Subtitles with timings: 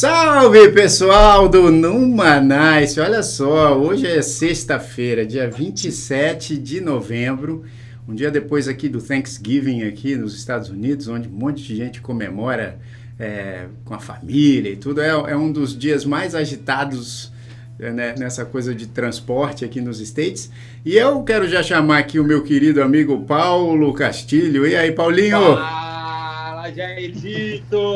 [0.00, 2.98] Salve pessoal do Numanice!
[2.98, 7.64] Olha só, hoje é sexta-feira, dia 27 de novembro,
[8.08, 12.00] um dia depois aqui do Thanksgiving aqui nos Estados Unidos, onde um monte de gente
[12.00, 12.78] comemora
[13.18, 15.02] é, com a família e tudo.
[15.02, 17.30] É, é um dos dias mais agitados
[17.78, 20.50] né, nessa coisa de transporte aqui nos States.
[20.82, 24.66] E eu quero já chamar aqui o meu querido amigo Paulo Castilho.
[24.66, 25.56] E aí, Paulinho?
[25.56, 25.89] Fala,
[26.70, 27.94] Jairito!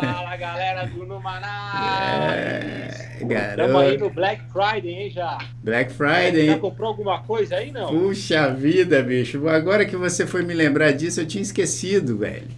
[0.00, 3.00] Fala, galera do Numanais!
[3.20, 5.38] É, Estamos aí no Black Friday, hein, já?
[5.62, 7.88] Black Friday, Já comprou alguma coisa aí, não?
[7.88, 9.48] Puxa vida, bicho.
[9.48, 12.48] Agora que você foi me lembrar disso, eu tinha esquecido, velho.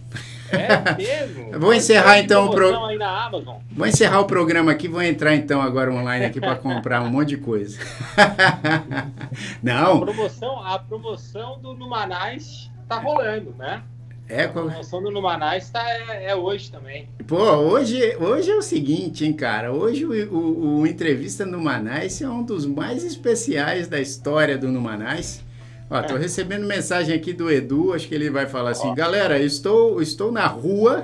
[0.51, 1.51] É mesmo?
[1.59, 2.85] Vou encerrar então o pro...
[2.85, 3.57] aí na Amazon.
[3.71, 7.29] Vou encerrar o programa aqui, vou entrar então agora online aqui para comprar um monte
[7.29, 7.79] de coisa.
[9.61, 9.97] Não.
[9.97, 13.81] A promoção, a promoção do Numanais tá rolando, né?
[14.27, 17.09] É, a promoção do Numanais tá, é, é, hoje também.
[17.27, 19.71] Pô, hoje, hoje é o seguinte, hein, cara?
[19.71, 25.43] Hoje o, o, o Entrevista Numanais é um dos mais especiais da história do Numanais.
[25.89, 30.01] Ó, tô recebendo mensagem aqui do Edu, acho que ele vai falar assim, galera, estou,
[30.01, 31.03] estou na rua.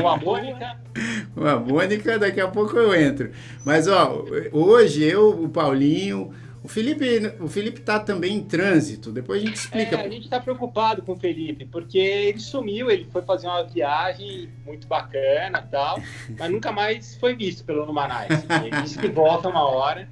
[0.00, 0.76] Com a Mônica.
[1.34, 3.30] Com a Mônica, daqui a pouco eu entro.
[3.64, 6.32] Mas, ó, hoje eu, o Paulinho,
[6.62, 9.10] o Felipe, o Felipe tá também em trânsito.
[9.10, 9.96] Depois a gente explica.
[9.96, 13.64] É, a gente está preocupado com o Felipe, porque ele sumiu, ele foi fazer uma
[13.64, 16.00] viagem muito bacana tal,
[16.38, 18.44] mas nunca mais foi visto pelo Numanais.
[18.64, 20.08] Ele disse que volta uma hora.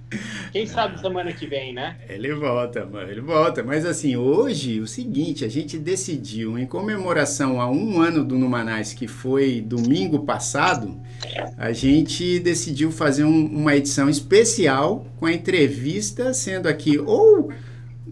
[0.50, 1.96] Quem sabe semana que vem, né?
[2.08, 3.62] Ele volta, ele volta.
[3.62, 8.92] Mas assim, hoje, o seguinte, a gente decidiu, em comemoração a um ano do Numanais,
[8.92, 11.00] que foi domingo passado,
[11.56, 17.52] a gente decidiu fazer um, uma edição especial com a entrevista sendo aqui, ou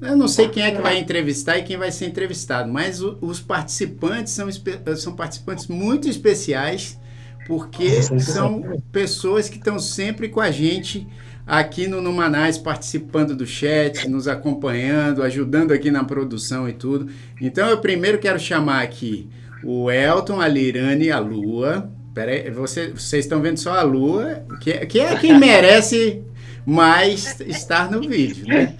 [0.00, 3.18] eu não sei quem é que vai entrevistar e quem vai ser entrevistado, mas o,
[3.20, 4.48] os participantes são,
[4.96, 6.98] são participantes muito especiais,
[7.46, 11.06] porque são pessoas que estão sempre com a gente
[11.46, 17.10] aqui no Numanais, participando do chat, nos acompanhando, ajudando aqui na produção e tudo.
[17.40, 19.28] Então eu primeiro quero chamar aqui
[19.64, 21.90] o Elton, a Lirane e a Lua.
[22.14, 26.22] Pera aí, você, vocês estão vendo só a Lua, que, que é quem merece
[26.70, 28.74] mas estar no vídeo, né?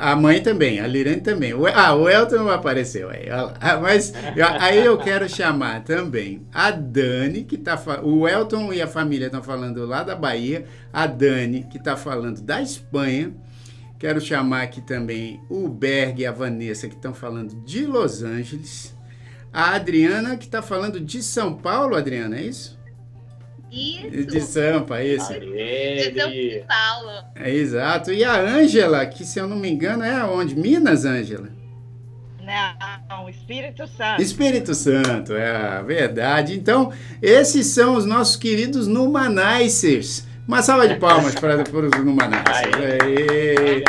[0.00, 1.52] A mãe também, a Lirane também.
[1.72, 3.28] Ah, o Elton apareceu aí.
[3.30, 4.12] Ah, mas
[4.58, 9.40] aí eu quero chamar também a Dani, que tá o Elton e a família estão
[9.40, 13.32] falando lá da Bahia, a Dani, que está falando da Espanha.
[13.96, 18.92] Quero chamar aqui também o Berg e a Vanessa, que estão falando de Los Angeles.
[19.52, 22.77] A Adriana, que está falando de São Paulo, Adriana, é isso?
[23.70, 24.26] Isso.
[24.26, 25.32] De Sampa, isso.
[25.32, 26.30] De São
[26.66, 27.24] Paulo.
[27.34, 28.12] É exato.
[28.12, 30.54] E a Ângela, que se eu não me engano é onde?
[30.54, 31.48] Minas, Ângela?
[32.40, 34.22] Não, Espírito Santo.
[34.22, 36.54] Espírito Santo, é verdade.
[36.54, 36.90] Então,
[37.20, 40.26] esses são os nossos queridos Numanicers.
[40.46, 42.74] Uma salva de palmas para, os Numanicers.
[42.74, 43.84] Aê.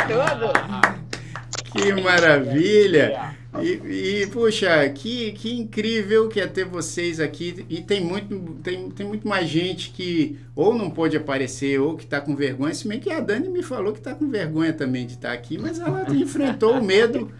[1.72, 3.39] Que maravilha!
[3.58, 7.66] E, e, puxa, que, que incrível que é ter vocês aqui.
[7.68, 12.04] E tem muito, tem, tem muito mais gente que ou não pôde aparecer ou que
[12.04, 12.72] está com vergonha.
[12.72, 15.34] Se bem que a Dani me falou que está com vergonha também de estar tá
[15.34, 17.30] aqui, mas ela enfrentou o medo.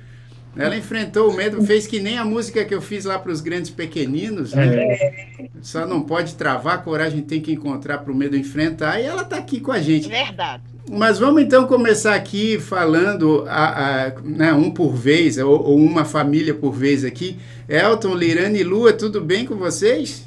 [0.56, 3.40] Ela enfrentou o medo, fez que nem a música que eu fiz lá para os
[3.40, 4.66] grandes pequeninos, né?
[4.66, 5.48] É.
[5.62, 9.36] Só não pode travar, coragem tem que encontrar para o medo enfrentar, e ela está
[9.36, 10.08] aqui com a gente.
[10.08, 10.64] Verdade.
[10.92, 16.04] Mas vamos então começar aqui falando a, a né, um por vez, ou, ou, uma
[16.04, 17.38] família por vez aqui.
[17.68, 20.26] Elton, Lirane e Lua, tudo bem com vocês?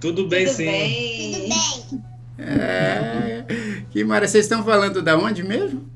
[0.00, 0.64] Tudo bem, tudo sim.
[0.64, 1.48] Bem.
[1.88, 2.02] Tudo
[2.38, 2.46] bem.
[2.46, 3.44] É,
[3.90, 4.28] que maravilha.
[4.30, 5.90] Vocês estão falando da onde mesmo?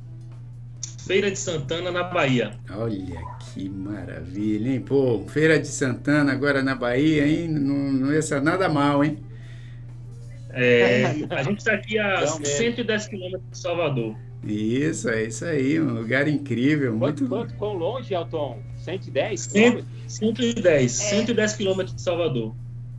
[1.06, 2.58] Feira de Santana, na Bahia.
[2.68, 3.20] Olha
[3.54, 4.80] que maravilha, hein?
[4.80, 7.46] Pô, Feira de Santana agora na Bahia, hein?
[7.46, 9.18] Não, não ia ser nada mal, hein?
[10.52, 14.16] É, a gente está aqui a então, 110 quilômetros de Salvador.
[14.44, 16.98] Isso, é isso aí, um lugar incrível.
[16.98, 17.28] Quanto, muito...
[17.28, 18.58] quanto, quão longe, Elton?
[18.76, 19.86] 110 quilômetros?
[20.08, 20.88] 110, é.
[20.88, 22.54] 110 quilômetros de Salvador.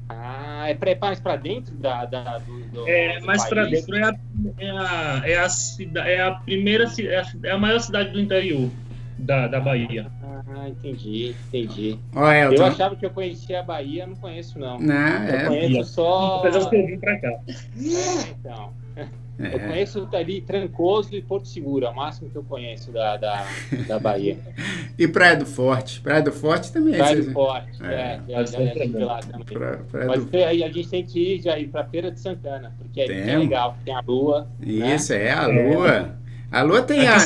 [0.09, 3.95] Ah, é mais para dentro da, da, do, do É, do mais para dentro.
[3.95, 4.13] É a,
[4.57, 8.69] é, a, é, a, é a primeira, é a, é a maior cidade do interior
[9.17, 10.11] da, da Bahia.
[10.55, 11.99] Ah, entendi, entendi.
[12.13, 12.55] Elton.
[12.55, 14.79] Eu achava que eu conhecia a Bahia, não conheço não.
[14.79, 15.45] Não, eu é.
[15.47, 16.39] conheço só.
[16.39, 17.27] Apesar que eu vim pra cá.
[17.27, 18.73] É, então.
[18.95, 19.07] É.
[19.39, 23.47] Eu conheço ali Trancoso e Porto Seguro, é o máximo que eu conheço da, da,
[23.87, 24.37] da Bahia.
[24.97, 26.01] e Praia do Forte.
[26.01, 26.93] Praia do Forte também.
[26.93, 29.45] Praia do Forte, é, é já, já, já lá também.
[29.45, 30.37] Pra, praia Mas do...
[30.37, 33.75] aí a gente tem que ir já ir pra Feira de Santana, porque é legal,
[33.83, 34.47] tem a lua.
[34.59, 34.95] Né?
[34.95, 35.25] Isso, né?
[35.25, 36.22] é a lua.
[36.53, 37.17] A Lua tem a.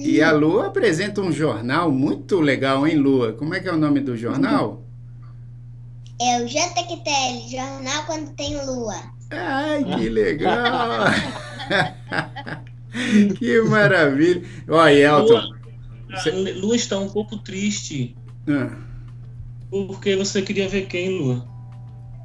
[0.00, 3.34] E a Lua apresenta um jornal muito legal, hein, Lua?
[3.34, 4.82] Como é que é o nome do jornal?
[6.20, 8.96] É o JQTL, Jornal Quando Tem Lua.
[9.30, 11.04] Ai, que legal!
[13.38, 14.42] que maravilha!
[14.68, 15.34] Olha, Elton.
[15.34, 15.56] Lua,
[16.10, 16.30] você...
[16.30, 18.16] Lua está um pouco triste.
[18.48, 18.76] Ah.
[19.70, 21.46] Porque você queria ver quem, Lua?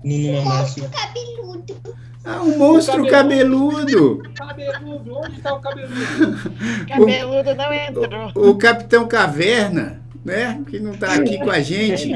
[0.04, 1.76] No monstro cabeludo.
[2.24, 4.24] Ah, um monstro cabeludo.
[4.36, 5.96] Cabeludo, onde está o cabeludo?
[6.88, 8.32] Cabeludo não entrou.
[8.36, 10.62] O, o Capitão Caverna né?
[10.70, 12.12] Que não está aqui com a gente.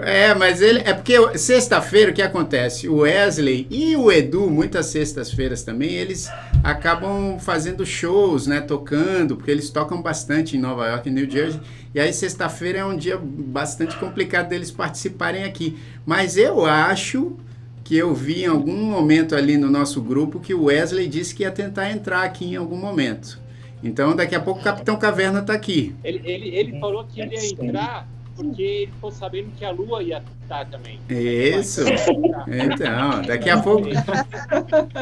[0.00, 0.80] É, mas ele.
[0.84, 2.88] É porque sexta-feira o que acontece?
[2.88, 6.30] O Wesley e o Edu, muitas sextas-feiras também, eles
[6.62, 8.60] acabam fazendo shows, né?
[8.60, 11.60] Tocando, porque eles tocam bastante em Nova York e New Jersey.
[11.94, 15.76] E aí sexta-feira é um dia bastante complicado deles participarem aqui.
[16.06, 17.36] Mas eu acho
[17.82, 21.42] que eu vi em algum momento ali no nosso grupo que o Wesley disse que
[21.42, 23.40] ia tentar entrar aqui em algum momento.
[23.82, 25.94] Então, daqui a pouco o Capitão Caverna está aqui.
[26.02, 28.08] Ele, ele, ele falou que ele ia entrar
[28.38, 31.00] porque ele ficou sabendo que a Lua ia estar também.
[31.08, 31.82] Isso.
[32.46, 33.88] Então, daqui a pouco.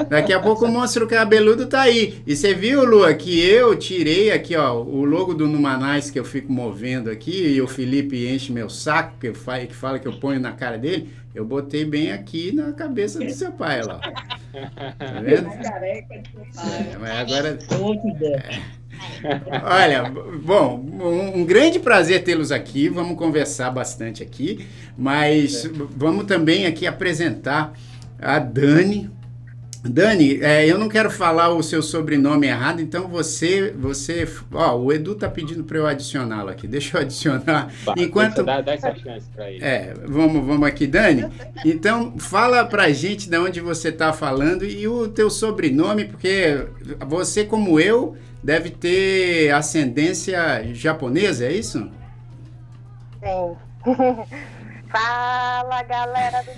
[0.08, 2.22] Daqui a pouco o monstro cabeludo tá aí.
[2.26, 6.24] E você viu, Lua, que eu tirei aqui, ó, o logo do Numanais que eu
[6.24, 10.14] fico movendo aqui, e o Felipe enche meu saco, que, fala, que fala que eu
[10.14, 11.10] ponho na cara dele.
[11.34, 14.00] Eu botei bem aqui na cabeça do seu pai lá.
[14.00, 15.50] Tá vendo?
[15.50, 17.58] É, mas agora.
[18.22, 18.85] É.
[19.64, 20.10] Olha,
[20.42, 22.88] bom, um, um grande prazer tê-los aqui.
[22.88, 24.66] Vamos conversar bastante aqui,
[24.96, 27.72] mas vamos também aqui apresentar
[28.18, 29.10] a Dani,
[29.88, 34.92] Dani, é, eu não quero falar o seu sobrenome errado, então você, você, ó, o
[34.92, 36.66] Edu tá pedindo para eu adicioná-lo aqui.
[36.66, 37.72] Deixa eu adicionar.
[37.84, 39.64] Bah, Enquanto dá, dá essa chance para ele.
[39.64, 41.26] É, vamos, vamos aqui, Dani.
[41.64, 46.66] Então fala para gente de onde você tá falando e o teu sobrenome, porque
[47.06, 51.90] você como eu deve ter ascendência japonesa, é isso?
[53.20, 53.56] Sim.
[54.90, 56.50] Fala, galera do!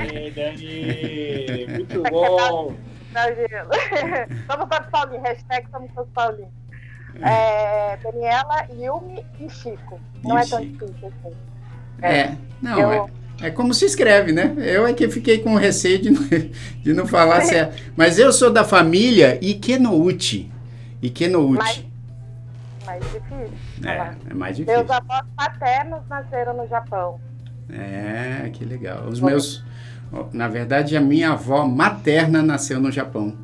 [0.00, 1.66] Aê, Dani!
[1.74, 2.74] Muito bom!
[4.46, 6.52] somos todos Paulinho, hashtag somos todos Paulinho.
[7.22, 10.00] É, Daniela, Yumi e Chico.
[10.22, 10.54] Não Ixi.
[10.54, 11.36] é tão difícil assim.
[12.02, 13.06] É, é não, eu...
[13.06, 14.54] é, é como se escreve, né?
[14.58, 16.22] Eu é que fiquei com receio de não,
[16.82, 17.80] de não falar certo.
[17.96, 20.50] Mas eu sou da família Ikenouchi.
[21.00, 21.56] Ikenouchi.
[21.56, 21.84] Mais,
[22.84, 23.52] mais difícil.
[23.84, 24.78] É, é mais difícil.
[24.78, 27.20] Meus avós paternos nasceram no Japão.
[27.70, 29.06] É, que legal.
[29.06, 29.64] Os meus.
[30.32, 33.36] Na verdade, a minha avó materna nasceu no Japão.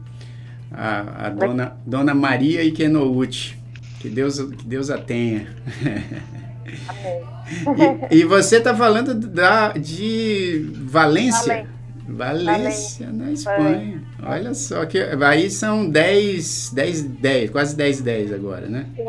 [0.73, 3.56] A, a dona, dona Maria Ikenouchi.
[4.00, 5.47] Que Deus, que Deus a tenha.
[6.88, 8.00] Amém.
[8.11, 11.66] E, e você está falando da, de Valência?
[12.06, 14.02] Valência, Valência na Espanha.
[14.22, 18.87] Olha só, que aí são 10, 10, 10, quase 10, 10 agora, né?
[18.96, 19.05] Sim.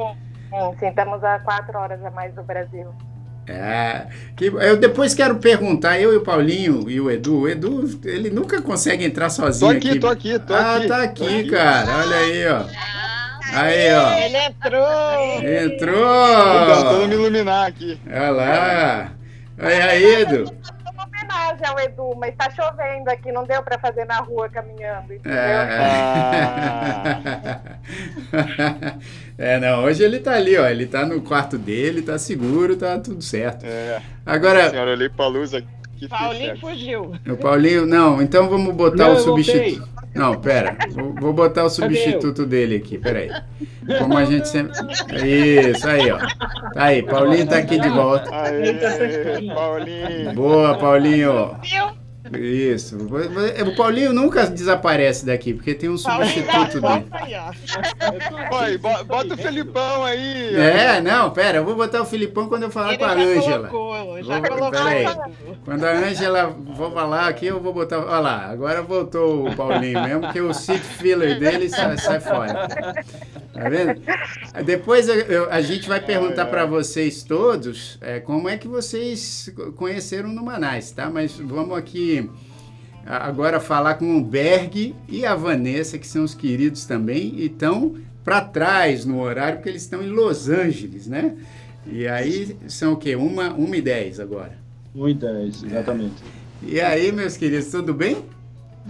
[0.55, 2.87] Sim, sim, estamos a quatro horas a mais do Brasil.
[3.47, 7.99] É, que, eu depois quero perguntar, eu e o Paulinho e o Edu, o Edu,
[8.03, 9.89] ele nunca consegue entrar sozinho tô aqui.
[9.89, 9.99] aqui.
[9.99, 10.85] Tô aqui, tô ah, aqui.
[10.85, 12.63] Ah, tá aqui, cara, olha aí, ó.
[13.53, 14.13] Aí, ó.
[14.17, 15.43] Ele entrou.
[15.43, 16.75] Entrou.
[16.75, 17.99] Tentando me iluminar aqui.
[18.07, 19.11] Olha lá.
[19.57, 20.51] Olha aí, Edu
[21.15, 25.39] homenagem ao Edu, mas tá chovendo aqui, não deu para fazer na rua caminhando, entendeu?
[25.39, 25.95] É.
[29.55, 32.99] é, não, hoje ele tá ali, ó, ele tá no quarto dele, tá seguro, tá
[32.99, 33.65] tudo certo.
[33.65, 34.01] É.
[34.25, 34.65] Agora...
[34.65, 35.67] A senhora, olhei pra luz aqui.
[36.09, 37.13] Paulinho fugiu.
[37.27, 39.87] O Paulinho, não, então vamos botar não, o substituto.
[40.13, 40.77] Não, pera.
[40.91, 43.29] Vou, vou botar o substituto dele aqui, peraí.
[43.99, 44.71] Como a gente sempre.
[45.23, 46.17] Isso, aí, ó.
[46.17, 48.29] Tá aí, Paulinho tá aqui de volta.
[48.33, 48.73] Aê,
[49.53, 50.33] Paulinho.
[50.33, 51.57] Boa, Paulinho.
[52.33, 52.97] Isso.
[52.97, 57.05] O Paulinho nunca desaparece daqui, porque tem um substituto dele.
[58.51, 60.55] Oi, bota o Felipão aí.
[60.55, 63.69] É, não, pera, eu vou botar o Filipão quando eu falar Ele com a Ângela.
[64.23, 65.05] Já colocou, peraí.
[65.63, 67.99] Quando a Ângela vou falar aqui, eu vou botar.
[67.99, 72.67] Olha lá, agora voltou o Paulinho mesmo, que o seat filler dele sai, sai fora.
[73.55, 74.01] Tá vendo?
[74.65, 79.49] Depois eu, eu, a gente vai perguntar para vocês todos é, como é que vocês
[79.77, 81.09] conheceram no Manais, tá?
[81.09, 82.29] Mas vamos aqui
[83.05, 87.95] agora falar com o Berg e a Vanessa, que são os queridos também, e estão
[88.25, 91.37] para trás no horário, porque eles estão em Los Angeles, né?
[91.87, 93.15] E aí são o quê?
[93.15, 94.57] Uma, uma e dez agora.
[94.93, 96.21] Uma e dez, exatamente.
[96.61, 96.67] É.
[96.67, 98.17] E aí, meus queridos, tudo bem?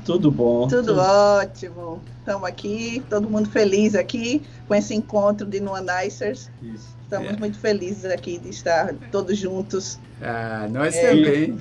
[0.04, 0.68] Tudo bom.
[0.68, 1.00] Tudo, tudo.
[1.00, 2.02] ótimo.
[2.20, 6.50] Estamos aqui, todo mundo feliz aqui com esse encontro de Nuanicers.
[6.62, 6.96] Isso.
[7.04, 7.38] Estamos é.
[7.38, 10.00] muito felizes aqui de estar todos juntos.
[10.22, 11.58] Ah, nós é, também.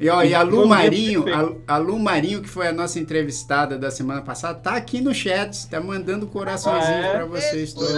[0.00, 1.24] E, ó, e a Lu Marinho,
[1.68, 5.14] a, a, Lu Marinho, que foi a nossa entrevistada da semana passada, tá aqui no
[5.14, 7.12] chat, está mandando coraçãozinho ah, é?
[7.12, 7.94] para vocês todos.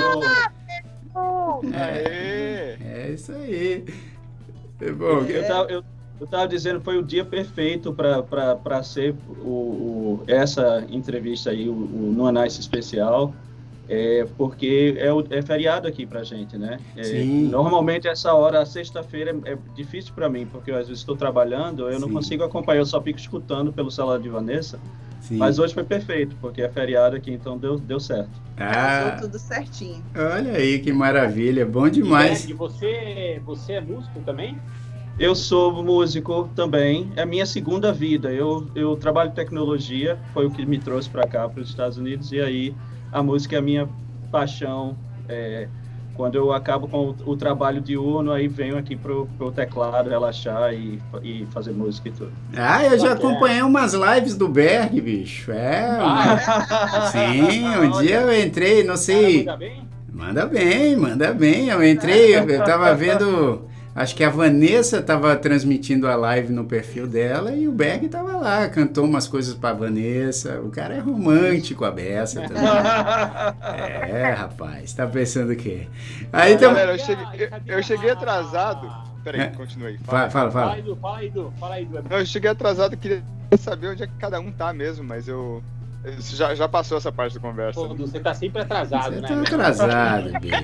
[1.72, 3.84] É, é isso aí.
[4.80, 5.84] É bom, eu, tava, eu,
[6.24, 11.72] eu tava dizendo foi o dia perfeito para ser o, o, essa entrevista aí, o,
[11.72, 13.32] o No Nice especial.
[13.86, 16.78] É, porque é, o, é feriado aqui pra gente, né?
[16.96, 21.14] É, normalmente essa hora, sexta-feira, é, é difícil para mim, porque eu, às vezes estou
[21.14, 22.00] trabalhando, eu Sim.
[22.00, 24.80] não consigo acompanhar, eu só fico escutando pelo celular de Vanessa.
[25.20, 25.36] Sim.
[25.36, 28.30] Mas hoje foi perfeito, porque é feriado aqui, então deu, deu certo.
[28.56, 30.02] Ah, tudo certinho.
[30.16, 32.48] Olha aí que maravilha, bom demais.
[32.48, 34.58] E você, você é músico também?
[35.18, 38.32] Eu sou músico também, é a minha segunda vida.
[38.32, 41.96] Eu, eu trabalho em tecnologia, foi o que me trouxe para cá, para os Estados
[41.96, 42.74] Unidos, e aí
[43.12, 43.88] a música é a minha
[44.32, 44.96] paixão.
[45.28, 45.68] É,
[46.16, 50.72] quando eu acabo com o, o, trabalho diurno, aí venho aqui pro, pro teclado relaxar
[50.72, 52.32] e, e fazer música e tudo.
[52.56, 55.52] Ah, eu já acompanhei umas lives do Berg, bicho.
[55.52, 55.96] É.
[56.00, 59.44] Ah, Sim, um dia eu entrei, não sei.
[59.44, 59.88] Manda bem?
[60.12, 61.68] Manda bem, manda bem.
[61.68, 67.06] Eu entrei, eu tava vendo Acho que a Vanessa estava transmitindo a live no perfil
[67.06, 70.60] dela e o Berg estava lá, cantou umas coisas para Vanessa.
[70.60, 72.64] O cara é romântico, a beça também.
[74.10, 75.86] é, rapaz, tá pensando o quê?
[76.32, 76.74] Aí, então...
[76.74, 77.24] Galera, eu cheguei,
[77.66, 78.90] eu, eu cheguei atrasado.
[79.22, 79.46] Peraí, é.
[79.50, 79.98] continue aí.
[79.98, 80.50] Fala, fala.
[80.50, 81.52] Fala, fala, Edu, fala, Edu.
[81.60, 82.04] Fala, Edu.
[82.10, 83.22] Eu cheguei atrasado, queria
[83.56, 85.62] saber onde é que cada um tá mesmo, mas eu
[86.18, 87.80] já, já passou essa parte da conversa.
[87.80, 89.28] Pô, você tá sempre atrasado, você né?
[89.28, 90.56] Tá atrasado, bicho.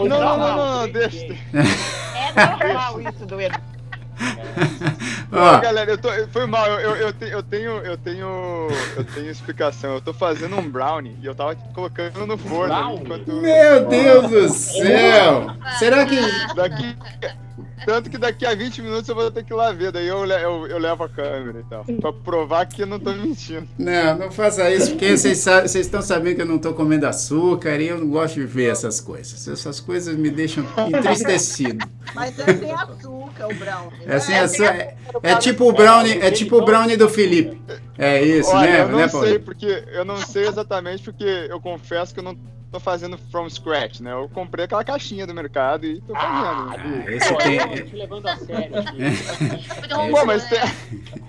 [0.00, 1.34] não, não, não, não, não, deixa.
[2.36, 3.58] É normal isso do Edu.
[5.32, 9.30] Ó, galera, eu tô, foi mal, eu, eu, te, eu, tenho, eu tenho, eu tenho
[9.30, 9.94] explicação.
[9.94, 12.94] Eu tô fazendo um brownie e eu tava colocando no forno.
[12.94, 13.32] Enquanto...
[13.32, 15.46] Meu Deus do céu!
[15.78, 16.20] Será que
[16.54, 16.96] daqui,
[17.84, 20.24] tanto que daqui a 20 minutos eu vou ter que ir lá ver, daí eu,
[20.24, 21.84] eu, eu levo a câmera e tal.
[21.84, 23.68] Pra provar que eu não tô mentindo.
[23.78, 27.88] Não, não faça isso, porque vocês estão sabendo que eu não tô comendo açúcar e
[27.88, 29.46] eu não gosto de ver essas coisas.
[29.46, 31.86] Essas coisas me deixam entristecido.
[32.14, 34.00] Mas é sem açúcar o brownie.
[34.06, 34.74] É sem açúcar.
[34.74, 37.60] É, é, tipo o brownie, é tipo o brownie do Felipe.
[37.98, 38.80] É isso, Olha, né?
[38.82, 42.36] Eu não né, sei, porque eu não sei exatamente porque eu confesso que eu não
[42.72, 44.12] tô fazendo from scratch, né?
[44.12, 46.32] Eu comprei aquela caixinha do mercado e tô fazendo.
[46.32, 47.84] Ah, esse tem.
[47.84, 48.72] Te levando a sério.
[50.10, 50.58] Pô, mas tem.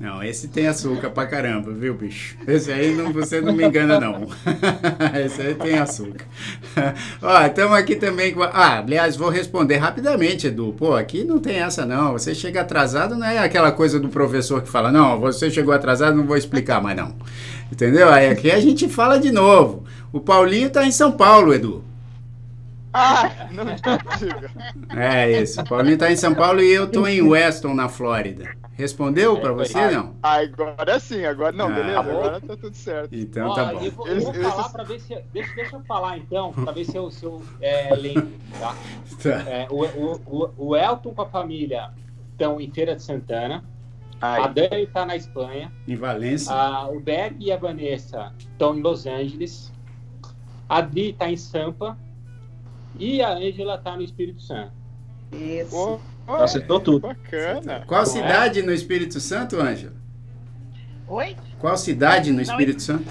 [0.00, 2.36] Não, esse tem açúcar pra caramba, viu, bicho?
[2.46, 4.28] Esse aí não, você não me engana, não.
[5.24, 6.24] esse aí tem açúcar.
[7.20, 8.42] Ó, estamos aqui também com.
[8.44, 10.72] Ah, aliás, vou responder rapidamente, Edu.
[10.78, 12.12] Pô, aqui não tem essa, não.
[12.12, 16.16] Você chega atrasado, não é aquela coisa do professor que fala, não, você chegou atrasado,
[16.16, 17.14] não vou explicar mais, não.
[17.70, 18.08] Entendeu?
[18.08, 19.84] Aí aqui a gente fala de novo.
[20.12, 21.84] O Paulinho tá em São Paulo, Edu.
[22.92, 23.64] Ah, não
[24.18, 24.50] diga.
[24.96, 25.60] É isso.
[25.60, 28.56] O Paulinho tá em São Paulo e eu tô em Weston, na Flórida.
[28.72, 30.14] Respondeu é, para você, ah, não?
[30.22, 33.12] Agora sim, agora não, ah, beleza, agora tá tudo certo.
[33.12, 33.80] Então tá bom.
[33.82, 35.20] Eu vou, eu vou falar para ver se.
[35.32, 38.76] Deixa, deixa eu falar então, para ver se eu, se eu é, lembro, tá?
[39.20, 39.50] tá.
[39.50, 41.90] É, o, o, o Elton com a família
[42.30, 43.64] estão em Feira de Santana.
[44.20, 44.42] Ai.
[44.42, 45.72] A Dani está na Espanha.
[45.86, 46.52] Em Valência.
[46.52, 49.72] A, o Beck e a Vanessa estão em Los Angeles.
[50.68, 51.96] A Dri está em Sampa.
[52.98, 54.72] E a Angela está no Espírito Santo.
[55.32, 56.00] Isso.
[56.26, 57.00] Oh, Acertou tudo.
[57.08, 57.84] Bacana.
[57.86, 59.94] Qual cidade no Espírito Santo, Ângela?
[61.06, 61.36] Oi?
[61.58, 63.04] Qual cidade no Espírito Santo?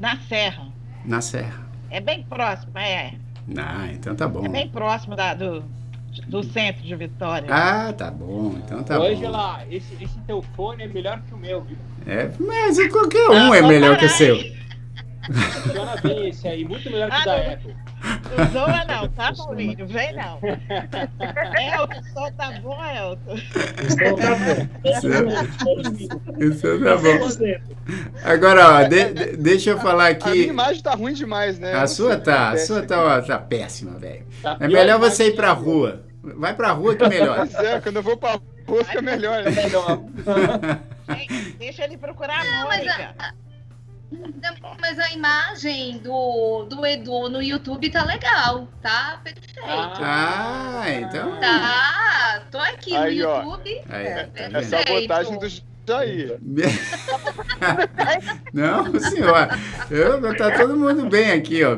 [0.00, 0.68] Na Serra.
[1.04, 1.66] Na Serra.
[1.90, 3.14] É bem próximo, é.
[3.56, 4.46] Ah, então tá bom.
[4.46, 5.62] É bem próximo da, do,
[6.28, 7.48] do centro de Vitória.
[7.50, 8.54] Ah, tá bom.
[8.64, 9.16] Então tá Ângela, bom.
[9.16, 11.76] Angela, esse, esse teu fone é melhor que o meu, viu?
[12.06, 14.36] É, mas qualquer um ah, é melhor que o seu.
[15.32, 17.76] Funciona bem esse aí, muito melhor que o ah, da Apple.
[18.36, 19.86] Não zoa não, tá, Paulinho?
[19.86, 20.38] Vem não.
[20.44, 23.34] Elton, o som tá bom, Elton.
[23.34, 25.74] O som tá bom.
[26.40, 27.18] Isso tá bom.
[28.22, 30.28] Agora, ó, de, de, deixa eu falar aqui.
[30.28, 31.72] A minha imagem tá ruim demais, né?
[31.72, 34.26] A sua tá, a sua tá, ó, tá péssima, velho.
[34.42, 36.04] Tá é melhor você ir pra rua.
[36.22, 37.36] Vai pra rua que é melhor.
[37.36, 39.42] Pois é, quando eu vou pra rua fica melhor.
[39.44, 40.80] Né?
[41.58, 43.14] Deixa ele procurar a Mônica.
[44.80, 49.60] Mas a imagem do, do Edu no YouTube tá legal, tá perfeito.
[49.64, 51.40] Ah, então.
[51.40, 53.82] Tá, tô aqui Aí, no YouTube.
[53.88, 55.48] Aí, é, tá é sabotagem do
[55.86, 56.38] Jair.
[58.52, 59.48] Não, senhor.
[59.90, 61.76] Eu, tá todo mundo bem aqui, ó.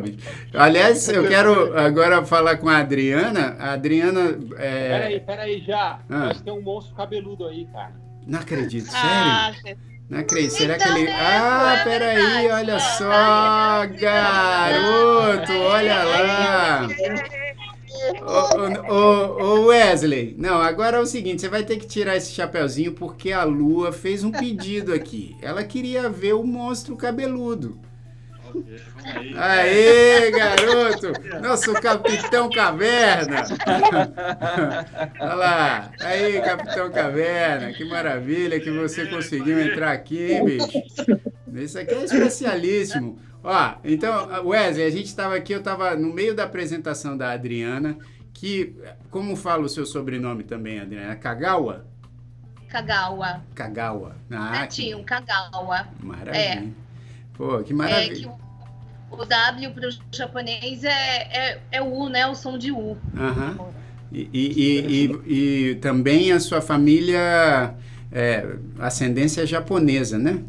[0.54, 3.56] Aliás, eu quero agora falar com a Adriana.
[3.58, 4.38] A Adriana.
[4.58, 4.88] É...
[4.88, 6.00] Peraí, peraí, já.
[6.08, 6.26] Ah.
[6.26, 7.92] Nós tem um monstro cabeludo aí, cara.
[8.26, 9.78] Não acredito, ah, sério?
[10.08, 10.52] Não acredito.
[10.52, 11.06] Será então, que ele.
[11.06, 11.16] Né?
[11.18, 16.88] Ah, é peraí, olha só, garoto, olha lá.
[18.88, 23.32] Ô, Wesley, não, agora é o seguinte: você vai ter que tirar esse chapeuzinho porque
[23.32, 25.36] a Lua fez um pedido aqui.
[25.42, 27.78] Ela queria ver o monstro cabeludo.
[29.36, 31.12] Aê, garoto!
[31.42, 33.44] Nosso Capitão Caverna!
[35.20, 35.90] Olha lá!
[36.00, 37.72] Aí, Capitão Caverna!
[37.72, 40.82] Que maravilha que você conseguiu entrar aqui, hein, bicho?
[41.54, 43.18] Isso aqui é especialíssimo.
[43.42, 47.96] Ó, então, Wesley, a gente estava aqui, eu estava no meio da apresentação da Adriana,
[48.32, 48.76] que,
[49.10, 51.14] como fala o seu sobrenome também, Adriana?
[51.16, 51.86] Kagawa?
[52.68, 53.42] Kagawa.
[53.54, 54.16] Kagawa.
[54.30, 55.86] Ah, Netinho, Kagawa.
[56.00, 56.36] Maravilha.
[56.36, 56.85] É.
[57.36, 58.12] Pô, que maravilha.
[58.12, 58.26] É que
[59.10, 62.26] o, W para o japonês é, é, é U, né?
[62.26, 62.96] O som de U.
[63.16, 63.56] Aham.
[63.58, 63.76] Uhum.
[64.12, 67.74] E, e, e, e, também a sua família,
[68.12, 70.42] é, ascendência japonesa, né?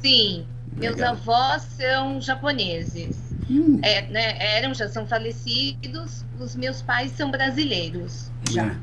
[0.00, 0.46] Sim,
[0.76, 0.96] Legal.
[0.96, 3.16] meus avós são japoneses.
[3.50, 3.78] Hum.
[3.82, 8.30] É, né, eram, já são falecidos, os meus pais são brasileiros.
[8.50, 8.74] Já.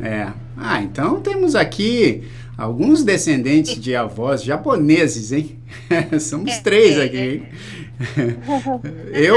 [0.00, 0.08] É.
[0.08, 0.32] é.
[0.56, 2.28] Ah, então temos aqui
[2.60, 5.58] alguns descendentes de avós japoneses, hein?
[6.20, 7.42] Somos é, três é, aqui, hein?
[9.12, 9.36] eu,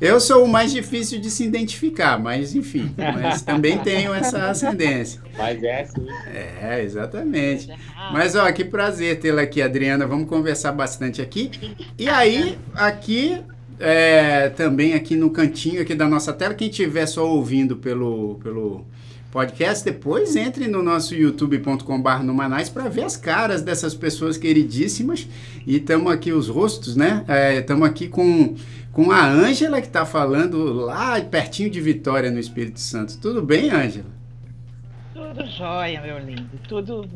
[0.00, 5.20] eu sou o mais difícil de se identificar, mas enfim, mas também tenho essa ascendência.
[5.36, 6.06] Mas é assim.
[6.60, 7.68] É, exatamente.
[8.12, 10.06] Mas ó, que prazer tê-la aqui, Adriana.
[10.06, 11.50] Vamos conversar bastante aqui.
[11.98, 13.42] E aí, aqui
[13.78, 18.86] é, também aqui no cantinho aqui da nossa tela, quem estiver só ouvindo pelo, pelo
[19.30, 25.28] podcast, depois entre no nosso youtube.com.br numanais para ver as caras dessas pessoas queridíssimas.
[25.66, 27.24] E estamos aqui, os rostos, né?
[27.58, 28.54] Estamos é, aqui com,
[28.92, 33.18] com a Ângela, que está falando lá pertinho de Vitória, no Espírito Santo.
[33.18, 34.16] Tudo bem, Ângela?
[35.12, 36.50] Tudo jóia, meu lindo.
[36.68, 37.08] Tudo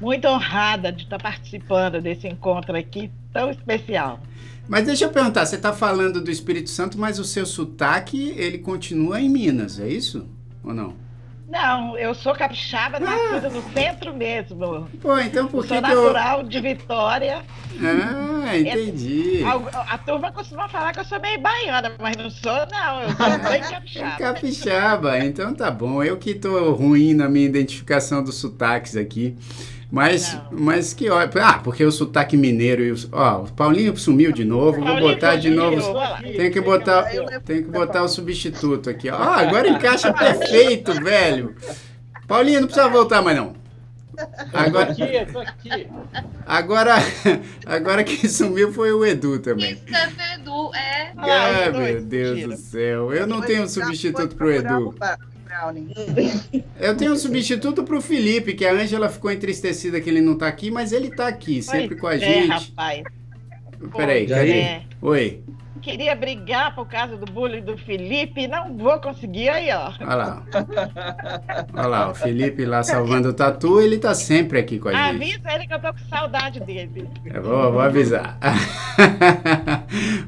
[0.00, 4.20] muito honrada de estar participando desse encontro aqui tão especial.
[4.66, 8.58] Mas deixa eu perguntar, você está falando do Espírito Santo, mas o seu sotaque, ele
[8.58, 10.26] continua em Minas, é isso?
[10.62, 11.03] Ou não?
[11.48, 13.50] Não, eu sou capixaba, nascida ah.
[13.50, 14.88] no centro mesmo.
[15.00, 16.48] Pô, então por que sou natural eu...
[16.48, 17.42] de Vitória.
[17.80, 19.42] Ah, entendi.
[19.44, 23.02] A, a, turma costuma falar que eu sou meio baiana, mas não sou, não.
[23.02, 24.16] Eu sou bem capixaba.
[24.16, 26.02] Capixaba, então tá bom.
[26.02, 29.36] Eu que tô ruim na minha identificação dos sotaques aqui.
[29.90, 34.32] Mas, mas que ó, ah, porque o sotaque mineiro e o, ó, o Paulinho sumiu
[34.32, 35.94] de novo, vou botar de novo.
[36.36, 37.04] Tem que botar,
[37.44, 39.16] tem que botar o substituto aqui, ó.
[39.16, 41.54] Ah, agora encaixa perfeito, velho.
[42.26, 43.54] Paulinho não precisa voltar mais não.
[44.52, 45.88] Agora, aqui, aqui.
[46.46, 46.94] Agora,
[47.66, 49.72] agora quem sumiu foi o Edu também.
[49.72, 51.12] Isso é o Edu, é.
[51.16, 53.12] Ah, meu Deus do céu.
[53.12, 54.94] Eu não tenho um substituto pro Edu.
[55.54, 55.94] Brownie.
[56.80, 60.48] Eu tenho um substituto pro Felipe, que a Ângela ficou entristecida que ele não tá
[60.48, 62.48] aqui, mas ele tá aqui, sempre com a é, gente.
[62.48, 63.04] rapaz.
[63.96, 64.50] Peraí, cadê?
[64.52, 64.82] É.
[65.00, 65.42] Oi.
[65.84, 69.92] Queria brigar por causa do bullying do Felipe não vou conseguir aí, ó.
[70.00, 70.42] Olha lá.
[71.74, 75.12] Olha lá, o Felipe lá salvando o tatu, ele tá sempre aqui com a Avisa
[75.12, 75.34] gente.
[75.34, 77.06] Avisa ele que eu tô com saudade dele.
[77.26, 78.38] Eu vou, vou avisar.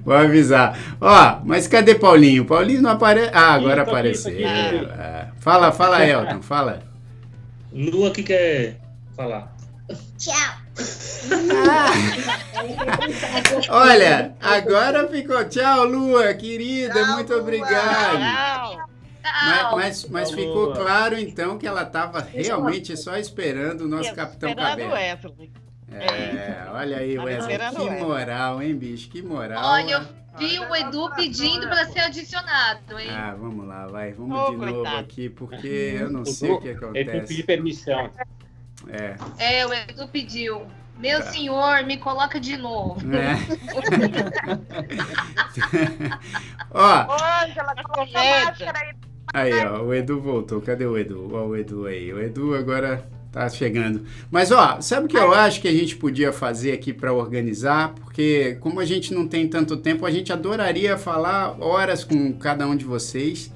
[0.05, 0.79] vou avisar.
[1.01, 2.45] Ó, mas cadê Paulinho?
[2.45, 3.31] Paulinho não aparece.
[3.33, 4.33] Ah, agora aqui, apareceu.
[4.33, 4.89] Aqui, aqui.
[4.93, 6.83] Ah, fala, fala, Elton, fala.
[7.73, 8.79] Lu aqui quer
[9.17, 9.57] falar.
[10.19, 10.66] Tchau.
[13.69, 15.45] Olha, agora ficou.
[15.45, 18.19] Tchau, Lua, querida, Tchau, muito obrigado.
[18.19, 18.87] Tchau.
[19.23, 24.55] Mas, mas, mas ficou claro então que ela estava realmente só esperando o nosso Capitão
[24.55, 24.95] Cabelo.
[25.89, 27.59] É, olha aí, Wesley.
[27.59, 29.09] Que moral, hein, bicho?
[29.09, 29.65] Que moral.
[29.65, 30.01] Olha, eu
[30.39, 33.11] vi o Edu pedindo para ser adicionado, hein?
[33.11, 34.13] Ah, vamos lá, vai.
[34.13, 34.99] Vamos oh, de novo coitado.
[34.99, 37.11] aqui, porque eu não sei o que acontece.
[37.11, 38.11] Ele pediu permissão.
[38.89, 39.17] É.
[39.39, 40.67] É, o Edu pediu.
[40.99, 41.31] Meu tá.
[41.31, 43.01] senhor, me coloca de novo.
[43.15, 43.37] É.
[46.71, 47.07] ó.
[47.45, 48.95] Ângela, coloca a máscara aí.
[49.35, 50.63] Aí, ó, o Edu voltou.
[50.63, 51.29] Cadê o Edu?
[51.33, 52.13] Ó, o Edu aí.
[52.13, 54.07] O Edu agora tá chegando.
[54.31, 57.95] Mas, ó, sabe o que eu acho que a gente podia fazer aqui para organizar?
[57.95, 62.67] Porque, como a gente não tem tanto tempo, a gente adoraria falar horas com cada
[62.67, 63.53] um de vocês.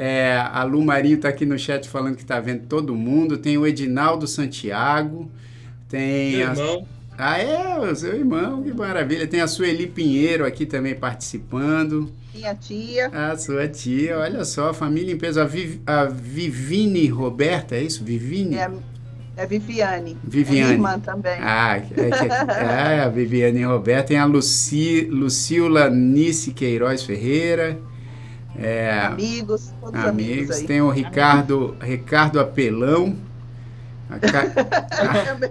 [0.00, 3.36] É, a Lu Marinho está aqui no chat falando que está vendo todo mundo.
[3.36, 5.28] Tem o Edinaldo Santiago.
[5.88, 6.36] Tem.
[6.36, 6.50] Meu a...
[6.52, 6.86] irmão.
[7.18, 9.26] Ah, é, o seu irmão, que maravilha.
[9.26, 12.08] Tem a Sueli Pinheiro aqui também participando.
[12.32, 13.08] Minha tia.
[13.08, 15.40] A sua tia, olha só, a família em peso.
[15.40, 18.04] A, Viv, a Vivine Roberta, é isso?
[18.04, 18.54] Vivine?
[18.54, 18.70] É,
[19.36, 20.16] é Viviane.
[20.22, 20.60] Viviane.
[20.60, 21.38] É minha irmã também.
[21.40, 24.08] Ah, é, é, a Viviane Roberta.
[24.08, 27.76] Tem a Luci, Lucila Nice Queiroz Ferreira.
[28.60, 30.50] É, amigos, todos amigos.
[30.50, 33.16] amigos tem o Ricardo, Ricardo Apelão.
[34.08, 35.48] Ca...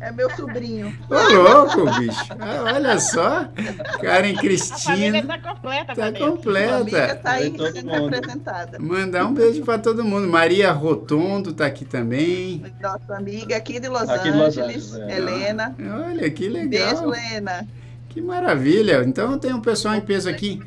[0.00, 0.96] é meu sobrinho.
[1.08, 2.34] Ô, louco, bicho.
[2.40, 3.48] Ah, olha só.
[4.00, 5.18] Karen Cristina.
[5.18, 5.94] A tá completa.
[5.94, 7.04] Tá completa.
[7.04, 8.78] A tá aí sendo representada.
[8.78, 10.26] Mandar um beijo para todo mundo.
[10.26, 12.64] Maria Rotondo tá aqui também.
[12.80, 15.16] Nossa amiga aqui de Los aqui Angeles, Los Angeles é.
[15.16, 15.76] Helena.
[16.06, 16.68] Olha, que legal.
[16.68, 17.68] Beijo, Helena.
[18.08, 19.04] Que maravilha!
[19.04, 20.60] Então eu tenho um pessoal em peso aqui.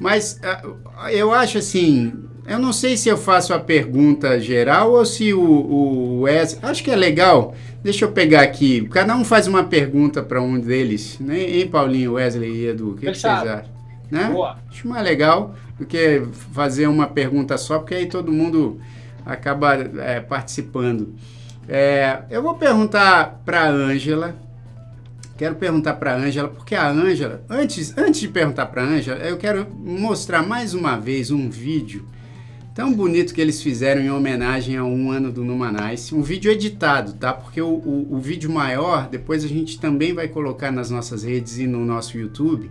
[0.00, 2.12] Mas uh, eu acho assim,
[2.46, 6.60] eu não sei se eu faço a pergunta geral ou se o, o Wesley.
[6.62, 7.54] Acho que é legal.
[7.82, 8.88] Deixa eu pegar aqui.
[8.88, 11.18] Cada um faz uma pergunta para um deles.
[11.20, 11.40] Né?
[11.42, 12.90] Hein, Paulinho, Wesley e Edu?
[12.90, 13.64] O que, que vocês acham?
[14.10, 14.30] Né?
[14.32, 14.58] Boa.
[14.68, 18.80] Acho mais legal do que fazer uma pergunta só, porque aí todo mundo
[19.24, 21.14] acaba é, participando.
[21.68, 24.34] É, eu vou perguntar para a Ângela.
[25.40, 29.20] Quero perguntar para a Ângela, porque a Ângela, antes, antes de perguntar para a Ângela,
[29.20, 32.04] eu quero mostrar mais uma vez um vídeo
[32.74, 36.14] tão bonito que eles fizeram em homenagem a um ano do Numanice.
[36.14, 37.32] Um vídeo editado, tá?
[37.32, 41.56] Porque o, o, o vídeo maior, depois a gente também vai colocar nas nossas redes
[41.56, 42.70] e no nosso YouTube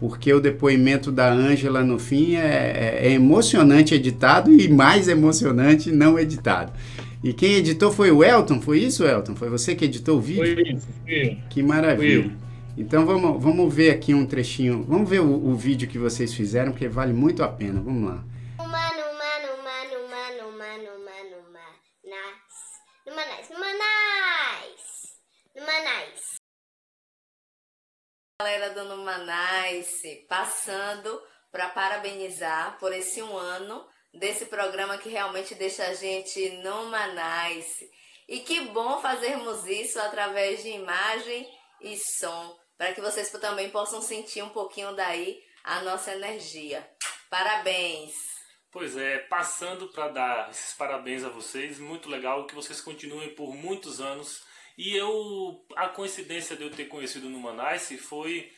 [0.00, 5.92] porque o depoimento da Ângela no fim é, é, é, emocionante editado e mais emocionante
[5.92, 6.72] não editado.
[7.22, 9.36] E quem editou foi o Elton, foi isso, Elton?
[9.36, 10.54] Foi você que editou o vídeo?
[10.54, 12.34] Foi isso, foi Que maravilha.
[12.78, 16.72] Então vamos, vamos ver aqui um trechinho, vamos ver o, o vídeo que vocês fizeram,
[16.72, 17.80] porque vale muito a pena.
[17.80, 18.24] Vamos lá.
[22.02, 22.60] Manais.
[23.06, 24.80] Manais, manais.
[25.56, 26.40] Manais
[28.40, 35.86] galera do Numanice, passando para parabenizar por esse um ano desse programa que realmente deixa
[35.86, 37.88] a gente Numanice.
[38.28, 41.48] E que bom fazermos isso através de imagem
[41.80, 46.88] e som, para que vocês também possam sentir um pouquinho daí a nossa energia.
[47.28, 48.12] Parabéns!
[48.70, 53.52] Pois é, passando para dar esses parabéns a vocês, muito legal que vocês continuem por
[53.52, 54.44] muitos anos
[54.78, 58.50] e eu, a coincidência de eu ter conhecido o Numanice foi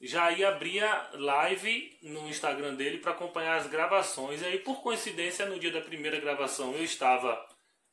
[0.00, 4.42] já ia abrir a live no Instagram dele para acompanhar as gravações.
[4.42, 7.44] E aí, por coincidência, no dia da primeira gravação eu estava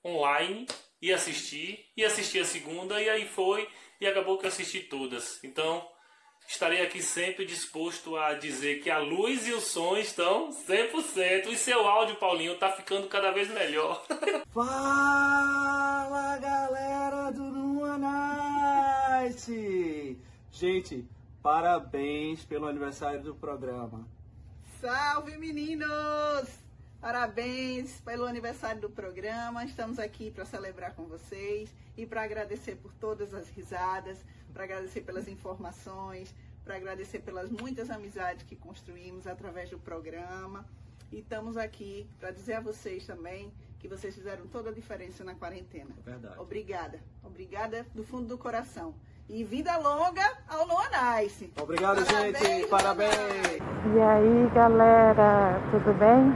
[0.04, 0.68] online
[1.02, 3.68] e assisti, e assisti a segunda, e aí foi,
[4.00, 5.44] e acabou que eu assisti todas.
[5.44, 5.88] Então,
[6.48, 11.48] estarei aqui sempre disposto a dizer que a luz e o som estão 100%.
[11.48, 14.06] E seu áudio, Paulinho, está ficando cada vez melhor.
[14.54, 19.46] Fala, galera do Numa Night!
[20.52, 21.06] Gente,
[21.45, 24.08] parabéns pelo aniversário do programa.
[24.81, 26.49] Salve, meninos!
[26.99, 29.63] Parabéns pelo aniversário do programa.
[29.63, 34.17] Estamos aqui para celebrar com vocês e para agradecer por todas as risadas,
[34.51, 40.65] para agradecer pelas informações, para agradecer pelas muitas amizades que construímos através do programa.
[41.12, 45.36] E estamos aqui para dizer a vocês também que vocês fizeram toda a diferença na
[45.36, 45.93] quarentena.
[45.99, 46.39] É verdade.
[46.39, 46.99] Obrigada.
[47.23, 48.95] Obrigada do fundo do coração.
[49.28, 51.52] E vida longa ao Noa Nice.
[51.60, 52.68] Obrigado, Parabéns, gente.
[52.68, 53.60] Parabéns.
[53.96, 56.32] E aí, galera, tudo bem?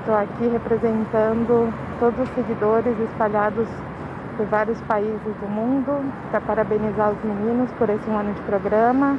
[0.00, 3.66] Estou aqui representando todos os seguidores espalhados
[4.36, 9.18] por vários países do mundo para parabenizar os meninos por esse um ano de programa.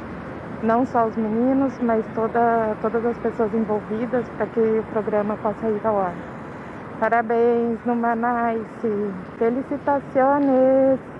[0.62, 5.68] Não só os meninos, mas toda, todas as pessoas envolvidas para que o programa possa
[5.68, 6.14] ir ao ar.
[7.00, 9.12] Parabéns, Numanice.
[9.36, 11.17] Felicitações.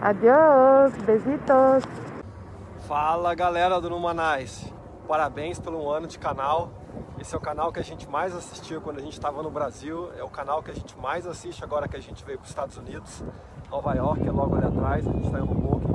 [0.00, 0.92] Adiós.
[1.04, 1.84] Besitos.
[2.86, 4.72] Fala, galera do Numanice.
[5.08, 6.70] Parabéns pelo um ano de canal.
[7.18, 10.10] Esse é o canal que a gente mais assistiu quando a gente estava no Brasil.
[10.16, 12.50] É o canal que a gente mais assiste agora que a gente veio para os
[12.50, 13.24] Estados Unidos.
[13.68, 15.90] Nova York é logo ali atrás, a gente está em Hoboken.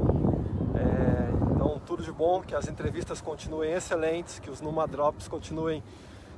[0.76, 5.82] É, então, tudo de bom, que as entrevistas continuem excelentes, que os Numa Drops continuem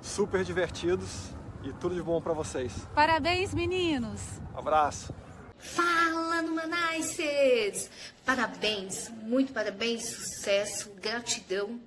[0.02, 2.88] super divertidos e tudo de bom para vocês.
[2.94, 4.40] Parabéns, meninos!
[4.56, 5.25] abraço!
[5.74, 7.90] Fala, Numanices!
[8.24, 11.80] Parabéns, muito parabéns, sucesso, gratidão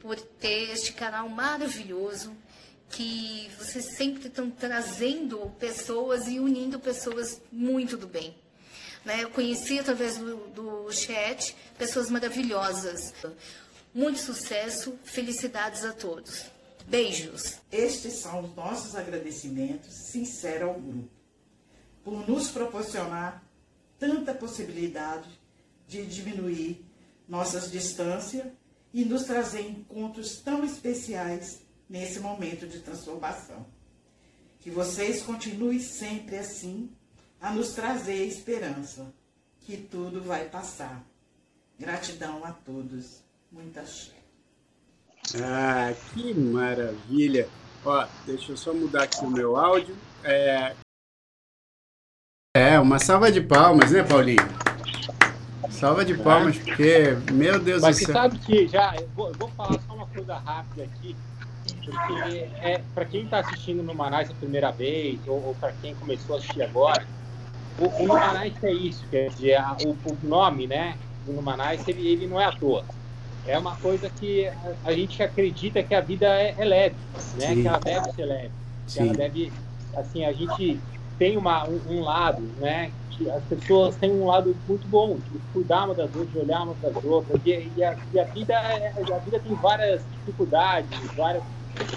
[0.00, 2.36] por ter este canal maravilhoso
[2.90, 8.34] que vocês sempre estão trazendo pessoas e unindo pessoas muito do bem.
[9.04, 9.24] Né?
[9.24, 13.12] Eu conheci através do, do chat pessoas maravilhosas.
[13.94, 16.44] Muito sucesso, felicidades a todos.
[16.86, 17.58] Beijos.
[17.70, 21.10] Estes são os nossos agradecimentos sinceros ao grupo,
[22.08, 23.44] por nos proporcionar
[23.98, 25.28] tanta possibilidade
[25.86, 26.82] de diminuir
[27.28, 28.46] nossas distâncias
[28.94, 33.66] e nos trazer encontros tão especiais nesse momento de transformação.
[34.58, 36.90] Que vocês continuem sempre assim,
[37.38, 39.12] a nos trazer esperança,
[39.60, 41.04] que tudo vai passar.
[41.78, 43.22] Gratidão a todos.
[43.52, 43.84] Muita.
[45.44, 47.46] Ah, que maravilha!
[47.84, 49.94] Ó, deixa eu só mudar aqui o meu áudio.
[50.24, 50.74] É,
[52.58, 54.46] é uma salva de palmas, né, Paulinho?
[55.70, 56.58] Salva de palmas, é.
[56.58, 58.14] porque, meu Deus Mas do céu.
[58.14, 61.14] Mas você sabe que já, eu vou, eu vou, falar só uma coisa rápida aqui,
[61.84, 65.94] porque é, para quem está assistindo no Manaus a primeira vez, ou, ou para quem
[65.94, 67.06] começou a assistir agora,
[67.78, 72.08] o, o Manaus é isso, quer dizer, a, o, o, nome, né, do Manaus, ele,
[72.08, 72.84] ele não é à toa.
[73.46, 74.50] é uma coisa que
[74.84, 76.96] a, gente acredita que a vida é, é leve,
[77.36, 77.54] né?
[77.54, 78.50] Que ela deve ser leve,
[78.84, 79.00] que Sim.
[79.00, 79.52] ela deve,
[79.96, 80.80] assim, a gente
[81.18, 82.92] tem uma, um, um, lado, né?
[83.10, 86.62] Que as pessoas têm um lado muito bom de cuidar uma das outras, de olhar
[86.62, 90.88] uma das outras, e, e, a, e a, vida, é, a vida tem várias dificuldades,
[91.16, 91.42] várias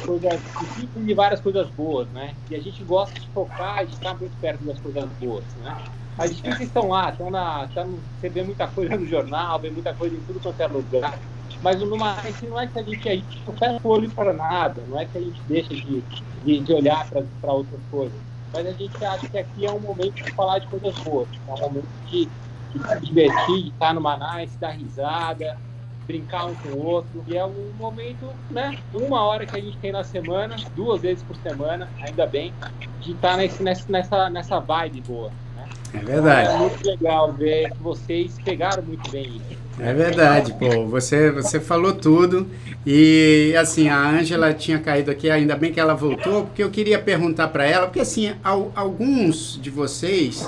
[0.05, 2.33] coisas difíceis e várias coisas boas, né?
[2.49, 5.77] E a gente gosta de focar de estar muito perto das coisas boas, né?
[6.17, 9.93] As difíceis estão lá, estão na, estão, você vê muita coisa no jornal, vê muita
[9.93, 11.19] coisa em tudo quanto é lugar,
[11.61, 14.83] mas numa não é que a gente, a gente não fecha o olho para nada,
[14.87, 16.03] não é que a gente deixa de,
[16.43, 18.19] de, de olhar para outras coisas,
[18.53, 21.53] mas a gente acha que aqui é um momento de falar de coisas boas, é
[21.53, 22.25] um momento de,
[22.73, 25.57] de se divertir, de estar numa nice, dar risada,
[26.05, 27.23] brincar um com o outro.
[27.27, 28.77] E é um momento, né?
[28.93, 32.53] Uma hora que a gente tem na semana, duas vezes por semana, ainda bem,
[32.99, 35.31] de estar nesse, nessa, nessa vibe boa.
[35.55, 35.69] Né?
[35.93, 36.47] É verdade.
[36.47, 39.70] Então, é muito legal ver que vocês pegaram muito bem isso.
[39.83, 40.85] É verdade, pô.
[40.85, 42.47] Você, você falou tudo.
[42.85, 46.99] E assim, a Ângela tinha caído aqui, ainda bem que ela voltou, porque eu queria
[46.99, 50.47] perguntar para ela, porque assim, ao, alguns de vocês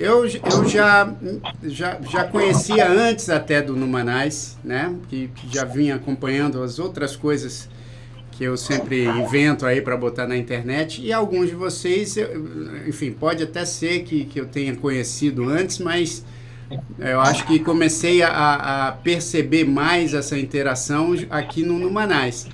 [0.00, 1.12] eu, eu já,
[1.62, 4.92] já, já conhecia antes até do Numanais, né?
[5.08, 7.68] Que, que já vinha acompanhando as outras coisas
[8.32, 11.00] que eu sempre invento aí para botar na internet.
[11.00, 12.16] E alguns de vocês,
[12.86, 16.24] enfim, pode até ser que, que eu tenha conhecido antes, mas
[16.98, 22.46] eu acho que comecei a, a perceber mais essa interação aqui no Numanais.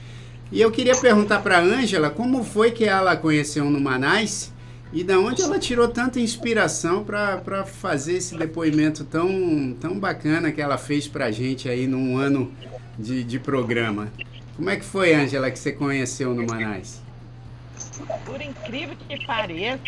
[0.52, 4.52] E eu queria perguntar para a Ângela como foi que ela conheceu o Numanais
[4.92, 10.60] e da onde ela tirou tanta inspiração para fazer esse depoimento tão, tão bacana que
[10.60, 12.52] ela fez para a gente aí num ano
[12.98, 14.12] de, de programa.
[14.56, 17.00] Como é que foi, Ângela, que você conheceu no Manais?
[18.24, 19.80] Por incrível que pareça,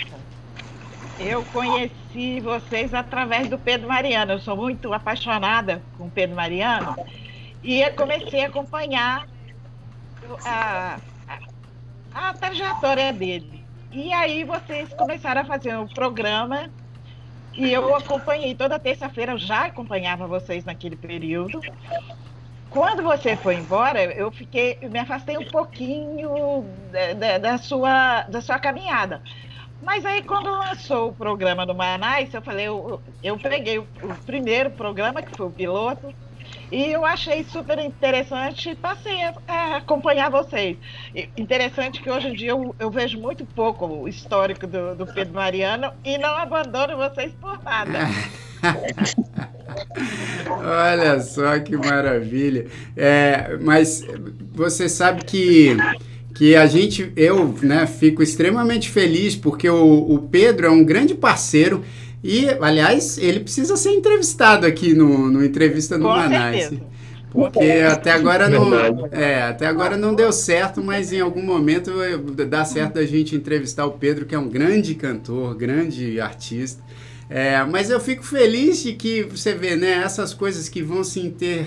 [1.18, 4.32] eu conheci vocês através do Pedro Mariano.
[4.32, 6.96] Eu sou muito apaixonada com o Pedro Mariano
[7.62, 9.28] e comecei a acompanhar
[10.44, 10.98] a,
[11.28, 13.64] a, a trajetória dele.
[13.90, 16.70] E aí vocês começaram a fazer um programa
[17.52, 21.60] e eu acompanhei toda terça-feira, eu já acompanhava vocês naquele período.
[22.70, 28.40] Quando você foi embora, eu fiquei, me afastei um pouquinho da, da, da sua, da
[28.40, 29.22] sua caminhada.
[29.82, 34.14] Mas aí, quando lançou o programa do Manais, eu falei, eu, eu peguei o, o,
[34.24, 36.14] primeiro programa, que foi o piloto,
[36.70, 40.76] e eu achei super interessante e passei a, a, acompanhar vocês.
[41.14, 45.06] E, interessante que hoje em dia eu, eu, vejo muito pouco o histórico do, do
[45.06, 47.98] Pedro Mariano e não abandono vocês por nada.
[50.64, 52.66] Olha só que maravilha.
[52.96, 54.06] É, mas
[54.54, 55.76] você sabe que
[56.34, 61.14] que a gente, eu, né, fico extremamente feliz porque o, o Pedro é um grande
[61.14, 61.82] parceiro
[62.22, 66.72] e, aliás, ele precisa ser entrevistado aqui no, no Entrevista no Manais.
[67.32, 71.90] Porque até agora não, é, até agora não deu certo, mas em algum momento
[72.46, 76.82] dá certo a gente entrevistar o Pedro, que é um grande cantor, grande artista.
[77.30, 81.20] É, mas eu fico feliz de que você vê, né, essas coisas que vão se
[81.20, 81.66] inter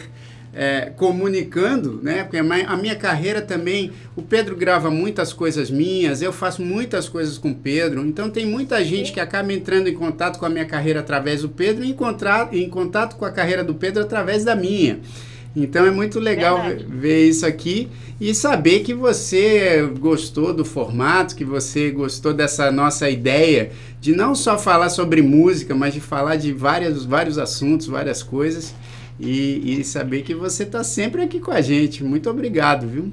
[0.55, 2.23] é, comunicando, né?
[2.23, 7.37] Porque a minha carreira também, o Pedro grava muitas coisas minhas, eu faço muitas coisas
[7.37, 10.65] com o Pedro, então tem muita gente que acaba entrando em contato com a minha
[10.65, 14.55] carreira através do Pedro e encontrar, em contato com a carreira do Pedro através da
[14.55, 15.01] minha.
[15.53, 17.87] Então é muito legal ver, ver, isso aqui
[18.19, 24.35] e saber que você gostou do formato, que você gostou dessa nossa ideia de não
[24.35, 28.73] só falar sobre música, mas de falar de várias, vários assuntos, várias coisas
[29.19, 32.04] e, e saber que você está sempre aqui com a gente.
[32.04, 33.12] Muito obrigado, viu?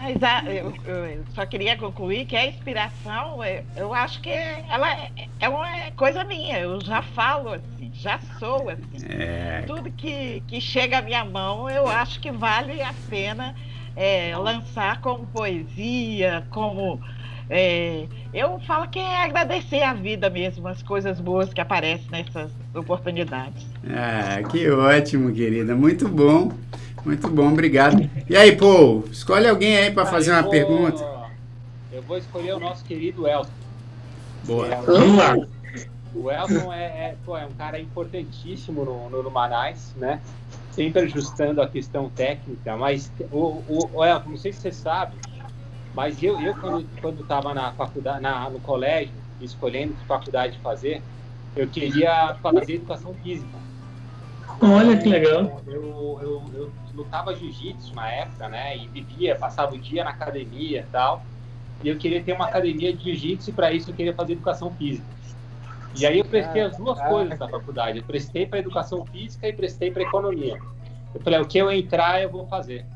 [0.00, 4.90] Mas a, eu, eu, só queria concluir que a inspiração, eu, eu acho que ela
[4.90, 6.58] é, é uma coisa minha.
[6.58, 9.06] Eu já falo assim, já sou assim.
[9.08, 9.62] É...
[9.66, 13.54] Tudo que, que chega à minha mão, eu acho que vale a pena
[13.94, 16.98] é, lançar como poesia, como
[17.50, 22.52] é, eu falo que é agradecer a vida mesmo, as coisas boas que aparecem nessas
[22.72, 23.66] oportunidades.
[23.88, 25.74] Ah, que ótimo, querida.
[25.74, 26.52] Muito bom.
[27.04, 28.08] Muito bom, obrigado.
[28.28, 31.04] E aí, Paul, escolhe alguém aí para fazer uma vou, pergunta.
[31.92, 33.50] Eu vou escolher o nosso querido Elton.
[34.44, 34.66] Boa.
[34.66, 35.36] É, Vamos lá.
[36.14, 40.20] O Elton é, é, pô, é, um cara importantíssimo no, no, no Manais, né?
[40.70, 45.16] Sempre ajustando a questão técnica, mas o, o, o Elton, não sei se você sabe,
[45.94, 51.02] mas eu, eu quando quando estava na faculdade, na, no colégio, escolhendo que faculdade fazer,
[51.56, 53.58] eu queria fazer educação física.
[54.62, 55.62] Olha que legal.
[55.66, 58.76] Eu, eu, eu lutava jiu-jitsu na época, né?
[58.76, 61.24] E vivia, passava o dia na academia e tal.
[61.82, 64.70] E eu queria ter uma academia de jiu-jitsu e para isso eu queria fazer educação
[64.74, 65.08] física.
[65.98, 67.98] E aí eu prestei as duas coisas na faculdade.
[67.98, 70.58] Eu prestei para educação física e prestei para economia.
[71.14, 72.86] Eu falei, o que eu entrar, eu vou fazer.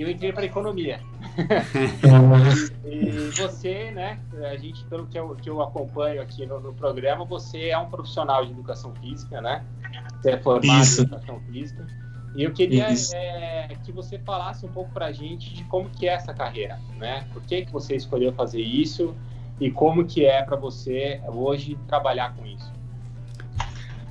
[0.00, 0.98] E eu entrei para economia.
[2.86, 4.18] e, você, né,
[4.50, 7.90] a gente, pelo que eu, que eu acompanho aqui no, no, programa, você é um
[7.90, 9.62] profissional de educação física, né?
[10.16, 11.02] Você é formado Isso.
[11.02, 11.86] em educação física.
[12.34, 16.08] E eu queria é, que você falasse um pouco para a gente de como que
[16.08, 17.26] é essa carreira, né?
[17.34, 19.14] Por que, que você escolheu fazer isso
[19.60, 22.72] e como que é para você hoje trabalhar com isso?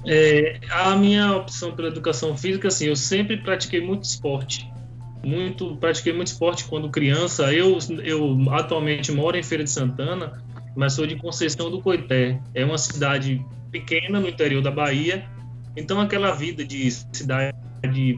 [0.06, 4.72] É, a minha opção pela educação física, assim, eu sempre pratiquei muito esporte.
[5.24, 7.54] Muito, pratiquei muito esporte quando criança.
[7.54, 10.42] Eu, eu atualmente moro em Feira de Santana,
[10.76, 12.40] mas sou de Conceição do Coité.
[12.54, 15.28] É uma cidade pequena no interior da Bahia.
[15.76, 17.54] Então, aquela vida de cidade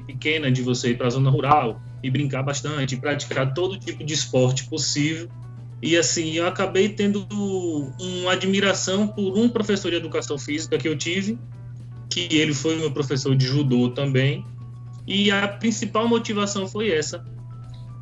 [0.07, 4.13] pequena de você ir para a zona rural e brincar bastante, praticar todo tipo de
[4.13, 5.29] esporte possível.
[5.81, 7.27] E assim, eu acabei tendo
[7.99, 11.39] uma admiração por um professor de educação física que eu tive,
[12.09, 14.45] que ele foi meu professor de judô também.
[15.07, 17.23] E a principal motivação foi essa.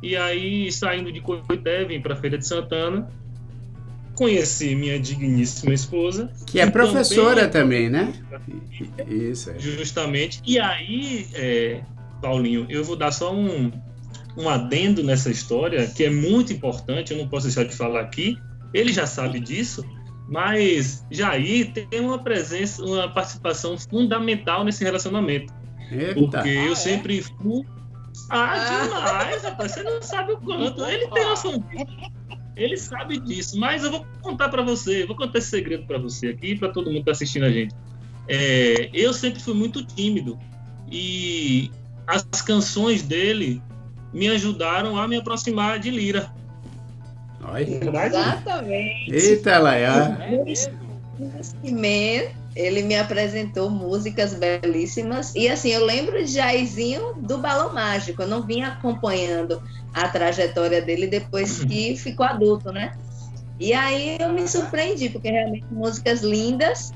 [0.02, 3.08] E aí, saindo de Coité, vim para Feira de Santana,
[4.14, 6.30] conheci minha digníssima esposa.
[6.46, 8.12] Que é professora também, também, né?
[9.08, 9.50] Isso.
[9.50, 9.58] É.
[9.58, 10.40] Justamente.
[10.46, 11.82] E aí, é,
[12.20, 13.70] Paulinho, eu vou dar só um,
[14.36, 18.38] um adendo nessa história, que é muito importante, eu não posso deixar de falar aqui.
[18.72, 19.84] Ele já sabe disso,
[20.28, 25.52] mas Jair tem uma presença, uma participação fundamental nesse relacionamento.
[25.90, 26.14] Eita.
[26.14, 26.76] Porque ah, eu é?
[26.76, 27.64] sempre fui.
[28.28, 30.84] Ah, ah, demais, rapaz, você não sabe o quanto.
[30.84, 32.10] Ele tem noção disso.
[32.56, 36.28] Ele sabe disso, mas eu vou contar para você, vou contar esse segredo para você
[36.28, 37.74] aqui, para todo mundo que tá assistindo a gente.
[38.28, 40.38] É, eu sempre fui muito tímido
[40.90, 41.70] e
[42.06, 43.62] as canções dele
[44.12, 46.30] me ajudaram a me aproximar de Lira.
[47.58, 49.10] Exatamente.
[49.10, 50.18] Eita, Laia.
[51.62, 55.34] É ele me apresentou músicas belíssimas.
[55.34, 58.22] E assim, eu lembro de Jairzinho do Balão Mágico.
[58.22, 59.62] Eu não vinha acompanhando
[59.94, 62.92] a trajetória dele depois que ficou adulto, né?
[63.58, 66.92] E aí eu me surpreendi, porque realmente músicas lindas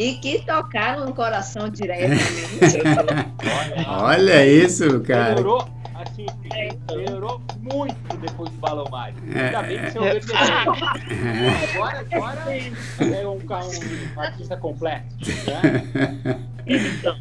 [0.00, 2.22] e que tocaram no coração diretamente.
[3.86, 5.34] Olha isso, cara.
[5.34, 6.26] Demorou, assim,
[6.96, 9.20] melhorou muito depois do Balão Mágico.
[9.30, 11.74] É, Ainda bem que você ouviu é.
[11.76, 13.38] Agora, agora é um,
[14.16, 15.04] um artista completo.
[15.46, 16.40] Né?
[16.66, 17.16] Então,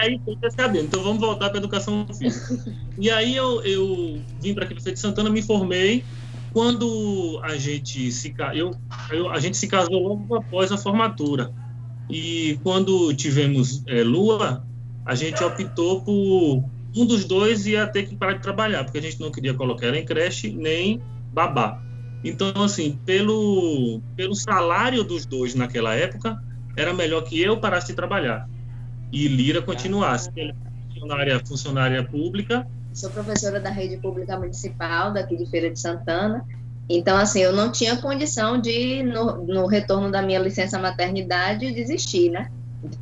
[0.00, 0.84] aí você sabendo.
[0.84, 2.72] Então vamos voltar para a educação física.
[2.96, 6.04] E aí eu, eu vim para aqui para de Santana, me formei.
[6.52, 8.76] Quando a gente se eu,
[9.10, 11.52] eu, a gente se casou logo após a formatura.
[12.08, 14.64] E quando tivemos é, Lua,
[15.04, 16.64] a gente optou por
[16.94, 19.86] um dos dois ia ter que parar de trabalhar, porque a gente não queria colocar
[19.86, 21.00] ela em creche nem
[21.32, 21.82] babá.
[22.24, 26.42] Então, assim, pelo, pelo salário dos dois naquela época,
[26.76, 28.48] era melhor que eu parasse de trabalhar
[29.12, 30.30] e Lira continuasse.
[30.36, 32.66] Ele é funcionária, funcionária pública.
[32.92, 36.44] Sou professora da rede pública municipal daqui de Feira de Santana.
[36.88, 42.30] Então, assim, eu não tinha condição de, no, no retorno da minha licença maternidade, desistir,
[42.30, 42.48] né?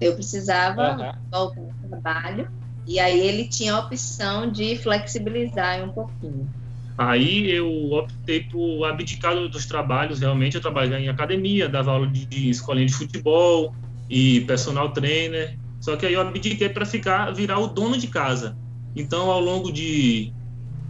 [0.01, 0.97] Eu precisava uhum.
[0.97, 2.49] voltar ao trabalho
[2.87, 6.49] e aí ele tinha a opção de flexibilizar um pouquinho.
[6.97, 12.25] Aí eu optei por abdicar dos trabalhos, realmente eu trabalhava em academia, dava aula de,
[12.25, 13.75] de escolinha de futebol
[14.09, 18.57] e personal trainer, só que aí eu abdiquei para ficar, virar o dono de casa.
[18.95, 20.33] Então, ao longo de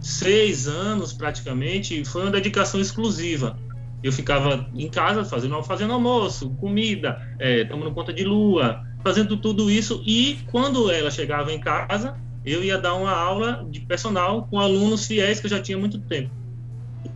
[0.05, 3.57] seis anos, praticamente, foi uma dedicação exclusiva.
[4.03, 9.69] Eu ficava em casa fazendo, fazendo almoço, comida, é, tomando conta de lua, fazendo tudo
[9.69, 12.15] isso e quando ela chegava em casa,
[12.45, 15.97] eu ia dar uma aula de personal com alunos fiéis que eu já tinha muito
[15.97, 16.29] tempo.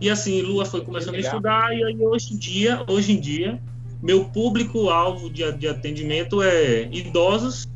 [0.00, 3.62] E assim, Lua foi começando a estudar e aí hoje em dia, hoje em dia,
[4.02, 7.68] meu público-alvo de, de atendimento é idosos,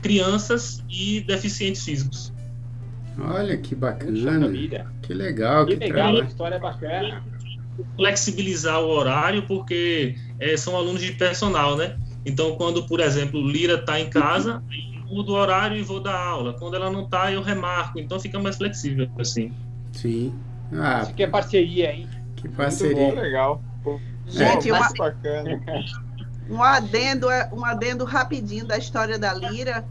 [0.00, 2.32] crianças e deficientes físicos.
[3.18, 4.48] Olha que bacana.
[5.02, 5.66] Que legal.
[5.66, 7.22] Que, que legal, a história é bacana.
[7.96, 11.96] Flexibilizar o horário, porque é, são alunos de personal, né?
[12.24, 16.18] Então, quando, por exemplo, Lira está em casa, eu mudo o horário e vou dar
[16.18, 16.54] aula.
[16.54, 17.98] Quando ela não está, eu remarco.
[17.98, 19.52] Então, fica mais flexível, assim.
[19.92, 20.34] Sim.
[20.72, 22.08] Ah, Isso que é parceria, hein?
[22.34, 23.14] Que parceria.
[23.14, 23.62] legal.
[24.26, 24.88] Gente, uma...
[24.92, 25.60] bacana.
[26.48, 29.84] Um adendo, um adendo rapidinho da história da Lira,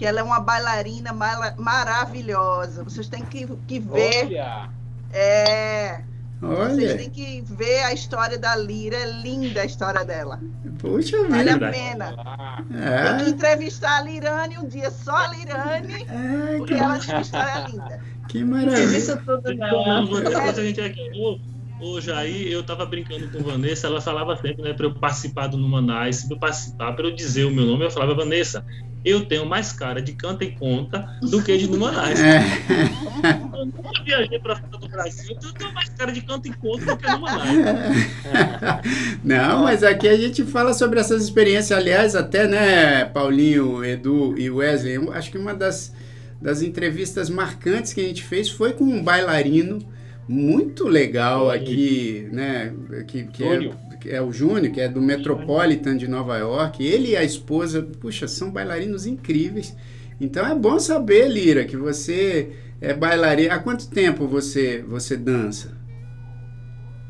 [0.00, 1.12] que ela é uma bailarina
[1.58, 2.82] maravilhosa.
[2.82, 4.28] Vocês têm que, que ver.
[4.28, 4.70] Olha.
[5.12, 6.00] É,
[6.42, 6.70] Olha.
[6.70, 10.40] Vocês têm que ver a história da Lira, é linda a história dela.
[10.78, 11.68] Puxa vale vida.
[11.68, 12.66] a pena.
[12.74, 13.12] É.
[13.12, 16.80] Tem que entrevistar a Lirane um dia, só a Lirane, é, porque que...
[16.80, 18.00] ela tem uma história linda.
[18.26, 18.96] Que maravilha.
[18.96, 20.06] Isso tudo não.
[20.06, 21.10] Depois a gente aqui,
[21.80, 25.56] hoje aí eu tava brincando com Vanessa, ela falava sempre, né, para eu participar do
[25.56, 28.64] Numanais, para eu participar, para eu dizer o meu nome, eu falava, Vanessa,
[29.04, 32.20] eu tenho mais cara de canta e conta do que de Numanais.
[32.20, 32.40] É.
[33.54, 36.52] Eu nunca viajei para fora do Brasil, então eu tenho mais cara de canta e
[36.52, 37.58] conta do que Numanais.
[39.24, 41.78] Não, mas aqui a gente fala sobre essas experiências.
[41.78, 45.94] Aliás, até, né, Paulinho, Edu e Wesley, acho que uma das,
[46.40, 49.78] das entrevistas marcantes que a gente fez foi com um bailarino
[50.30, 52.72] muito legal aqui, né?
[53.08, 53.70] Que, que é,
[54.00, 56.86] que é o Júnior, que é do Metropolitan de Nova York.
[56.86, 59.76] Ele e a esposa, puxa, são bailarinos incríveis.
[60.20, 63.54] Então é bom saber, Lira, que você é bailarina.
[63.54, 65.76] Há quanto tempo você, você dança?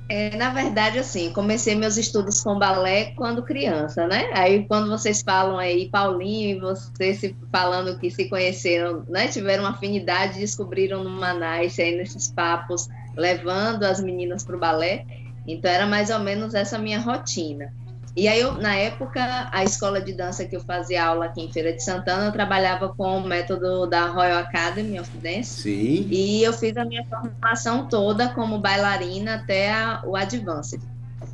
[0.09, 4.31] É, na verdade, assim, comecei meus estudos com balé quando criança, né?
[4.33, 9.29] Aí quando vocês falam aí, Paulinho e você se falando que se conheceram, né?
[9.29, 15.05] Tiveram afinidade, descobriram no Manaus aí nesses papos, levando as meninas para o balé.
[15.47, 17.73] Então era mais ou menos essa minha rotina.
[18.17, 21.53] E aí, eu, na época, a escola de dança que eu fazia aula aqui em
[21.53, 25.63] Feira de Santana, eu trabalhava com o método da Royal Academy of Dance.
[25.63, 26.09] Sim.
[26.11, 30.81] E eu fiz a minha formação toda como bailarina até a, o Advanced,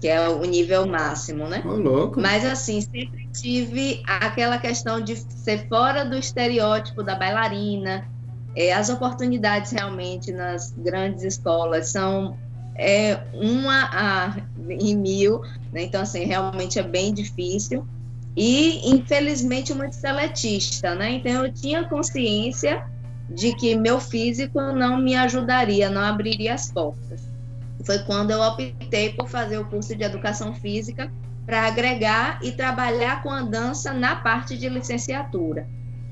[0.00, 1.62] que é o nível máximo, né?
[1.64, 2.20] Ô, louco.
[2.20, 8.06] Mas, assim, sempre tive aquela questão de ser fora do estereótipo da bailarina.
[8.56, 12.36] É, as oportunidades realmente nas grandes escolas são
[12.78, 14.36] é uma a,
[14.68, 15.40] em mil,
[15.72, 15.84] né?
[15.84, 17.86] então assim realmente é bem difícil
[18.36, 21.12] e infelizmente muito seletista, né?
[21.12, 22.84] Então eu tinha consciência
[23.30, 27.22] de que meu físico não me ajudaria, não abriria as portas.
[27.84, 31.10] Foi quando eu optei por fazer o curso de educação física
[31.46, 35.66] para agregar e trabalhar com a dança na parte de licenciatura.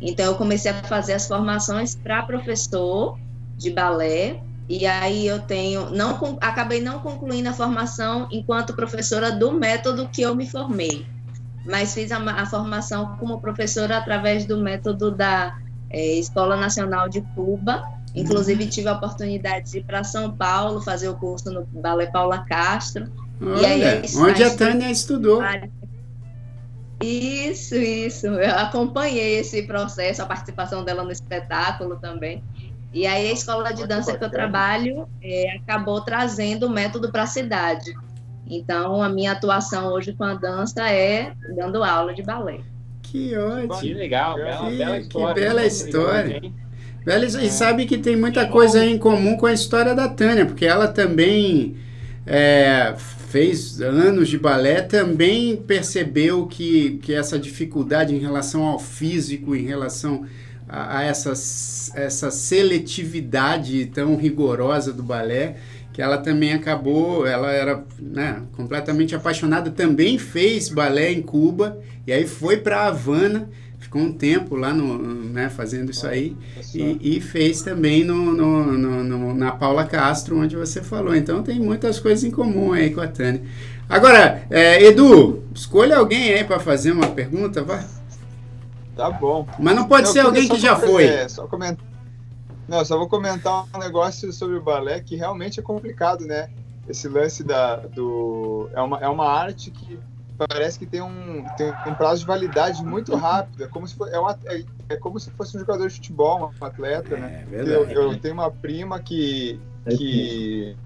[0.05, 3.19] Então eu comecei a fazer as formações para professor
[3.57, 4.39] de balé
[4.69, 10.21] e aí eu tenho, não acabei não concluindo a formação enquanto professora do método que
[10.21, 11.07] eu me formei,
[11.65, 15.57] mas fiz a, a formação como professora através do método da
[15.89, 17.83] é, Escola Nacional de Cuba.
[18.15, 22.45] Inclusive tive a oportunidade de ir para São Paulo fazer o curso no Ballet Paula
[22.45, 23.11] Castro.
[23.41, 25.43] Olha, aí, onde a Tânia estudou.
[27.03, 28.27] Isso, isso.
[28.27, 32.43] Eu acompanhei esse processo, a participação dela no espetáculo também.
[32.93, 37.25] E aí a escola de dança que eu trabalho é, acabou trazendo o método para
[37.25, 37.93] a cidade.
[38.49, 42.61] Então a minha atuação hoje com a dança é dando aula de balé.
[43.03, 43.81] Que ótimo!
[43.81, 45.35] Que legal, bela, que, bela história.
[45.35, 46.43] Que bela história.
[47.05, 47.51] Bela, e é.
[47.51, 51.77] sabe que tem muita coisa em comum com a história da Tânia, porque ela também
[52.27, 52.95] é,
[53.35, 59.67] fez anos de balé, também percebeu que, que essa dificuldade em relação ao físico, em
[59.67, 60.25] relação
[60.69, 61.33] a, a essa,
[61.97, 65.57] essa seletividade tão rigorosa do balé,
[65.93, 72.13] que ela também acabou, ela era né, completamente apaixonada, também fez balé em Cuba, e
[72.13, 73.51] aí foi para Havana,
[73.95, 76.37] ficou um tempo lá no, né, fazendo isso aí,
[76.75, 81.15] e, e, fez também no, no, no, na Paula Castro, onde você falou.
[81.15, 83.43] Então tem muitas coisas em comum aí com a Tânia.
[83.89, 87.85] Agora, é, Edu, escolha alguém aí para fazer uma pergunta, vai.
[88.97, 89.47] Tá bom.
[89.61, 91.05] Mas não pode eu ser alguém que já foi.
[91.05, 91.87] É, só comentar.
[92.67, 96.49] Não, só vou comentar um negócio sobre o balé que realmente é complicado, né?
[96.89, 98.69] Esse lance da, do.
[98.73, 99.99] É uma, é uma arte que
[100.37, 103.65] parece que tem um, tem um prazo de validade muito rápido.
[103.65, 106.53] É como se, for, é, uma, é, é como se fosse um jogador de futebol,
[106.61, 107.47] um atleta, né?
[107.53, 109.61] É eu, eu, tenho uma prima que,
[109.97, 110.77] que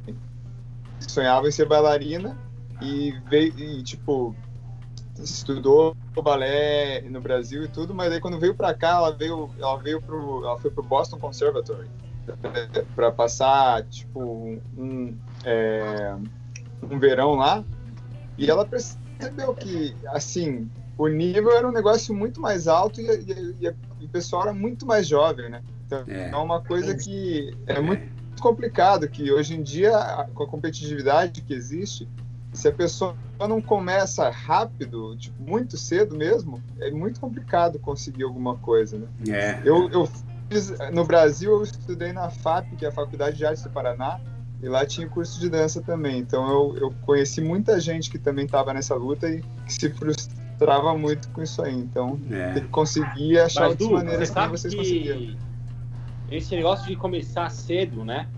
[1.01, 2.37] sonhava em ser bailarina
[2.81, 4.35] e veio, e, tipo,
[5.19, 9.77] estudou balé no Brasil e tudo, mas aí quando veio para cá, ela veio, ela
[9.79, 11.89] veio pro, ela foi pro Boston Conservatory
[12.95, 16.15] para passar tipo um, é,
[16.83, 17.65] um verão lá
[18.37, 18.65] e ela
[19.19, 24.05] percebeu que assim o nível era um negócio muito mais alto e, e, e, e
[24.05, 25.63] o pessoal era muito mais jovem, né?
[25.87, 28.03] Então é, é uma coisa que é muito
[28.41, 29.93] complicado que hoje em dia
[30.35, 32.09] com a competitividade que existe
[32.53, 38.57] se a pessoa não começa rápido, tipo, muito cedo mesmo, é muito complicado conseguir alguma
[38.57, 39.07] coisa, né?
[39.29, 39.61] É.
[39.65, 40.09] Eu, eu
[40.49, 44.21] fiz, no Brasil, eu estudei na FAP, que é a Faculdade de Artes do Paraná,
[44.63, 46.19] e lá tinha curso de dança também.
[46.19, 50.97] Então eu, eu conheci muita gente que também estava nessa luta e que se frustrava
[50.97, 51.75] muito com isso aí.
[51.75, 52.53] Então é.
[52.53, 55.37] tem que conseguir achar Mas, outras du, maneiras você vocês conseguiram.
[56.31, 58.29] Esse negócio de começar cedo, né?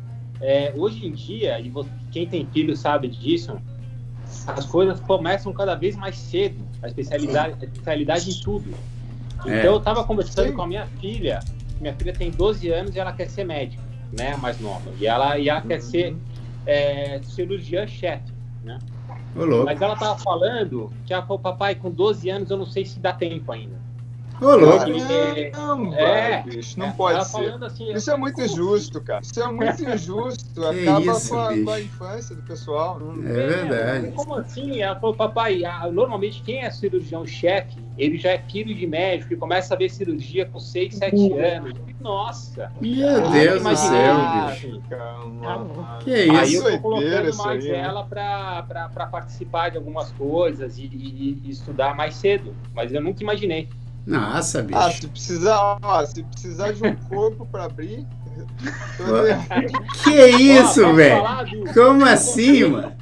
[0.41, 1.73] É, hoje em dia, e
[2.11, 3.61] quem tem filho sabe disso,
[4.47, 8.71] as coisas começam cada vez mais cedo, a especialidade, a especialidade em tudo.
[9.45, 9.59] É.
[9.59, 10.55] Então eu estava conversando Sim.
[10.55, 11.41] com a minha filha,
[11.81, 13.83] minha filha tem 12 anos e ela quer ser médica,
[14.13, 14.91] né, mais nova.
[14.99, 15.69] E ela, e ela uhum.
[15.69, 16.17] quer ser
[16.67, 18.33] é, cirurgiã-chefe,
[18.63, 18.79] né?
[19.65, 22.99] Mas ela estava falando que ela falou, papai, com 12 anos eu não sei se
[22.99, 23.80] dá tempo ainda.
[24.41, 24.87] Ô, louco.
[25.53, 27.63] Não, é, bicho, não pode ser.
[27.63, 29.21] Assim, isso é muito injusto, cara.
[29.23, 30.65] Isso é muito injusto.
[30.65, 32.99] Acaba isso, com, a, com, a, infância do pessoal.
[33.25, 34.13] É verdade.
[34.13, 34.81] Como assim?
[34.81, 35.63] Ela falou, papai,
[35.93, 40.47] normalmente quem é cirurgião-chefe, ele já é filho de médico e começa a ver cirurgia
[40.47, 41.45] com 6, 7 uhum.
[41.45, 41.91] anos.
[42.01, 42.73] Nossa!
[42.81, 44.17] Meu Deus do céu,
[44.49, 44.83] bicho.
[46.03, 46.37] Que isso?
[46.39, 51.51] Aí eu tô colocando mais aí, ela para participar de algumas coisas e, e, e
[51.51, 52.55] estudar mais cedo.
[52.75, 53.69] Mas eu nunca imaginei.
[54.11, 54.77] Nossa, bicho.
[54.77, 58.05] Ah, se precisar, ó, se precisar de um corpo para abrir.
[60.03, 61.23] que isso, velho?
[61.73, 62.93] Como assim, mano?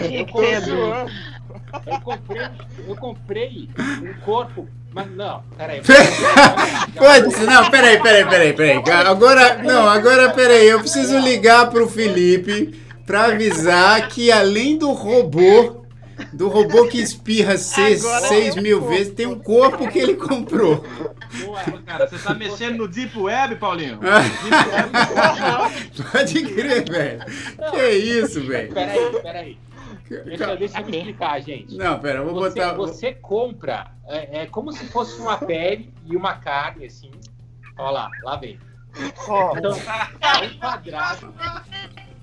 [0.00, 0.26] Eu
[2.00, 2.48] comprei,
[2.88, 3.68] eu comprei
[4.02, 5.80] um corpo mas não, peraí.
[6.94, 8.82] Pode, não, peraí, peraí, peraí, peraí.
[9.06, 15.81] Agora, não, agora peraí, eu preciso ligar pro Felipe para avisar que além do robô
[16.32, 20.84] do robô que espirra 6 mil vezes, tem um corpo que ele comprou.
[21.86, 24.00] Cara, você tá mexendo no Deep Web, Paulinho?
[26.12, 27.24] Pode crer, velho.
[27.70, 28.72] Que isso, velho.
[28.72, 29.58] Peraí, peraí.
[30.08, 31.76] Deixa, deixa eu me explicar, gente.
[31.76, 32.74] Não, pera, eu vou você, botar.
[32.74, 37.10] Você compra, é, é, como se fosse uma pele e uma carne, assim.
[37.78, 38.58] Olha lá, lá vem.
[39.26, 39.56] Oh.
[39.56, 41.32] Então, é um quadrado.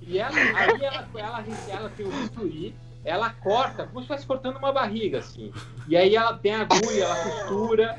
[0.01, 2.75] E ela, aí ela, ela, ela tem o bisturi
[3.09, 5.51] ela corta, como se estivesse cortando uma barriga, assim.
[5.87, 7.97] E aí ela tem a agulha, ela costura.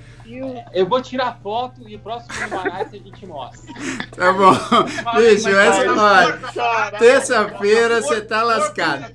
[0.72, 3.74] Eu vou tirar foto e próximo Lumarais a gente mostra.
[4.16, 4.52] Tá bom.
[5.16, 9.12] Bicho, essa Terça-feira você tá lascado.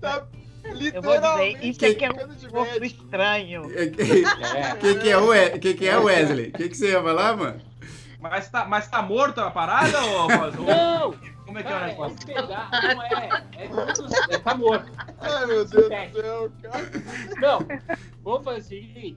[0.00, 0.24] Tá
[0.64, 3.62] eu vou dizer, isso aqui é um estranho.
[3.66, 3.86] O é.
[3.86, 6.48] que, que, é o que, que é Wesley?
[6.48, 7.60] O que, que você ia falar, mano?
[8.20, 10.28] Mas tá, mas tá morto a parada, ou...
[10.64, 11.14] Não!
[11.52, 12.16] Como é que cara, é o negócio?
[12.22, 13.44] É pegar, não é.
[13.58, 14.14] É tudo.
[14.30, 14.90] É, tá morto.
[15.20, 16.90] Ai, meu Deus do céu, cara.
[17.38, 17.58] Não,
[18.24, 19.14] vamos fazer o seguinte.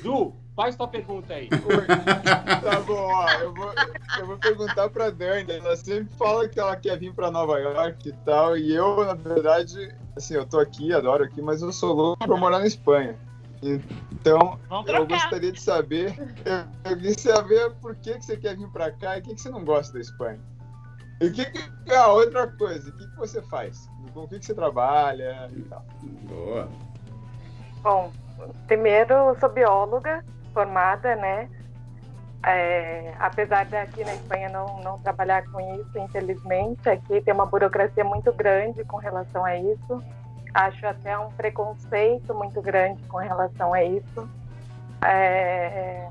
[0.00, 1.48] Du, faz tua pergunta aí.
[1.48, 3.28] Tá bom, ó.
[3.32, 3.72] Eu vou,
[4.16, 5.50] eu vou perguntar pra Dani.
[5.50, 8.56] Ela sempre fala que ela quer vir pra Nova York e tal.
[8.56, 12.36] E eu, na verdade, assim, eu tô aqui, adoro aqui, mas eu sou louco pra
[12.36, 13.18] morar na Espanha.
[13.60, 16.14] Então, eu gostaria de saber,
[16.44, 19.34] eu, eu queria saber por que, que você quer vir para cá e o que,
[19.34, 20.38] que você não gosta da Espanha.
[21.22, 23.88] E o que, que ah, outra coisa, o que, que você faz?
[24.12, 25.84] Com o que, que você trabalha e tal?
[26.28, 26.68] Boa.
[27.80, 28.10] Bom,
[28.66, 31.48] primeiro sou bióloga formada, né?
[32.44, 37.46] É, apesar de aqui na Espanha não, não trabalhar com isso, infelizmente, aqui tem uma
[37.46, 40.02] burocracia muito grande com relação a isso.
[40.52, 44.28] Acho até um preconceito muito grande com relação a isso.
[45.06, 46.08] É,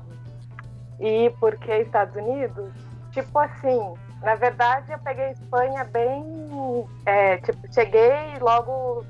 [0.98, 2.72] e porque Estados Unidos,
[3.10, 6.24] tipo assim, na verdade, eu peguei a Espanha bem.
[7.04, 9.04] É, tipo, cheguei e logo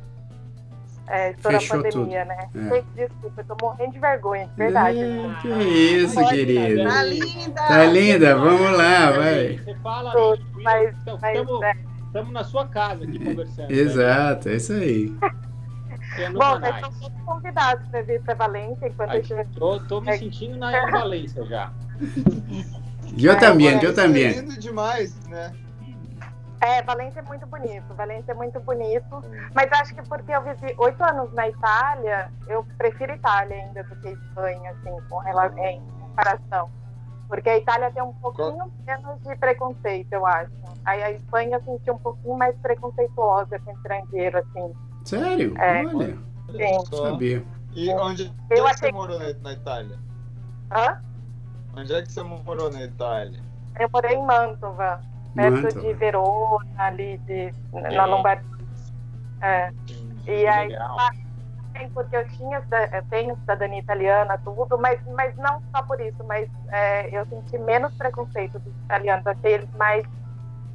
[1.08, 2.28] é, estourou a pandemia, tudo.
[2.28, 2.78] né?
[2.78, 3.06] É.
[3.06, 4.98] Desculpa, eu tô morrendo de vergonha, de verdade.
[4.98, 6.88] É, que isso, Pode, querida.
[6.88, 7.62] Tá linda!
[7.62, 9.58] Tá linda, vamos lá, vai.
[9.58, 11.72] Você fala, tudo, mas, estamos, é.
[12.06, 13.68] estamos na sua casa aqui conversando.
[13.68, 13.76] Né?
[13.76, 14.54] Exato, né?
[14.54, 15.08] é isso aí.
[16.32, 19.46] Bom, vocês estão todos convidados para vir para Valência enquanto Ai, eu estiver.
[19.54, 21.72] Tô, tô me sentindo na Valência já.
[23.18, 24.24] Eu também, eu também.
[24.24, 25.52] É lindo demais, né?
[26.62, 29.20] É, Valência é muito bonito, Valência é muito bonito,
[29.52, 33.96] mas acho que porque eu vivi oito anos na Itália, eu prefiro Itália ainda do
[33.96, 36.70] que Espanha, assim, com relação, em comparação.
[37.28, 40.52] Porque a Itália tem um pouquinho menos de preconceito, eu acho.
[40.84, 44.72] Aí a Espanha eu senti um pouquinho mais preconceituosa com estrangeiro, assim.
[45.04, 45.58] Sério?
[45.58, 46.18] É, Olha,
[46.50, 46.96] sim.
[46.96, 47.42] sabia.
[47.74, 48.92] E onde eu você achei...
[48.92, 49.98] morou na, na Itália?
[50.70, 51.02] Hã?
[51.74, 53.40] Onde é que você morou na Itália?
[53.78, 55.00] Eu morei em Mantova,
[55.34, 55.80] perto Mantova.
[55.80, 58.44] de Verona, ali de, na Lombardia.
[59.40, 59.72] É.
[60.26, 60.96] E aí, Legal.
[61.94, 62.62] porque eu tinha,
[62.92, 67.58] eu tenho cidadania italiana, tudo, mas, mas não só por isso, mas é, eu senti
[67.58, 70.04] menos preconceito dos italianos, achei eles mais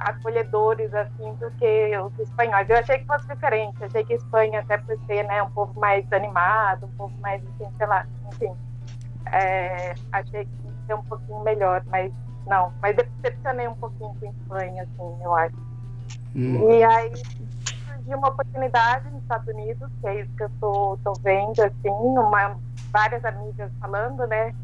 [0.00, 2.68] acolhedores assim do que os espanhóis.
[2.68, 5.78] Eu achei que fosse diferente, achei que a Espanha até por ser né, um povo
[5.80, 8.54] mais animado, um povo mais assim, sei lá, enfim.
[9.32, 12.10] É, achei que ser um pouquinho melhor, mas
[12.46, 15.56] não, mas decepcionei um pouquinho com a Espanha, assim, eu acho.
[16.34, 16.70] Hum.
[16.70, 17.12] E aí
[17.86, 21.90] surgiu uma oportunidade nos Estados Unidos, que é isso que eu tô, tô vendo, assim,
[21.90, 22.56] uma,
[22.90, 24.54] várias amigas falando, né?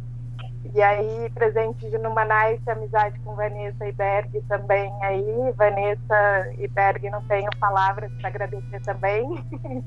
[0.74, 5.52] E aí, presente de Numanice, amizade com Vanessa e Berg também aí.
[5.54, 9.44] Vanessa e Berg, não tenho palavras para agradecer também.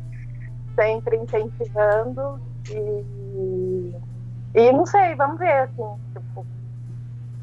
[0.75, 2.39] Sempre incentivando.
[2.69, 3.95] E
[4.57, 5.88] e não sei, vamos ver, assim,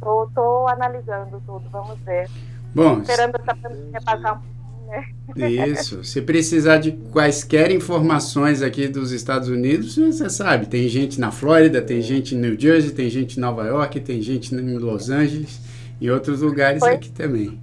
[0.05, 2.29] tô, tô analisando tudo, vamos ver.
[2.75, 4.55] Bom, esperando essa pandemia passar um pouquinho
[4.87, 5.51] né?
[5.71, 6.05] Isso.
[6.05, 11.81] Se precisar de quaisquer informações aqui dos Estados Unidos, você sabe, tem gente na Flórida,
[11.81, 15.61] tem gente em New Jersey, tem gente em Nova York, tem gente em Los Angeles
[16.01, 16.95] e outros lugares Foi.
[16.95, 17.61] aqui também.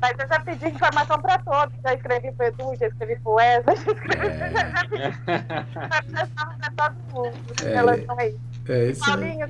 [0.00, 1.74] Mas eu já pedi informação para todos.
[1.82, 4.50] Já escrevi para Edu, já escrevi para o Wesley, já escrevi, é.
[4.50, 8.40] já, já pedi para todo mundo em relação a isso.
[8.68, 9.46] É isso Paulinho,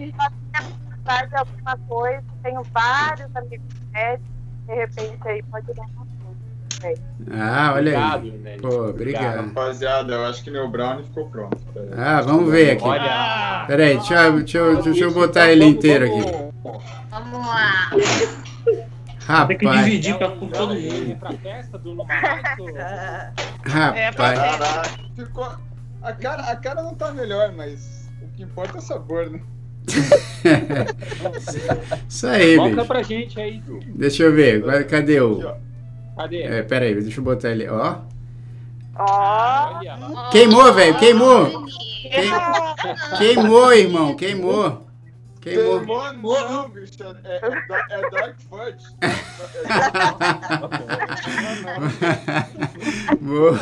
[1.06, 4.28] de alguma coisa, tenho vários amigos médicos,
[4.66, 6.06] de repente aí pode dar uma
[7.30, 8.30] ah, olha obrigado, aí.
[8.32, 8.56] Né?
[8.60, 9.46] Pô, obrigado.
[9.46, 11.56] Rapaziada, eu acho que meu brownie ficou pronto.
[11.96, 12.84] Ah, vamos ver aqui.
[12.84, 13.64] Olha.
[13.66, 16.20] Peraí, deixa, eu, deixa, eu, deixa eu botar ele inteiro aqui.
[17.10, 17.90] Vamos lá.
[19.26, 19.58] Rapaz.
[19.58, 21.16] Tem que dividir pra, com todo mundo.
[21.18, 22.02] Pra festa do
[23.64, 24.38] Rapaz.
[25.16, 25.48] ficou...
[26.02, 29.40] a, cara, a cara não tá melhor, mas o que importa é o sabor, né?
[32.08, 33.62] Isso aí, Volta pra gente aí,
[33.94, 35.54] Deixa eu ver, cadê o.
[36.16, 36.42] Cadê?
[36.42, 37.68] É, pera aí, deixa eu botar ele.
[37.68, 37.98] Ó.
[38.98, 39.78] Ó.
[40.30, 41.66] Queimou, velho, queimou.
[43.18, 44.85] Queimou, irmão, queimou.
[45.46, 45.78] Queimou.
[46.10, 47.04] Queimou não, bicho.
[47.22, 47.40] É, é,
[47.90, 48.84] é Dark Fudge.
[53.20, 53.56] Boa.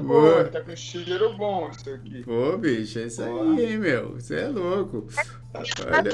[0.00, 0.44] Boa.
[0.44, 2.22] Tá com cheiro bom isso aqui.
[2.22, 4.14] Pô, bicho, é isso aí, meu.
[4.14, 5.06] Você é louco.
[5.54, 6.10] Olha.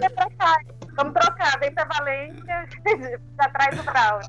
[0.96, 2.68] Vamos trocar, vem pra Valência,
[3.40, 4.20] já traz o Brown.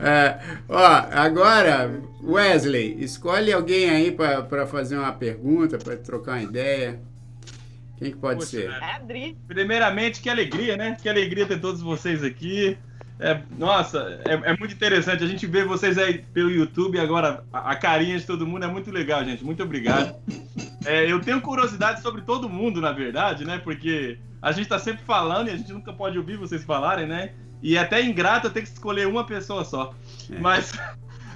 [0.00, 7.00] é, ó, agora, Wesley, escolhe alguém aí para fazer uma pergunta, para trocar uma ideia.
[8.02, 8.70] Quem que pode Poxa, ser?
[8.70, 9.36] É Adri.
[9.46, 10.96] Primeiramente, que alegria, né?
[11.00, 12.76] Que alegria ter todos vocês aqui.
[13.20, 15.22] É, nossa, é, é, muito interessante.
[15.22, 18.68] A gente vê vocês aí pelo YouTube agora, a, a, carinha de todo mundo é
[18.68, 19.44] muito legal, gente.
[19.44, 20.16] Muito obrigado.
[20.84, 23.60] É, eu tenho curiosidade sobre todo mundo, na verdade, né?
[23.62, 27.30] Porque a gente tá sempre falando e a gente nunca pode ouvir vocês falarem, né?
[27.62, 29.94] E é até ingrato ter que escolher uma pessoa só.
[30.28, 30.40] É.
[30.40, 30.72] Mas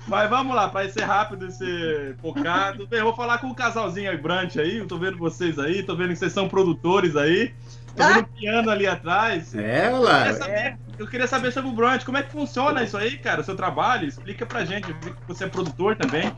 [0.06, 2.86] mas vamos lá, para ser rápido e ser focado.
[2.86, 4.78] Bem, eu vou falar com o casalzinho aí, Brant aí.
[4.78, 7.52] Eu tô vendo vocês aí, tô vendo que vocês são produtores aí.
[7.96, 9.54] Tô vendo o piano ali atrás.
[9.54, 10.28] É, lá.
[10.28, 10.78] Eu, é.
[10.98, 13.56] eu queria saber sobre o Brant, como é que funciona isso aí, cara, o seu
[13.56, 14.06] trabalho?
[14.06, 14.94] Explica pra gente.
[15.26, 16.32] Você é produtor também.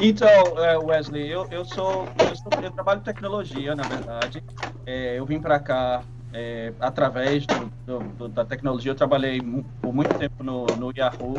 [0.00, 4.42] Então, é, Wesley, eu, eu, sou, eu, sou, eu trabalho em tecnologia, na verdade.
[4.86, 8.92] É, eu vim para cá é, através do, do, do, da tecnologia.
[8.92, 9.40] Eu trabalhei
[9.80, 11.34] por muito tempo no, no Yahoo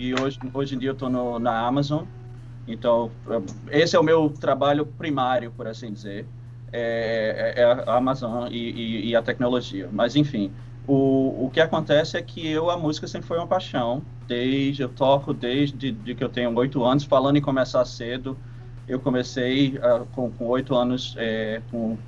[0.00, 2.04] e hoje, hoje em dia eu estou na Amazon.
[2.66, 3.10] Então,
[3.70, 6.26] esse é o meu trabalho primário, por assim dizer,
[6.72, 9.90] é, é, é a Amazon e, e, e, a tecnologia.
[9.92, 10.50] Mas, enfim,
[10.86, 14.00] o, o que acontece é que eu, a música sempre foi uma paixão.
[14.26, 18.38] Desde, eu toco desde de que eu tenho oito anos, falando em começar cedo.
[18.88, 21.98] Eu comecei uh, com oito anos é, com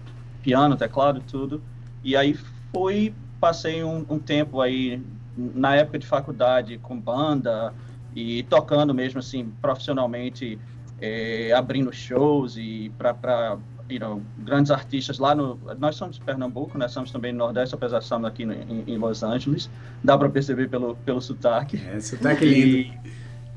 [0.42, 1.62] piano, teclado, tudo.
[2.02, 2.34] E aí
[2.72, 5.02] fui, passei um, um tempo aí
[5.36, 7.72] na época de faculdade com banda
[8.14, 10.58] e tocando mesmo assim profissionalmente,
[11.00, 13.58] é, abrindo shows e para
[13.88, 15.58] you know, grandes artistas lá no.
[15.78, 18.84] Nós somos de Pernambuco, nós somos também no Nordeste, apesar de estarmos aqui no, em,
[18.86, 19.70] em, Los Angeles.
[20.02, 21.80] Dá para perceber pelo, pelo sotaque.
[21.92, 22.98] É, sotaque lindo.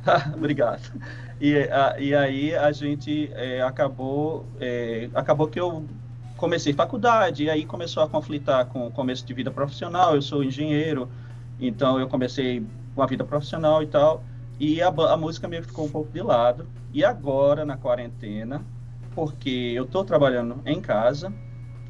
[0.36, 0.92] Obrigado.
[1.40, 5.86] E, a, e aí a gente é, acabou, é, acabou que eu
[6.38, 10.16] comecei faculdade, e aí começou a conflitar com o começo de vida profissional.
[10.16, 11.10] Eu sou engenheiro,
[11.60, 14.24] então eu comecei com a vida profissional e tal,
[14.60, 16.68] e a, a música meio ficou um pouco de lado.
[16.93, 18.62] E agora, na quarentena,
[19.14, 21.32] porque eu estou trabalhando em casa,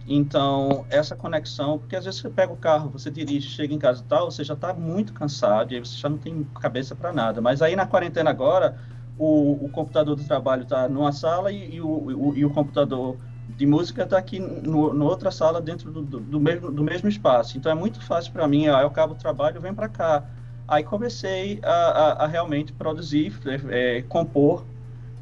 [0.08, 4.04] então essa conexão, porque às vezes você pega o carro, você dirige, chega em casa
[4.04, 7.14] e tal, você já está muito cansado, e aí você já não tem cabeça para
[7.14, 7.42] nada.
[7.42, 8.80] Mas aí na quarentena agora,
[9.18, 13.18] o, o computador do trabalho está numa sala e, e, o, e o computador
[13.58, 17.58] de música está aqui no, outra sala dentro do, do, do, mesmo, do mesmo espaço.
[17.58, 18.68] Então é muito fácil para mim.
[18.68, 20.24] Aí eu acabo o trabalho, venho para cá.
[20.68, 23.34] Aí comecei a, a, a realmente produzir,
[23.70, 24.66] é, compor,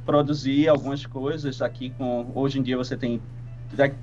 [0.05, 1.91] produzir algumas coisas aqui.
[1.91, 3.21] Com hoje em dia você tem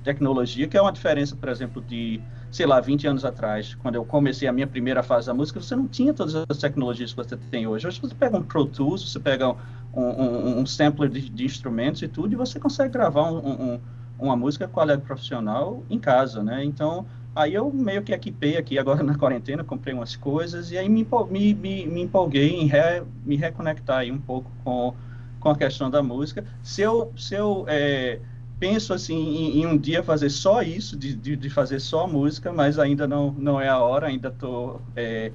[0.03, 2.21] tecnologia, que é uma diferença, por exemplo, de
[2.51, 5.73] sei lá, 20 anos atrás, quando eu comecei a minha primeira fase da música, você
[5.73, 7.87] não tinha todas as tecnologias que você tem hoje.
[7.87, 9.49] Hoje você pega um Pro Tools, você pega
[9.93, 13.79] um, um, um sampler de, de, instrumentos e tudo, e você consegue gravar um,
[14.21, 16.63] uma música com qualidade profissional em casa, né?
[16.63, 17.05] Então,
[17.35, 21.05] aí eu meio que equipei aqui agora na quarentena, comprei umas coisas e aí me,
[21.29, 24.93] me, me, me empolguei em re, me reconectar aí um pouco com,
[25.39, 26.45] com a questão da música.
[26.61, 28.19] Se eu, se eu é,
[28.59, 32.53] penso assim em, em, um dia fazer só isso, de, de, de, fazer só música,
[32.53, 34.81] mas ainda não, não é a hora, ainda estou...
[34.95, 35.31] É,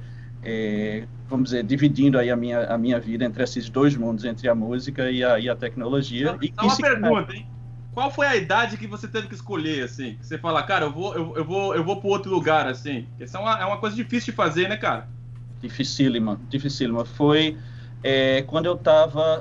[0.49, 4.49] é, vamos dizer, dividindo aí a minha, a minha vida entre esses dois mundos, entre
[4.49, 6.29] a música e a, e a tecnologia.
[6.29, 7.49] Só, e uma pergunta, hein?
[7.97, 10.17] Qual foi a idade que você teve que escolher, assim?
[10.17, 13.09] Que você fala, cara, eu vou, eu, eu vou, eu vou para outro lugar, assim.
[13.19, 15.09] Isso é uma, é uma coisa difícil de fazer, né, cara?
[15.61, 17.05] dificílima, dificílima.
[17.05, 17.57] Foi
[18.03, 19.41] é, quando eu estava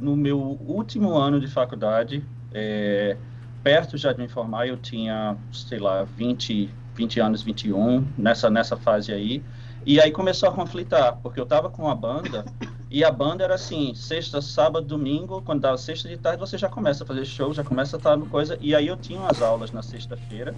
[0.00, 3.16] no meu último ano de faculdade, é,
[3.62, 8.76] perto já de me formar, eu tinha, sei lá, 20, 20 anos, 21, nessa, nessa
[8.76, 9.42] fase aí.
[9.84, 12.44] E aí começou a conflitar, porque eu estava com a banda,
[12.90, 16.68] e a banda era assim, sexta, sábado, domingo, quando dava sexta de tarde, você já
[16.68, 19.72] começa a fazer show, já começa a estar coisa, e aí eu tinha umas aulas
[19.72, 20.54] na sexta-feira,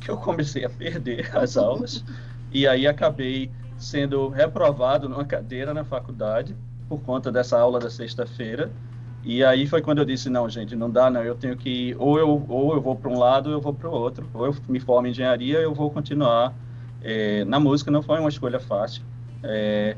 [0.00, 2.04] que eu comecei a perder as aulas,
[2.52, 6.56] e aí acabei sendo reprovado numa cadeira na faculdade,
[6.88, 8.70] por conta dessa aula da sexta-feira,
[9.24, 12.18] e aí foi quando eu disse, não, gente, não dá não, eu tenho que, ou
[12.18, 14.56] eu, ou eu vou para um lado, ou eu vou para o outro, ou eu
[14.68, 16.52] me formo em engenharia, eu vou continuar
[17.00, 17.90] é, na música.
[17.90, 19.04] Não foi uma escolha fácil,
[19.42, 19.96] é,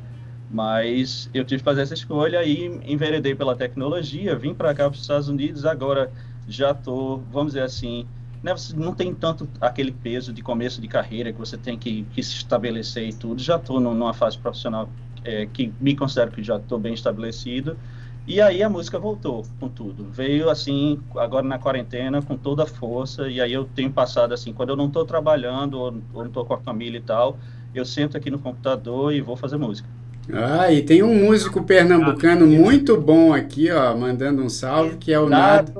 [0.55, 4.95] mas eu tive que fazer essa escolha e enveredei pela tecnologia, vim para cá para
[4.95, 6.13] os Estados Unidos, agora
[6.47, 8.07] já estou, vamos dizer assim,
[8.41, 12.23] né, não tem tanto aquele peso de começo de carreira que você tem que, que
[12.23, 14.89] se estabelecer e tudo, já estou numa fase profissional
[15.25, 17.77] é, que me considero que já estou bem estabelecido,
[18.25, 20.09] e aí a música voltou com tudo.
[20.09, 23.29] Veio assim, agora na quarentena, com toda a força.
[23.29, 26.47] E aí eu tenho passado assim, quando eu não estou trabalhando ou, ou não estou
[26.47, 27.39] com a família e tal,
[27.75, 29.91] eu sento aqui no computador e vou fazer música.
[30.33, 35.19] Ah, e tem um músico pernambucano muito bom aqui, ó, mandando um salve, que é
[35.19, 35.73] o Nado,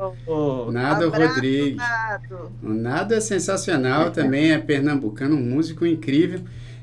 [0.71, 1.77] Nado, Rodrigues.
[1.77, 2.53] Nado.
[2.63, 6.41] O Nado é sensacional também, é pernambucano, um músico incrível.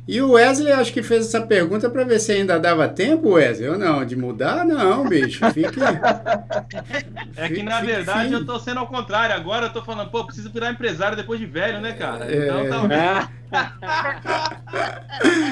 [0.08, 3.70] E o Wesley acho que fez essa pergunta para ver se ainda dava tempo, Wesley,
[3.70, 4.66] ou não, de mudar?
[4.66, 5.80] Não, bicho, fique.
[7.38, 8.34] é que na fique verdade fim.
[8.34, 9.36] eu tô sendo ao contrário.
[9.36, 12.26] Agora eu tô falando, pô, preciso virar empresário depois de velho, né, cara?
[12.26, 12.46] É...
[12.46, 13.30] Então talvez.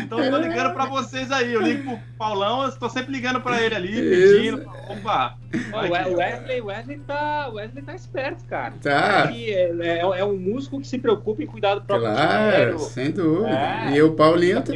[0.04, 1.54] então eu tô ligando pra vocês aí.
[1.54, 4.66] Eu ligo pro Paulão, eu tô sempre ligando pra ele ali, pedindo.
[4.88, 5.38] Opa!
[5.74, 8.74] o Wesley, Wesley, tá, Wesley tá esperto, cara.
[8.82, 9.30] Tá.
[9.34, 12.80] É, é, é, um músico que se preocupa em cuidar do próprio claro, dinheiro.
[12.80, 13.50] sem dúvida.
[13.50, 14.74] É, e o Paulinho, tá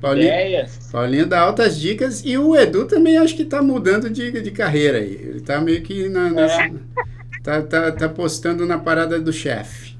[0.00, 0.90] Paulinho, ideias.
[0.92, 4.98] Paulinho dá altas dicas e o Edu também acho que tá mudando de, de carreira
[4.98, 5.14] aí.
[5.14, 6.72] Ele tá meio que na, é.
[7.42, 9.91] tá, tá, tá postando na parada do chefe.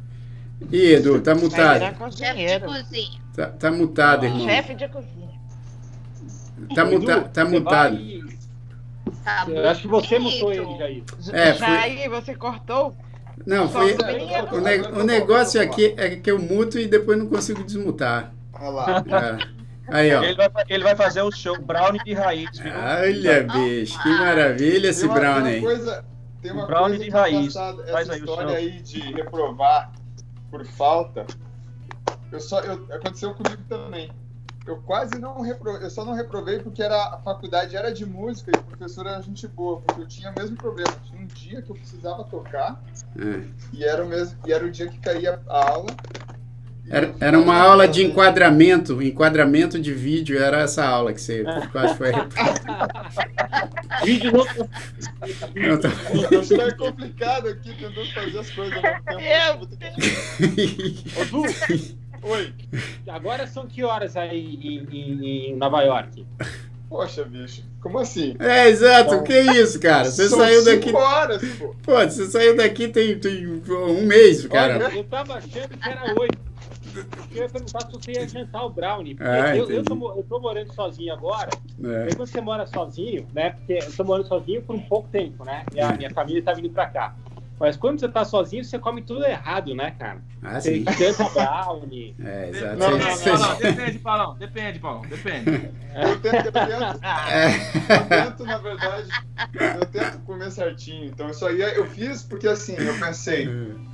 [0.71, 1.81] E Edu, tá mutado.
[2.13, 3.21] Chefe de cozinha.
[3.35, 4.47] Tá, tá mutado, irmão.
[4.47, 5.41] Chefe de cozinha.
[6.75, 7.99] Tá, muta, tá mutado.
[9.25, 11.05] Tá eu acho que você mutou ele, Jair.
[11.33, 11.67] É, foi...
[11.67, 12.95] Jair, você cortou?
[13.47, 13.97] Não, foi.
[14.53, 18.33] O, ne o negócio aqui é que eu muto e depois não consigo desmutar.
[18.53, 19.05] Olha lá.
[19.49, 19.63] É.
[19.89, 20.23] Aí, ó.
[20.23, 22.59] Ele vai, ele vai fazer o show Brownie de raiz.
[22.59, 22.73] Viu?
[22.73, 25.53] Olha, bicho, que maravilha esse Brownie.
[25.53, 26.05] Tem uma coisa,
[26.41, 27.57] tem uma brownie coisa de raiz.
[27.57, 29.93] Essa aí história aí de reprovar
[30.53, 31.27] por falta.
[32.31, 34.13] Eu só, eu, aconteceu comigo também
[34.67, 38.53] eu quase não reprovei, eu só não reprovei porque era, a faculdade era de música
[38.55, 40.93] e o professor era gente boa, porque eu tinha o mesmo problema.
[41.05, 42.81] Tinha um dia que eu precisava tocar
[43.19, 43.49] é.
[43.73, 45.91] e, era o mesmo, e era o dia que caía a aula.
[46.93, 51.97] Era, era uma aula de enquadramento, enquadramento de vídeo, era essa aula que você quase
[51.97, 52.13] foi
[54.05, 54.45] Vídeo não.
[55.81, 55.89] tá...
[56.39, 58.77] Isso é complicado aqui, tentando fazer as coisas
[59.07, 59.97] ao mesmo tempo.
[62.25, 62.53] Oi.
[63.09, 66.27] Agora são que horas aí em, em, em Nova York?
[66.91, 68.37] Poxa, bicho, como assim?
[68.39, 70.11] É, exato, então, que isso, cara?
[70.11, 70.95] Você saiu daqui.
[70.95, 71.75] horas, pô.
[71.83, 74.85] Pô, você saiu daqui tem, tem um mês, cara.
[74.85, 76.52] Olha, eu tava achando que era oito.
[77.35, 79.17] Eu ia perguntar se você ia jantar o brownie.
[79.21, 81.51] Ah, eu, eu, tô, eu tô morando sozinho agora.
[81.83, 82.15] É.
[82.15, 83.51] Quando você mora sozinho, né?
[83.51, 85.67] Porque eu tô morando sozinho por um pouco tempo, né?
[85.73, 87.17] E a minha família tá vindo pra cá.
[87.63, 90.21] Mas quando você tá sozinho, você come tudo errado, né, cara?
[90.43, 90.83] Ah, sim.
[90.91, 92.13] Você canta brownie.
[92.19, 92.77] É, exato.
[92.77, 94.37] Não, não, não, não, depende, Paulão.
[94.37, 95.03] Depende, Paulão.
[95.03, 95.71] Depende.
[95.95, 97.95] Eu tento, eu tento, é.
[97.95, 99.09] eu tento, na verdade,
[99.79, 101.05] eu tento comer certinho.
[101.05, 103.47] Então, isso aí eu fiz porque, assim, eu pensei,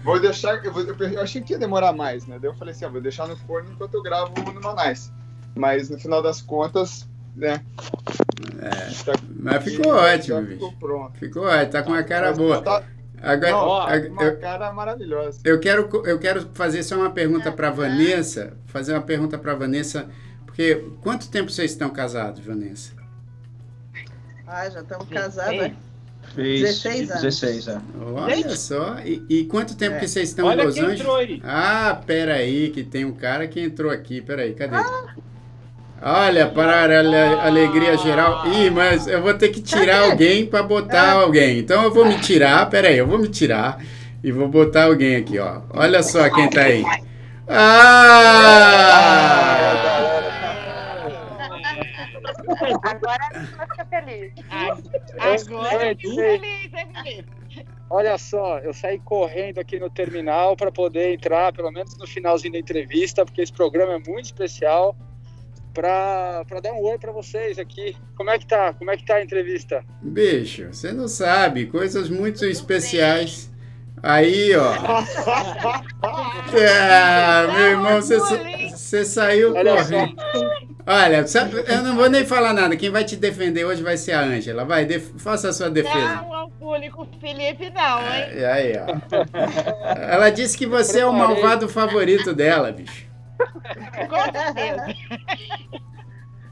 [0.05, 2.39] vou deixar, eu, vou, eu achei que ia demorar mais, né?
[2.41, 5.13] Daí eu falei assim, ah, vou deixar no forno enquanto eu gravo no Manais.
[5.57, 7.61] Mas, no final das contas, né?
[8.61, 11.19] É, tá, mas ficou ótimo, ficou pronto.
[11.19, 12.63] Ficou ótimo, tá com uma cara boa.
[12.63, 12.85] Tá,
[13.23, 13.51] Agora,
[14.01, 15.41] Não, uma eu, cara maravilhosa.
[15.45, 20.09] Eu quero, eu quero fazer só uma pergunta para Vanessa, fazer uma pergunta para Vanessa,
[20.47, 22.93] porque quanto tempo vocês estão casados, Vanessa?
[24.47, 25.77] Ah, já estamos casados, né?
[26.35, 27.23] Fez 16 anos.
[27.23, 27.81] 16, é.
[28.15, 28.99] Olha só.
[29.01, 29.99] E, e, quanto tempo é.
[30.01, 31.41] que vocês estão Olha em Los Angeles?
[31.45, 34.21] Ah, peraí, que tem um cara que entrou aqui.
[34.21, 34.77] Peraí, cadê?
[34.77, 35.15] Ah.
[36.01, 38.47] Olha, para a alegria geral.
[38.47, 41.59] Ih, mas eu vou ter que tirar alguém para botar alguém.
[41.59, 43.83] Então eu vou me tirar, peraí, eu vou me tirar
[44.23, 45.61] e vou botar alguém aqui, ó.
[45.71, 46.85] Olha só quem tá aí.
[47.49, 48.29] Ah!
[52.83, 53.31] Agora
[53.69, 54.33] fica feliz.
[55.19, 57.25] Agora feliz, é feliz.
[57.91, 62.53] Olha só, eu saí correndo aqui no terminal para poder entrar, pelo menos no finalzinho
[62.53, 64.95] da entrevista, porque esse programa é muito especial
[65.73, 67.97] para dar um oi para vocês aqui.
[68.17, 68.73] Como é que tá?
[68.73, 69.85] Como é que tá a entrevista?
[70.03, 73.51] Bicho, você não sabe, coisas muito especiais.
[74.03, 74.75] Aí, ó.
[76.55, 78.19] É, meu irmão, você,
[78.71, 80.17] você saiu correndo.
[80.87, 81.25] Olha,
[81.67, 82.75] eu não vou nem falar nada.
[82.75, 84.65] Quem vai te defender hoje vai ser a Ângela.
[84.65, 84.89] Vai,
[85.19, 86.23] faça a sua defesa.
[86.23, 88.25] Não, é o público Felipe não, hein?
[88.33, 89.97] É, aí, ó.
[90.01, 93.08] Ela disse que você é o malvado favorito dela, bicho.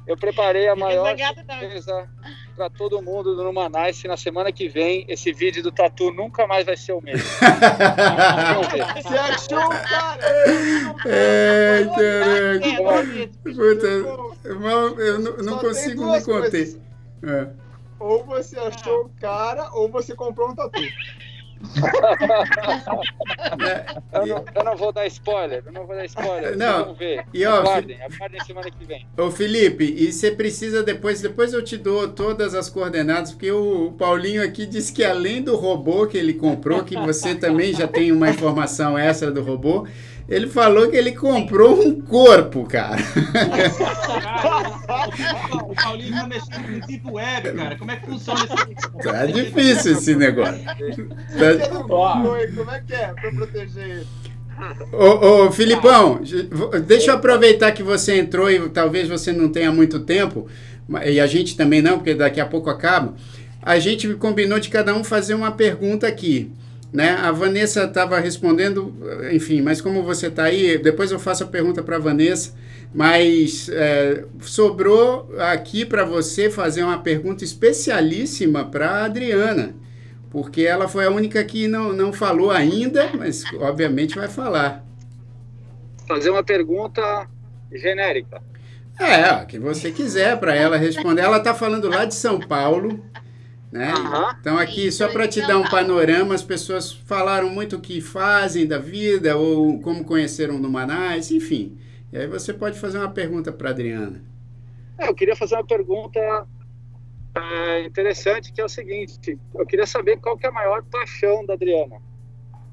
[0.06, 2.08] Eu preparei a maior surpresa
[2.54, 4.06] para todo mundo do Numanice.
[4.06, 7.26] Na semana que vem, esse vídeo do Tatu nunca mais vai ser o mesmo.
[9.02, 10.20] Você achou, cara?
[11.06, 12.68] É, caraca.
[14.44, 16.80] Eu não, não consigo me conter.
[17.24, 17.48] É.
[17.98, 20.80] Ou você achou o cara, ou você comprou um tatu.
[24.12, 26.56] Eu, não, eu, não, vou dar spoiler, eu não vou dar spoiler.
[26.56, 26.84] Não.
[26.84, 27.24] Vamos ver.
[27.32, 29.06] E, ó, aguardem, aguardem semana que vem.
[29.16, 33.86] Ô Felipe, e você precisa depois, depois eu te dou todas as coordenadas, porque o,
[33.86, 37.88] o Paulinho aqui disse que além do robô que ele comprou, que você também já
[37.88, 39.86] tem uma informação extra do robô,
[40.28, 43.00] ele falou que ele comprou um corpo, cara.
[45.62, 47.76] o Paulinho tá mexendo com tipo web, cara.
[47.76, 48.56] Como é que funciona esse
[49.02, 50.64] Tá difícil esse negócio.
[50.64, 50.74] Tá...
[51.86, 54.06] Como é que é pra proteger ele?
[54.92, 56.20] Ô, ô, Filipão,
[56.86, 60.48] deixa eu aproveitar que você entrou e talvez você não tenha muito tempo,
[61.04, 63.14] e a gente também não, porque daqui a pouco acaba.
[63.60, 66.50] A gente combinou de cada um fazer uma pergunta aqui.
[66.92, 67.10] Né?
[67.10, 68.94] A Vanessa estava respondendo,
[69.32, 72.54] enfim, mas como você está aí, depois eu faço a pergunta para a Vanessa,
[72.94, 79.74] mas é, sobrou aqui para você fazer uma pergunta especialíssima para a Adriana,
[80.30, 84.84] porque ela foi a única que não, não falou ainda, mas obviamente vai falar.
[86.06, 87.28] Fazer uma pergunta
[87.72, 88.40] genérica.
[88.98, 91.22] É, que você quiser para ela responder.
[91.22, 93.04] Ela está falando lá de São Paulo.
[93.76, 93.92] Né?
[93.94, 94.30] Uhum.
[94.40, 98.66] Então, aqui, só para te dar um panorama, as pessoas falaram muito o que fazem
[98.66, 101.78] da vida ou como conheceram no Manais, enfim.
[102.10, 104.24] E aí você pode fazer uma pergunta para Adriana.
[104.98, 106.18] É, eu queria fazer uma pergunta
[107.34, 111.44] é, interessante, que é o seguinte: eu queria saber qual que é a maior paixão
[111.44, 112.00] da Adriana.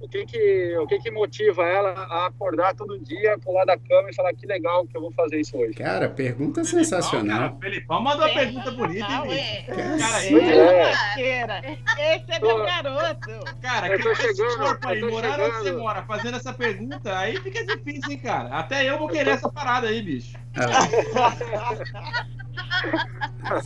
[0.03, 4.09] O que que, o que que motiva ela a acordar todo dia, pular da cama
[4.09, 5.75] e falar que legal que eu vou fazer isso hoje?
[5.75, 7.57] Cara, pergunta sensacional.
[7.61, 11.77] Felipão mandou uma pergunta bonita, hein, Cara, é.
[12.17, 13.31] Esse é meu garoto.
[13.61, 18.11] Cara, eu tô chegando, aí, morar onde você mora, fazendo essa pergunta, aí fica difícil,
[18.11, 18.49] hein, cara.
[18.49, 20.37] Até eu vou querer essa parada aí, bicho.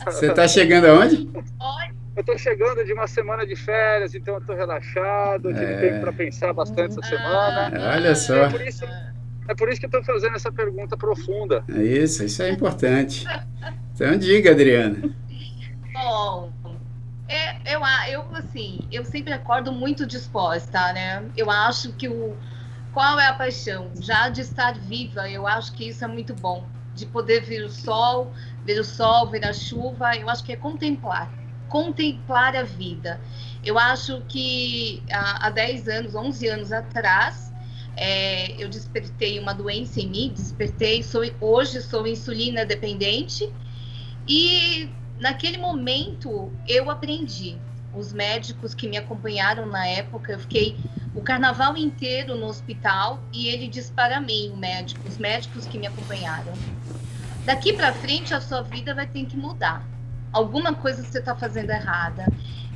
[0.06, 1.28] Você tá chegando aonde?
[2.18, 5.76] Eu tô chegando de uma semana de férias, então eu tô relaxado, tive é...
[5.76, 7.70] tempo para pensar bastante essa semana.
[7.94, 8.34] Olha só.
[8.34, 8.84] É por isso,
[9.46, 11.62] é por isso que eu tô fazendo essa pergunta profunda.
[11.72, 13.24] É isso, isso é importante.
[13.94, 15.14] Então diga, Adriana.
[15.92, 16.52] Bom,
[17.28, 21.24] é, eu, eu assim, eu sempre acordo muito disposta, né?
[21.36, 22.36] Eu acho que o
[22.92, 23.92] qual é a paixão?
[24.00, 26.66] Já de estar viva, eu acho que isso é muito bom.
[26.96, 28.32] De poder ver o sol,
[28.64, 31.37] ver o sol, ver a chuva, eu acho que é contemplar
[31.68, 33.20] contemplar a vida.
[33.64, 37.52] Eu acho que há, há 10 anos, 11 anos atrás,
[37.96, 43.52] é, eu despertei uma doença em mim, despertei, sou, hoje sou insulina dependente
[44.26, 44.88] e
[45.18, 47.56] naquele momento eu aprendi.
[47.94, 50.76] Os médicos que me acompanharam na época, eu fiquei
[51.14, 55.78] o carnaval inteiro no hospital e ele disse para mim, o médico, os médicos que
[55.78, 56.52] me acompanharam,
[57.44, 59.97] daqui para frente a sua vida vai ter que mudar
[60.32, 62.26] alguma coisa você está fazendo errada.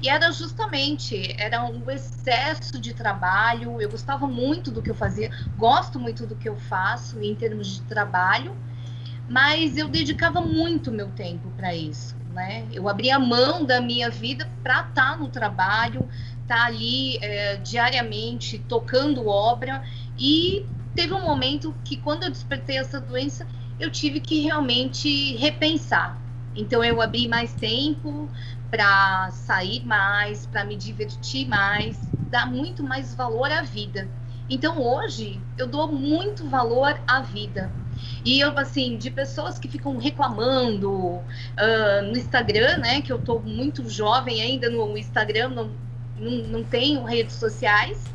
[0.02, 3.80] E era justamente, era um excesso de trabalho.
[3.80, 7.68] Eu gostava muito do que eu fazia, gosto muito do que eu faço em termos
[7.68, 8.56] de trabalho,
[9.28, 12.16] mas eu dedicava muito meu tempo para isso.
[12.32, 12.66] Né?
[12.72, 16.08] Eu abria mão da minha vida para estar tá no trabalho,
[16.42, 19.84] estar tá ali é, diariamente tocando obra.
[20.18, 23.46] E teve um momento que, quando eu despertei essa doença,
[23.78, 26.21] eu tive que realmente repensar
[26.54, 28.30] então eu abri mais tempo
[28.70, 34.08] para sair mais, para me divertir mais, dar muito mais valor à vida.
[34.48, 37.72] Então hoje eu dou muito valor à vida.
[38.24, 43.00] E eu, assim, de pessoas que ficam reclamando uh, no Instagram, né?
[43.02, 45.70] Que eu tô muito jovem ainda no Instagram, não,
[46.16, 48.12] não, não tenho redes sociais.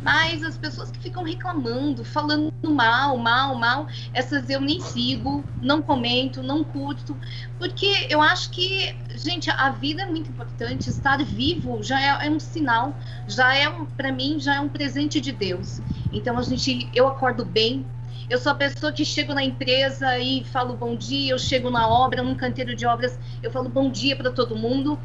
[0.00, 5.82] Mas as pessoas que ficam reclamando, falando mal, mal, mal, essas eu nem sigo, não
[5.82, 7.18] comento, não curto,
[7.58, 12.30] porque eu acho que, gente, a vida é muito importante, estar vivo já é, é
[12.30, 12.96] um sinal,
[13.26, 15.82] já é, para mim, já é um presente de Deus.
[16.12, 17.90] Então a gente, eu acordo bem,
[18.30, 21.88] Eu sou a pessoa que chego na empresa e falo bom dia, eu chego na
[21.88, 25.02] obra, num canteiro de obras, eu falo bom dia para todo mundo.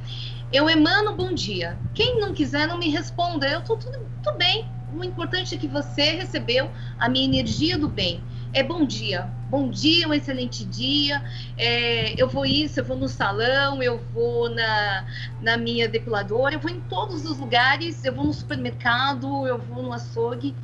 [0.54, 1.80] Eu emano bom dia.
[1.95, 3.49] Quem não quiser, não me responda.
[3.49, 4.68] Eu tô tudo, tudo bem.
[4.88, 8.22] O importante é que você recebeu a minha energia do bem.
[8.54, 9.34] É bom dia.
[9.49, 11.24] Bom dia, um excelente dia.
[11.58, 15.08] É, eu vou isso, eu vou no salão, eu vou na,
[15.41, 19.82] na minha depiladora, eu vou em todos os lugares, eu vou no supermercado, eu vou
[19.82, 20.56] no açougue.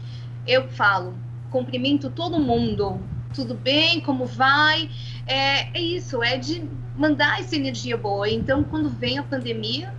[0.46, 1.16] Eu falo,
[1.50, 3.10] cumprimento todo mundo.
[3.34, 4.02] Tudo bem?
[4.02, 4.90] Como vai?
[5.26, 6.64] É, é isso, é de
[6.98, 8.30] mandar essa energia boa.
[8.30, 9.94] Então, quando vem a pandemia,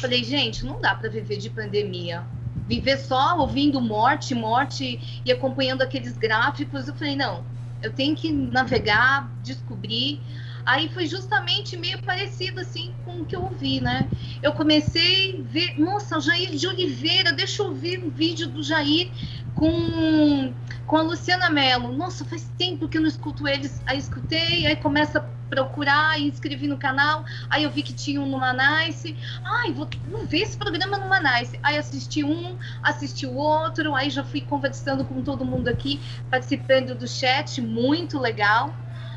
[0.00, 2.24] falei, gente, não dá para viver de pandemia.
[2.66, 6.88] Viver só ouvindo morte, morte e acompanhando aqueles gráficos.
[6.88, 7.44] Eu falei, não,
[7.82, 10.20] eu tenho que navegar, descobrir.
[10.64, 14.08] Aí foi justamente meio parecido assim com o que eu ouvi, né?
[14.42, 18.62] Eu comecei a ver, nossa, o Jair de Oliveira, deixa eu ver um vídeo do
[18.62, 19.10] Jair
[19.54, 20.54] com,
[20.86, 21.92] com a Luciana Mello.
[21.92, 23.82] Nossa, faz tempo que eu não escuto eles.
[23.86, 27.24] Aí escutei, aí começa a procurar inscrevi no canal.
[27.50, 29.16] Aí eu vi que tinha um no Manice.
[29.44, 31.58] Ai, vou, vou ver esse programa no Manice.
[31.62, 33.94] Aí assisti um, assisti o outro.
[33.94, 36.00] Aí já fui conversando com todo mundo aqui,
[36.30, 37.60] participando do chat.
[37.60, 38.74] Muito legal.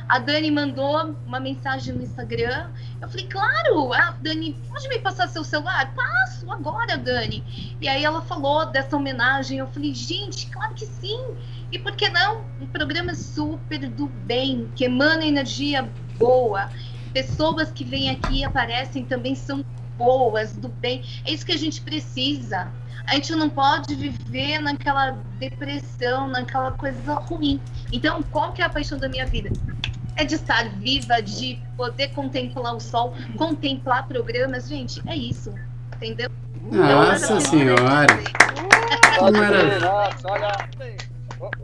[0.08, 2.70] A Dani mandou uma mensagem no Instagram.
[3.02, 3.92] Eu falei, claro,
[4.22, 5.94] Dani, pode me passar seu celular?
[5.94, 7.44] Passo agora, Dani.
[7.82, 9.60] E aí ela falou dessa homenagem.
[9.60, 11.36] Eu falei, gente, claro que sim.
[11.72, 12.46] E por que não?
[12.62, 16.70] Um programa super do bem, que emana energia boa.
[17.14, 19.64] Pessoas que vêm aqui e aparecem também são
[19.98, 21.04] boas, do bem.
[21.26, 22.72] É isso que a gente precisa.
[23.06, 27.60] A gente não pode viver naquela depressão, naquela coisa ruim.
[27.92, 29.52] Então, qual que é a paixão da minha vida?
[30.16, 34.68] É de estar viva, de poder contemplar o sol, contemplar programas.
[34.68, 35.54] Gente, é isso.
[35.96, 36.30] Entendeu?
[36.72, 38.08] Nossa Senhora!
[39.20, 40.70] Nossa, olha,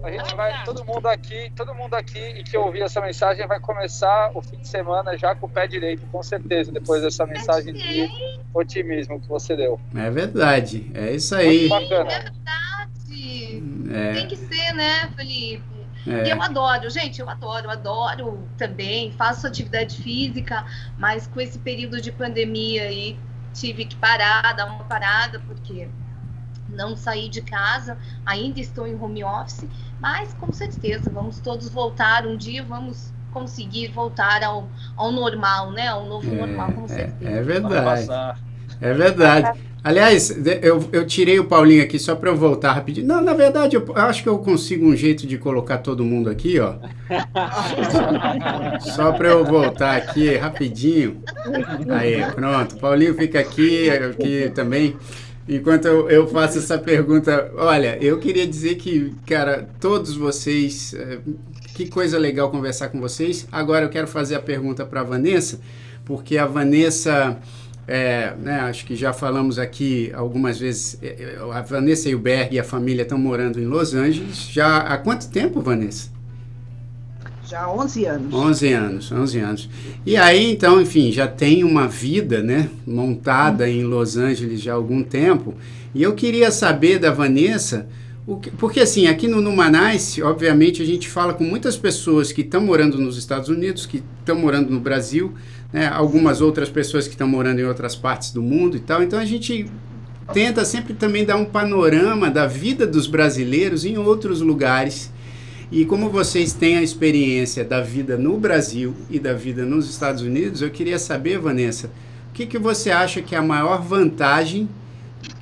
[0.03, 3.59] a gente vai, todo mundo aqui, todo mundo aqui e que ouvir essa mensagem vai
[3.59, 7.73] começar o fim de semana já com o pé direito, com certeza, depois dessa mensagem
[7.73, 8.09] de
[8.53, 9.79] otimismo que você deu.
[9.95, 11.69] É verdade, é isso aí.
[11.69, 12.11] Muito bacana.
[12.11, 13.63] É verdade.
[13.91, 14.13] É.
[14.13, 15.78] Tem que ser, né, Felipe?
[16.09, 16.27] É.
[16.27, 20.65] E eu adoro, gente, eu adoro, eu adoro também, faço atividade física,
[20.97, 23.17] mas com esse período de pandemia aí
[23.53, 25.87] tive que parar, dar uma parada, porque
[26.67, 29.67] não saí de casa, ainda estou em home office,
[29.99, 35.87] mas com certeza vamos todos voltar um dia, vamos conseguir voltar ao, ao normal, né?
[35.87, 37.31] Ao novo é, normal, com é, certeza.
[37.31, 38.07] É, é verdade.
[38.81, 39.68] É verdade.
[39.81, 43.07] Aliás, eu, eu tirei o Paulinho aqui só para eu voltar rapidinho.
[43.07, 46.29] Não, na verdade, eu, eu, acho que eu consigo um jeito de colocar todo mundo
[46.29, 46.75] aqui, ó.
[48.93, 51.21] só para eu voltar aqui rapidinho.
[51.89, 52.75] Aí, pronto.
[52.77, 54.97] Paulinho fica aqui, aqui também.
[55.47, 61.19] Enquanto eu, eu faço essa pergunta, olha, eu queria dizer que, cara, todos vocês, é,
[61.73, 63.47] que coisa legal conversar com vocês.
[63.51, 65.59] Agora eu quero fazer a pergunta para a Vanessa,
[66.05, 67.39] porque a Vanessa
[67.91, 72.19] é, né, acho que já falamos aqui algumas vezes, é, é, a Vanessa e o
[72.19, 74.47] Berg e a família estão morando em Los Angeles.
[74.51, 76.11] Já há quanto tempo, Vanessa?
[77.47, 78.33] Já há 11 anos.
[78.33, 79.69] 11 anos, 11 anos.
[80.05, 84.75] E aí, então, enfim, já tem uma vida, né, montada em Los Angeles já há
[84.75, 85.55] algum tempo.
[85.95, 87.87] E eu queria saber da Vanessa,
[88.39, 92.61] que, porque assim, aqui no Numanice, obviamente, a gente fala com muitas pessoas que estão
[92.61, 95.33] morando nos Estados Unidos, que estão morando no Brasil,
[95.71, 99.03] né, algumas outras pessoas que estão morando em outras partes do mundo e tal.
[99.03, 99.69] Então a gente
[100.33, 105.11] tenta sempre também dar um panorama da vida dos brasileiros em outros lugares.
[105.71, 110.23] E como vocês têm a experiência da vida no Brasil e da vida nos Estados
[110.23, 111.91] Unidos, eu queria saber, Vanessa,
[112.31, 114.67] o que, que você acha que é a maior vantagem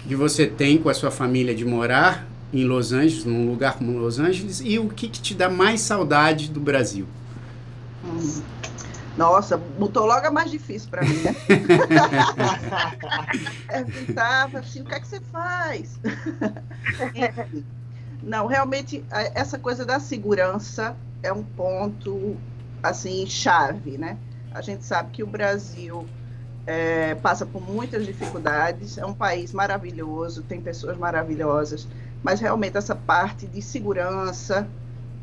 [0.07, 3.97] que você tem com a sua família de morar em Los Angeles, num lugar como
[3.97, 7.05] Los Angeles, e o que, que te dá mais saudade do Brasil?
[8.05, 8.56] Hum.
[9.17, 11.35] Nossa, botou logo a mais difícil para mim, né?
[13.67, 15.99] Perguntava assim, o que é que você faz?
[18.21, 19.03] Não, realmente,
[19.33, 22.37] essa coisa da segurança é um ponto,
[22.83, 24.17] assim, chave, né?
[24.51, 26.07] A gente sabe que o Brasil
[26.67, 31.87] é, passa por muitas dificuldades, é um país maravilhoso, tem pessoas maravilhosas,
[32.21, 34.67] mas realmente essa parte de segurança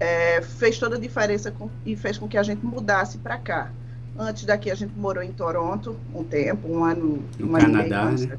[0.01, 3.70] é, fez toda a diferença com, e fez com que a gente mudasse para cá.
[4.17, 8.17] Antes daqui a gente morou em Toronto um tempo, um ano, no um Canadá, ano
[8.17, 8.39] e meio, né?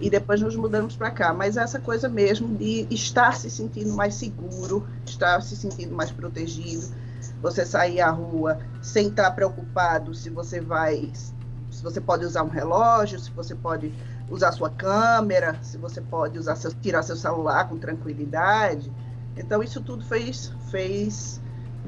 [0.00, 1.32] E depois nos mudamos para cá.
[1.32, 6.88] Mas essa coisa mesmo de estar se sentindo mais seguro, estar se sentindo mais protegido,
[7.40, 11.10] você sair à rua sem estar preocupado se você vai,
[11.70, 13.92] se você pode usar um relógio, se você pode
[14.28, 18.90] usar sua câmera, se você pode usar seu, tirar seu celular com tranquilidade
[19.36, 21.40] Então, isso tudo fez, fez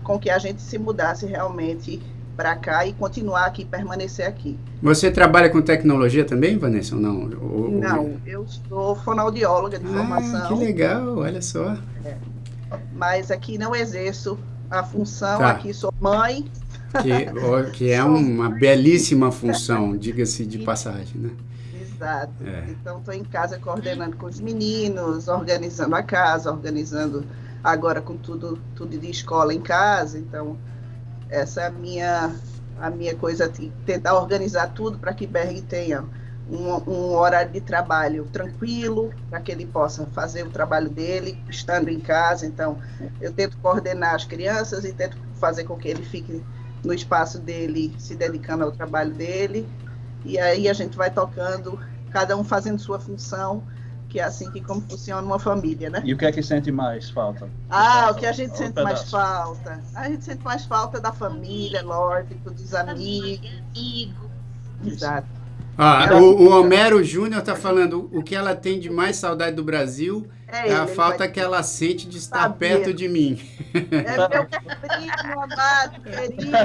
[0.06, 2.00] com que a gente se mudasse realmente
[2.36, 4.56] para cá e continuar aqui, permanecer aqui.
[4.80, 7.28] Você trabalha com tecnologia também, Vanessa, ou não?
[7.42, 10.48] Ou, não, eu sou fonoaudióloga de ah, formação.
[10.48, 11.76] Que legal, olha só.
[12.04, 12.16] É.
[12.94, 14.38] Mas aqui não exerço
[14.70, 15.50] a função, tá.
[15.50, 16.44] aqui sou mãe.
[17.02, 21.30] Que, que é uma belíssima função, diga-se de passagem, né?
[21.82, 22.32] Exato.
[22.44, 22.64] É.
[22.70, 27.24] Então, estou em casa coordenando com os meninos, organizando a casa, organizando
[27.66, 30.18] agora com tudo, tudo de escola em casa.
[30.18, 30.56] Então,
[31.28, 32.32] essa é a minha,
[32.80, 33.52] a minha coisa,
[33.84, 36.04] tentar organizar tudo para que Berg tenha
[36.48, 41.88] um, um, horário de trabalho tranquilo, para que ele possa fazer o trabalho dele, estando
[41.88, 42.46] em casa.
[42.46, 42.78] Então,
[43.20, 46.44] eu tento coordenar as crianças e tento fazer com que ele fique
[46.84, 49.68] no espaço dele, se dedicando ao trabalho dele.
[50.24, 51.80] E aí a gente vai tocando,
[52.12, 53.64] cada um fazendo sua função
[54.08, 56.02] que é assim que como funciona uma família, né?
[56.04, 57.48] E o que é que sente mais falta?
[57.68, 59.82] Ah, o que a gente sente mais falta?
[59.94, 63.50] A gente sente mais falta da família, lógico, dos amigos.
[64.84, 65.28] Exato.
[65.78, 69.62] Ah, o, o, Homero Júnior está falando o que ela tem de mais saudade do
[69.62, 71.28] Brasil é, é a falta vai...
[71.28, 72.56] que ela sente de estar Sabia.
[72.56, 73.38] perto de mim.
[73.74, 76.56] É meu querido, amado, querido.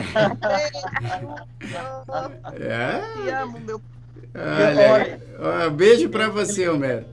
[2.57, 3.01] É?
[3.23, 3.81] Te amo, meu.
[5.39, 7.05] Olha, beijo para você, Homero.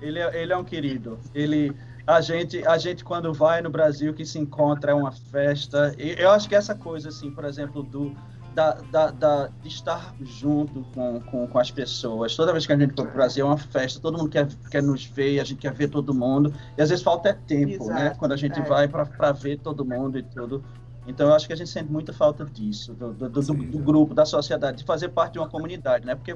[0.00, 1.18] Ele é, ele é um querido.
[1.34, 1.74] Ele,
[2.06, 5.94] a gente, a gente quando vai no Brasil que se encontra é uma festa.
[5.98, 8.14] E eu acho que essa coisa assim, por exemplo, do
[8.54, 12.36] da, da, da, de estar junto com, com, com, as pessoas.
[12.36, 14.46] Toda vez que a gente for para o Brasil é uma festa, todo mundo quer,
[14.70, 16.54] quer nos ver, a gente quer ver todo mundo.
[16.78, 17.74] E às vezes falta é tempo, né?
[17.74, 18.14] Exato, né?
[18.16, 18.62] Quando a gente é.
[18.62, 20.64] vai para ver todo mundo e tudo.
[21.06, 24.14] Então, eu acho que a gente sente muita falta disso, do, do, do, do, grupo,
[24.14, 26.14] da sociedade, de fazer parte de uma comunidade, né?
[26.14, 26.34] Porque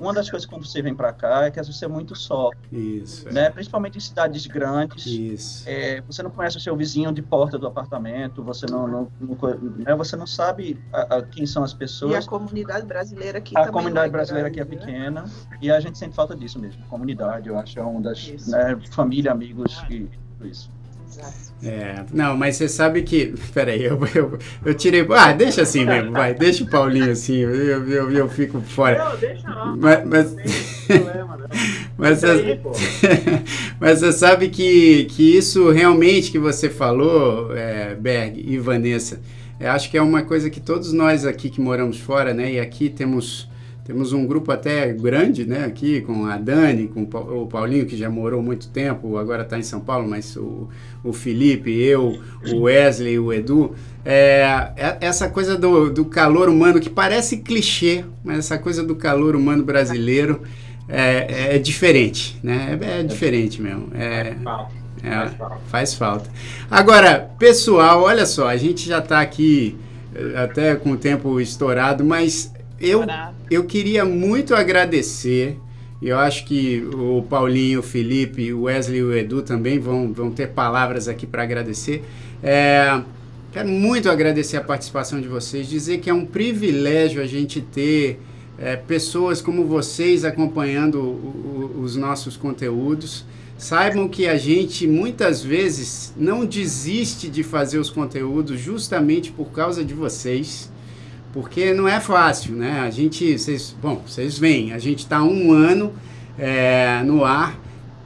[0.00, 2.14] uma das coisas quando você vem para cá é que às vezes você é muito
[2.14, 2.50] só.
[2.72, 3.28] Isso.
[3.30, 3.46] Né?
[3.46, 3.50] É.
[3.50, 5.06] Principalmente em cidades grandes.
[5.06, 5.68] Isso.
[5.68, 9.36] É, você não conhece o seu vizinho de porta do apartamento, você não, não, não
[9.78, 9.94] né?
[9.94, 12.12] você não sabe a, a, quem são as pessoas.
[12.12, 14.86] E a comunidade brasileira aqui A comunidade é brasileira grande, aqui é né?
[14.86, 15.58] pequena né?
[15.60, 16.82] e a gente sente falta disso mesmo.
[16.86, 18.46] Comunidade, eu acho, é uma das.
[18.46, 18.78] Né?
[18.90, 20.08] Família, amigos e
[20.38, 20.75] tudo isso.
[21.62, 23.34] É, não, mas você sabe que.
[23.54, 25.06] Peraí, eu, eu, eu tirei.
[25.10, 28.98] Ah, deixa assim mesmo, vai, deixa o Paulinho assim, eu, eu, eu fico fora.
[28.98, 29.76] Não, deixa não.
[29.76, 30.36] Mas, mas,
[31.96, 32.60] mas, você,
[33.80, 39.20] mas você sabe que, que isso realmente que você falou, é, Berg e Vanessa,
[39.58, 42.60] eu acho que é uma coisa que todos nós aqui que moramos fora, né, e
[42.60, 43.48] aqui temos
[43.86, 48.10] temos um grupo até grande, né, aqui com a Dani, com o Paulinho, que já
[48.10, 50.68] morou muito tempo, agora está em São Paulo, mas o,
[51.06, 52.20] o Felipe, eu,
[52.52, 53.74] o Wesley, o Edu.
[54.04, 58.94] É, é, essa coisa do, do calor humano, que parece clichê, mas essa coisa do
[58.94, 60.42] calor humano brasileiro
[60.88, 62.78] é, é diferente, né?
[62.80, 63.88] É, é diferente mesmo.
[63.94, 64.36] É,
[65.02, 65.30] é,
[65.68, 66.30] faz falta.
[66.70, 69.76] Agora, pessoal, olha só, a gente já está aqui
[70.14, 73.04] eh, até com o tempo estourado, mas eu,
[73.50, 75.58] eu queria muito agradecer.
[76.00, 80.30] Eu acho que o Paulinho, o Felipe, o Wesley e o Edu também vão, vão
[80.30, 82.04] ter palavras aqui para agradecer.
[82.42, 83.00] É,
[83.50, 88.20] quero muito agradecer a participação de vocês, dizer que é um privilégio a gente ter
[88.58, 93.24] é, pessoas como vocês acompanhando o, o, os nossos conteúdos.
[93.56, 99.82] Saibam que a gente muitas vezes não desiste de fazer os conteúdos justamente por causa
[99.82, 100.70] de vocês
[101.36, 102.80] porque não é fácil, né?
[102.80, 105.92] A gente, vocês, bom, vocês veem, a gente está um ano
[106.38, 107.60] é, no ar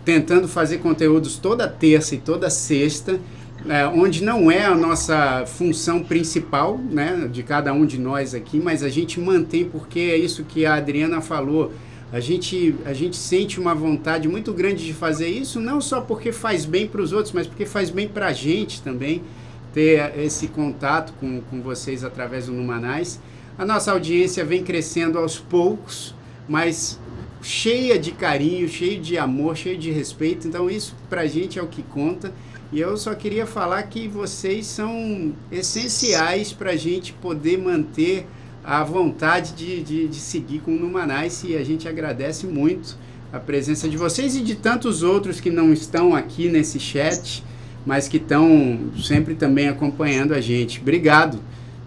[0.05, 3.21] tentando fazer conteúdos toda terça e toda sexta,
[3.69, 8.59] é, onde não é a nossa função principal, né, de cada um de nós aqui,
[8.59, 11.73] mas a gente mantém porque é isso que a Adriana falou.
[12.13, 16.33] A gente, a gente sente uma vontade muito grande de fazer isso, não só porque
[16.33, 19.23] faz bem para os outros, mas porque faz bem para a gente também
[19.73, 23.21] ter esse contato com, com vocês através do Numanais.
[23.59, 26.15] A nossa audiência vem crescendo aos poucos,
[26.49, 26.99] mas
[27.43, 30.49] cheia de carinho, cheia de amor, cheia de respeito.
[30.49, 32.33] Então isso para a gente é o que conta.
[32.73, 38.27] E eu só queria falar que vocês são essenciais para a gente poder manter
[38.63, 42.97] a vontade de, de, de seguir com o Numanais e a gente agradece muito
[43.33, 47.43] a presença de vocês e de tantos outros que não estão aqui nesse chat
[47.85, 50.81] mas que estão sempre também acompanhando a gente.
[50.81, 51.41] Obrigado,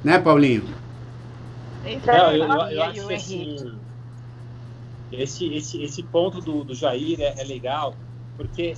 [0.03, 0.63] né, Paulinho?
[2.05, 3.73] Não, eu, eu, eu acho que assim,
[5.11, 7.95] esse, esse, esse ponto do, do Jair é, é legal,
[8.37, 8.73] porque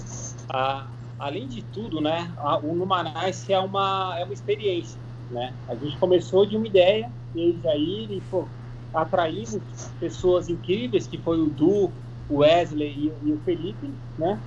[0.50, 0.88] a,
[1.20, 5.00] além de tudo, né, a, o Numanais é uma, é uma experiência.
[5.32, 5.54] Né?
[5.68, 8.46] A gente começou de uma ideia, e Jair, e pô,
[8.94, 9.60] atraímos
[10.00, 11.92] pessoas incríveis, que foi o Du,
[12.30, 14.40] o Wesley e, e o Felipe, né?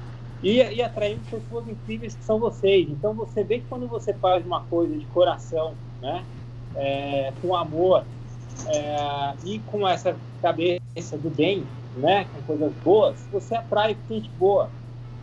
[0.42, 0.82] E, e
[1.30, 2.88] pessoas incríveis que são vocês.
[2.88, 6.24] Então você vê que quando você faz uma coisa de coração, né,
[6.76, 8.04] é, com amor
[8.66, 11.64] é, e com essa cabeça do bem,
[11.96, 14.70] né, com coisas boas, você atrai gente boa.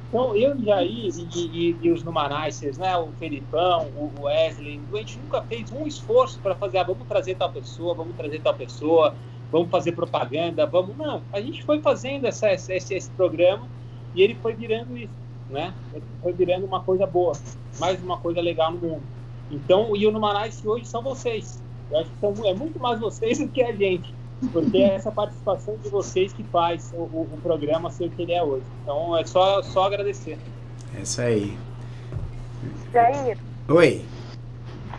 [0.09, 5.19] Então eu Jair e, e, e os Numanaices, né, o Felipão, o Wesley, a gente
[5.19, 9.15] nunca fez um esforço para fazer, ah, vamos trazer tal pessoa, vamos trazer tal pessoa,
[9.51, 10.95] vamos fazer propaganda, vamos.
[10.97, 13.67] Não, a gente foi fazendo essa, esse, esse programa
[14.15, 15.13] e ele foi virando isso,
[15.49, 15.73] né?
[15.93, 17.33] Ele foi virando uma coisa boa,
[17.79, 19.03] mais uma coisa legal no mundo.
[19.51, 21.61] Então, e o Numanice hoje são vocês.
[21.91, 24.13] Eu acho que são, é muito mais vocês do que a gente,
[24.51, 28.21] porque é essa participação de vocês que faz o, o, o programa ser o que
[28.21, 28.65] ele é hoje.
[28.83, 30.39] Então, é só, só agradecer.
[30.95, 31.57] É isso aí.
[32.91, 33.37] Jair.
[33.67, 34.05] Oi.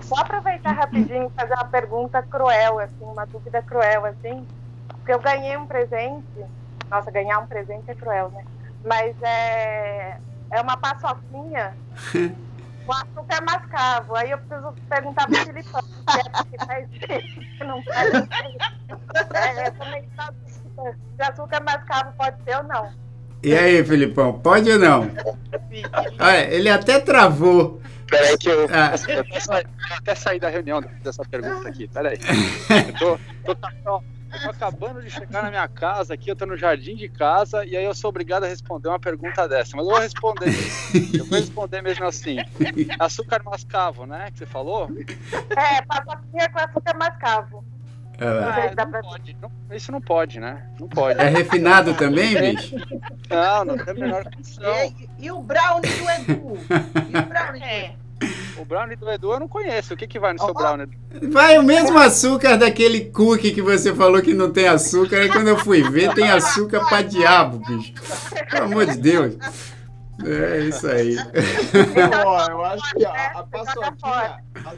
[0.02, 4.47] Só aproveitar rapidinho e fazer uma pergunta cruel, assim, uma dúvida cruel, assim.
[4.88, 6.24] Porque eu ganhei um presente.
[6.88, 8.44] Nossa, ganhar um presente é cruel, né?
[8.86, 10.16] Mas é,
[10.52, 11.76] é uma paçoquinha
[12.86, 14.14] com açúcar mascavo.
[14.14, 18.14] Aí eu preciso perguntar pro Filipão se é que faz isso, não faz
[19.34, 20.08] é, também
[21.16, 22.92] se açúcar mascavo pode ser ou não.
[23.42, 25.10] E aí, Filipão, pode ou não?
[26.18, 27.80] Olha, ele até travou.
[28.08, 28.94] Peraí que eu, ah.
[29.08, 32.18] eu, até, até sair da reunião dessa pergunta aqui, peraí.
[32.70, 33.54] Eu tô, tô,
[33.84, 34.02] tô,
[34.32, 37.65] eu tô acabando de chegar na minha casa aqui, eu tô no jardim de casa,
[37.65, 39.77] e aí eu sou obrigado a responder uma pergunta dessa.
[39.77, 40.53] Mas eu vou responder.
[41.15, 42.39] eu vou responder mesmo assim.
[42.98, 44.31] Açúcar mascavo, né?
[44.32, 44.89] Que você falou?
[45.57, 47.65] É, paçoquinha com açúcar mascavo.
[48.19, 50.70] Ah, não pode, não, isso não pode, né?
[50.81, 51.20] Não pode.
[51.20, 52.77] É refinado também, bicho?
[53.28, 54.74] Não, não tem a menor condição.
[55.19, 56.59] E, e, o brownie do Edu?
[57.11, 58.05] E o brownie do Edu?
[58.58, 59.94] O brownie do Edu eu não conheço.
[59.94, 60.88] O que, que vai no seu brownie?
[61.30, 65.18] Vai o mesmo açúcar daquele cookie que você falou que não tem açúcar.
[65.18, 67.92] Aí quando eu fui ver, tem açúcar pra diabo, bicho.
[68.50, 69.34] Pelo amor de Deus.
[70.24, 71.16] É isso aí.
[72.24, 74.38] Ó, eu acho que a, a paçoquinha.
[74.64, 74.74] A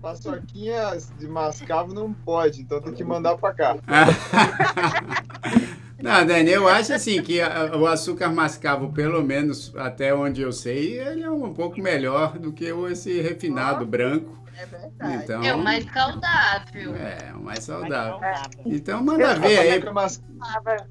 [0.00, 3.76] paçoquinha de mascavo não pode, então tem que mandar pra cá.
[6.00, 10.52] Não, Dani, eu acho assim que a, o açúcar mascavo, pelo menos até onde eu
[10.52, 14.38] sei, ele é um pouco melhor do que esse refinado oh, branco.
[14.56, 15.24] É verdade.
[15.24, 16.94] Então, é o mais saudável.
[16.96, 18.20] É, o mais saudável.
[18.64, 19.70] Então manda ver aí.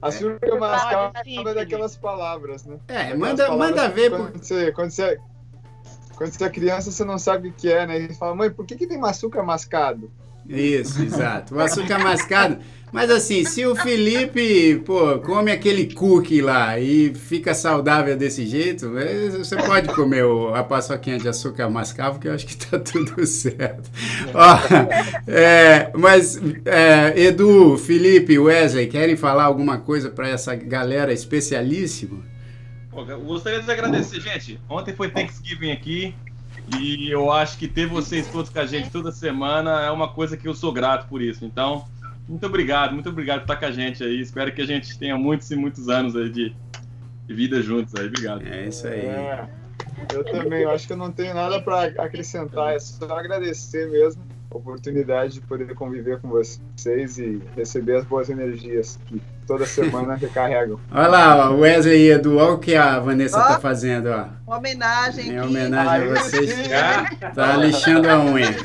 [0.01, 1.13] Açúcar mascavo
[1.49, 2.77] é daquelas palavras, né?
[2.89, 4.09] É, manda, manda ver.
[4.09, 4.39] Quando, por...
[4.39, 5.19] você, quando, você,
[6.15, 7.97] quando você é criança, você não sabe o que é, né?
[7.97, 10.11] E fala, mãe, por que, que tem açúcar mascado?
[10.49, 11.55] Isso, exato.
[11.55, 12.57] O açúcar mascado.
[12.91, 18.97] Mas assim, se o Felipe, pô, come aquele cookie lá e fica saudável desse jeito,
[18.97, 20.23] é, você pode comer
[20.55, 23.91] a paçoquinha de açúcar mascavo, que eu acho que tá tudo certo.
[24.33, 24.57] Ó,
[25.27, 32.23] é, mas, é, Edu, Felipe, Wesley, querem falar alguma coisa para essa galera especialíssima?
[32.89, 34.59] Pô, gostaria de agradecer, gente.
[34.69, 36.15] Ontem foi Thanksgiving aqui.
[36.79, 40.35] E eu acho que ter vocês todos com a gente toda semana é uma coisa
[40.35, 41.45] que eu sou grato por isso.
[41.45, 41.85] Então,
[42.27, 44.19] muito obrigado, muito obrigado por estar com a gente aí.
[44.19, 46.55] Espero que a gente tenha muitos e muitos anos aí de,
[47.25, 48.07] de vida juntos aí.
[48.07, 48.45] Obrigado.
[48.45, 48.99] É isso aí.
[48.99, 49.47] É,
[50.13, 54.21] eu também, eu acho que eu não tenho nada para acrescentar, é só agradecer mesmo
[54.49, 60.79] oportunidade de poder conviver com vocês e receber as boas energias que toda semana recarregam.
[60.91, 64.27] Olha lá, o Wesley e Edu, olha o que a Vanessa está fazendo, ó.
[64.45, 65.29] Uma homenagem.
[65.29, 66.55] Em homenagem a vocês.
[67.33, 68.55] Tá lixando a unha.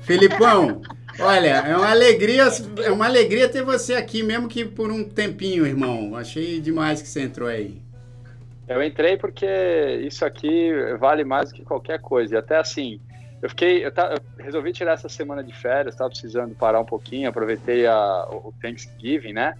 [0.00, 0.82] Filipão,
[1.20, 2.44] Olha, é uma alegria,
[2.84, 6.14] é uma alegria ter você aqui, mesmo que por um tempinho, irmão.
[6.14, 7.82] Achei demais que você entrou aí.
[8.68, 9.46] Eu entrei porque
[10.06, 10.70] isso aqui
[11.00, 12.34] vale mais do que qualquer coisa.
[12.34, 13.00] E até assim,
[13.40, 16.84] eu fiquei, eu, tá, eu resolvi tirar essa semana de férias, estava precisando parar um
[16.84, 19.54] pouquinho, aproveitei a, o Thanksgiving, né?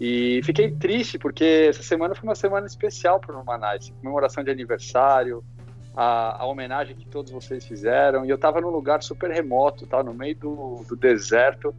[0.00, 4.50] E fiquei triste porque essa semana foi uma semana especial para o Manais, comemoração de
[4.50, 5.44] aniversário,
[5.94, 8.24] a, a, homenagem que todos vocês fizeram.
[8.24, 11.74] E eu estava num lugar super remoto, tá, no meio do, do deserto.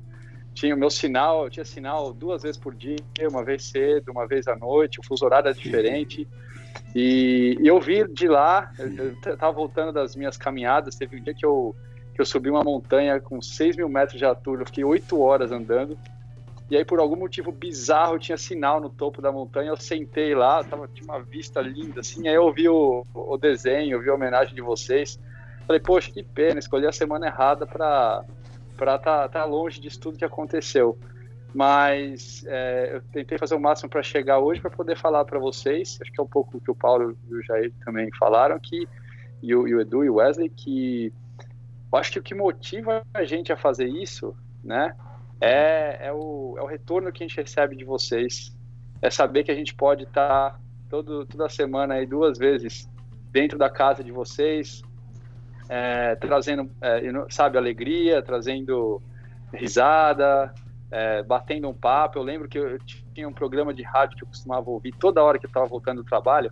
[0.57, 2.97] Tinha o meu sinal, eu tinha sinal duas vezes por dia,
[3.29, 6.27] uma vez cedo, uma vez à noite, o fuso horário era diferente.
[6.95, 11.35] E, e eu vi de lá, eu estava voltando das minhas caminhadas, teve um dia
[11.35, 11.75] que eu,
[12.11, 15.51] que eu subi uma montanha com 6 mil metros de altura, eu fiquei oito horas
[15.51, 15.95] andando.
[16.71, 19.69] E aí, por algum motivo bizarro, tinha sinal no topo da montanha.
[19.69, 22.27] Eu sentei lá, tava, tinha uma vista linda, assim.
[22.27, 25.19] Aí eu vi o, o desenho, eu vi a homenagem de vocês.
[25.67, 28.25] Falei, poxa, que pena, escolhi a semana errada para
[28.85, 30.97] estar tá, tá longe disso tudo que aconteceu.
[31.53, 35.97] Mas é, eu tentei fazer o máximo para chegar hoje para poder falar para vocês.
[36.01, 38.87] Acho que é um pouco o que o Paulo e o Jair também falaram, que,
[39.41, 41.11] e, o, e o Edu e o Wesley, que
[41.91, 44.93] eu acho que o que motiva a gente a fazer isso, né?
[45.39, 48.55] é, é, o, é o retorno que a gente recebe de vocês.
[49.01, 50.59] É saber que a gente pode estar tá
[50.89, 52.89] todo, toda semana aí duas vezes
[53.31, 54.81] dentro da casa de vocês,
[55.69, 59.01] é, trazendo, é, sabe, alegria, trazendo
[59.53, 60.53] risada,
[60.91, 62.17] é, batendo um papo.
[62.17, 62.77] Eu lembro que eu
[63.13, 66.03] tinha um programa de rádio que eu costumava ouvir toda hora que eu estava voltando
[66.03, 66.51] do trabalho.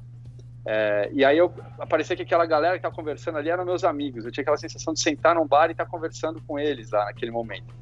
[0.67, 4.25] É, e aí eu aparecia que aquela galera que estava conversando ali eram meus amigos.
[4.25, 7.05] Eu tinha aquela sensação de sentar num bar e estar tá conversando com eles lá
[7.05, 7.75] naquele momento.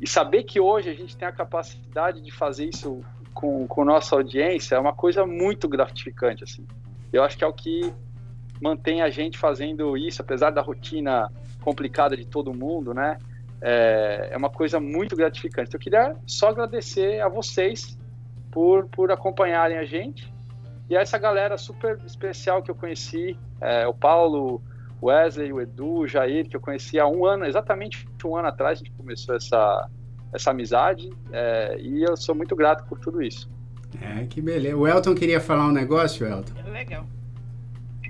[0.00, 3.04] E saber que hoje a gente tem a capacidade de fazer isso
[3.34, 6.66] com, com nossa audiência é uma coisa muito gratificante, assim.
[7.12, 7.92] Eu acho que é o que
[8.62, 11.30] mantém a gente fazendo isso, apesar da rotina
[11.60, 13.18] complicada de todo mundo, né?
[13.60, 15.68] É, é uma coisa muito gratificante.
[15.68, 17.98] Então, eu queria só agradecer a vocês
[18.52, 20.32] por, por acompanharem a gente
[20.88, 24.62] e a essa galera super especial que eu conheci, é, o Paulo,
[25.00, 28.48] o Wesley, o Edu, o Jair, que eu conheci há um ano, exatamente um ano
[28.48, 29.88] atrás, a gente começou essa,
[30.32, 33.50] essa amizade é, e eu sou muito grato por tudo isso.
[34.00, 34.76] É, que beleza.
[34.76, 36.54] O Elton queria falar um negócio, Elton?
[36.70, 37.04] Legal.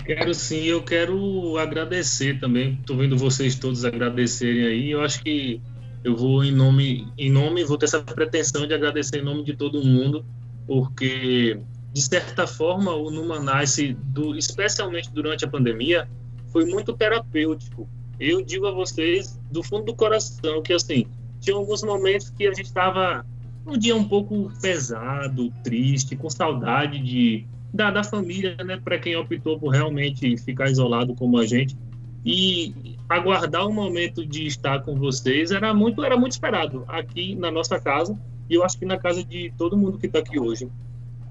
[0.05, 2.77] Quero sim, eu quero agradecer também.
[2.79, 4.91] Estou vendo vocês todos agradecerem aí.
[4.91, 5.61] Eu acho que
[6.03, 9.55] eu vou em nome, em nome, vou ter essa pretensão de agradecer em nome de
[9.55, 10.25] todo mundo,
[10.67, 11.57] porque
[11.93, 16.07] de certa forma o Numanice, do, especialmente durante a pandemia,
[16.51, 17.87] foi muito terapêutico.
[18.19, 21.05] Eu digo a vocês do fundo do coração que assim
[21.39, 23.25] tinha alguns momentos que a gente estava
[23.65, 29.15] um dia um pouco pesado, triste, com saudade de da, da família, né, para quem
[29.15, 31.75] optou por realmente ficar isolado como a gente.
[32.23, 37.51] E aguardar o momento de estar com vocês era muito, era muito esperado aqui na
[37.51, 38.17] nossa casa
[38.49, 40.69] e eu acho que na casa de todo mundo que está aqui hoje.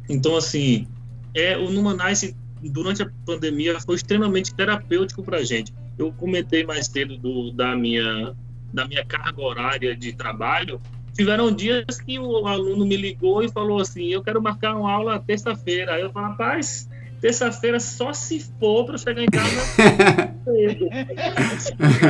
[0.08, 0.86] Então, assim,
[1.34, 5.72] é, o Numanice, durante a pandemia, foi extremamente terapêutico para a gente.
[5.96, 8.34] Eu comentei mais cedo do, da, minha,
[8.72, 10.80] da minha carga horária de trabalho
[11.14, 15.18] tiveram dias que o aluno me ligou e falou assim: Eu quero marcar uma aula
[15.18, 15.94] terça-feira.
[15.94, 16.88] Aí eu falei: Rapaz,
[17.20, 20.88] terça-feira só se for para chegar em casa cedo.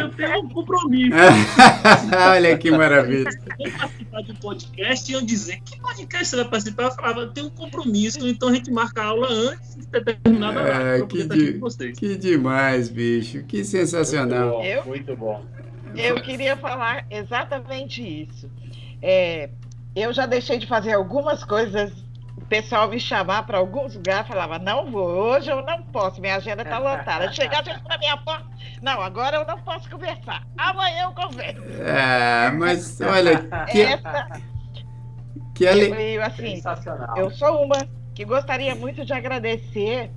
[0.01, 1.17] eu tenho um compromisso.
[2.31, 3.29] Olha que maravilha.
[3.59, 6.85] Eu participar de um podcast e eu dizer: Que podcast você vai participar?
[6.85, 10.61] Eu falava: Eu tenho um compromisso, então a gente marca a aula antes de determinada
[10.61, 10.99] hora.
[10.99, 11.61] É, que, de,
[11.93, 13.43] que demais, bicho.
[13.45, 14.63] Que sensacional.
[14.63, 14.87] Muito bom.
[14.87, 15.45] Muito bom.
[15.95, 18.51] Eu queria falar exatamente isso.
[19.03, 19.51] É,
[19.95, 21.93] eu já deixei de fazer algumas coisas,
[22.37, 26.37] o pessoal me chamar para alguns lugares, falava, não vou, hoje eu não posso, minha
[26.37, 27.31] agenda está lotada.
[27.35, 28.47] Chegar para minha porta,
[28.81, 31.63] não, agora eu não posso conversar, amanhã eu converso.
[31.83, 34.29] É, mas olha, que, Essa,
[35.55, 36.15] que ale...
[36.15, 36.63] eu, assim,
[37.17, 37.77] eu sou uma
[38.15, 40.11] que gostaria muito de agradecer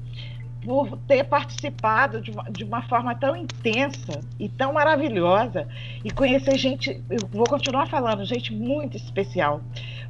[0.66, 5.68] por ter participado de uma, de uma, forma tão intensa e tão maravilhosa
[6.04, 9.62] e conhecer gente, eu vou continuar falando, gente muito especial.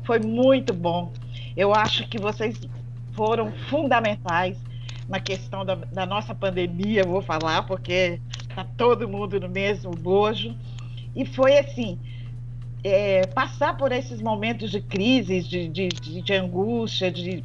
[0.06, 1.12] Foi muito bom.
[1.58, 2.58] Eu acho que vocês
[3.12, 4.58] foram fundamentais
[5.10, 10.56] na questão da, da nossa pandemia, vou falar, porque está todo mundo no mesmo bojo.
[11.14, 12.00] E foi assim,
[12.82, 17.44] é, passar por esses momentos de crise, de, de, de, angústia, de,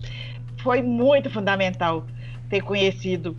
[0.59, 2.07] foi muito fundamental
[2.51, 3.35] ter conhecido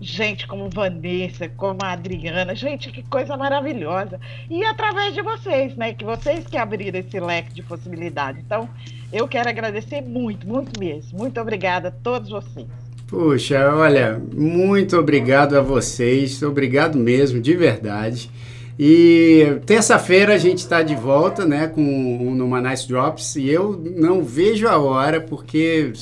[0.00, 4.20] gente como Vanessa, como a Adriana, gente, que coisa maravilhosa.
[4.48, 5.92] E através de vocês, né?
[5.94, 8.42] Que vocês que abriram esse leque de possibilidades.
[8.44, 8.68] Então,
[9.12, 11.18] eu quero agradecer muito, muito mesmo.
[11.18, 12.66] Muito obrigada a todos vocês.
[13.06, 18.30] Puxa, olha, muito obrigado a vocês, obrigado mesmo, de verdade.
[18.78, 23.80] E terça-feira a gente está de volta, né, com o Numa Nice Drops, e eu
[23.96, 25.92] não vejo a hora, porque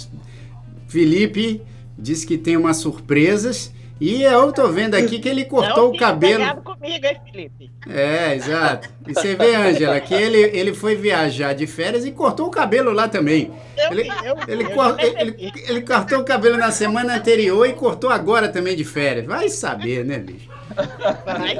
[0.88, 1.60] Felipe
[1.98, 3.72] Diz que tem umas surpresas.
[4.00, 6.44] E eu tô vendo aqui que ele cortou o cabelo.
[6.62, 7.70] comigo, hein, Felipe?
[7.88, 8.88] É, exato.
[9.06, 12.90] E você vê, Ângela, que ele, ele foi viajar de férias e cortou o cabelo
[12.90, 13.52] lá também.
[13.76, 17.74] Eu ele, eu ele, eu cor, ele, ele, cortou o cabelo na semana anterior e
[17.74, 19.24] cortou agora também de férias.
[19.24, 20.50] Vai saber, né, bicho?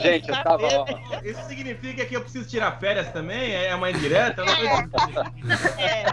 [0.01, 0.67] Gente, eu tava.
[1.25, 3.53] Isso significa que eu preciso tirar férias também?
[3.53, 4.43] É uma indireta?
[5.79, 6.05] É.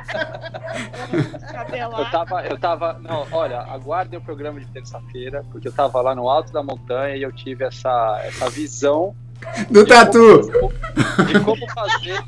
[2.00, 2.94] Eu tava, eu tava.
[3.00, 7.16] Não, olha, aguardem o programa de terça-feira, porque eu tava lá no alto da montanha
[7.16, 9.16] e eu tive essa, essa visão.
[9.70, 10.42] Do tatu!
[10.60, 10.74] Como,
[11.26, 12.22] de como fazer.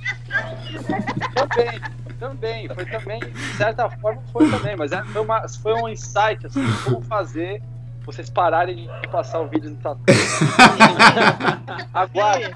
[1.35, 1.81] Também,
[2.19, 6.45] também, foi também, de certa forma foi também, mas é, foi, uma, foi um insight,
[6.45, 7.61] assim, como fazer
[8.05, 10.01] vocês pararem de passar o vídeo no tatu.
[11.93, 12.51] Agora.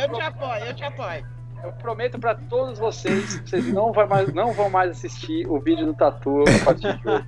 [0.00, 1.24] Eu te apoio, eu te apoio.
[1.62, 5.60] Eu prometo para todos vocês que vocês não, vai mais, não vão mais assistir o
[5.60, 7.24] vídeo do Tatu a partir de hoje.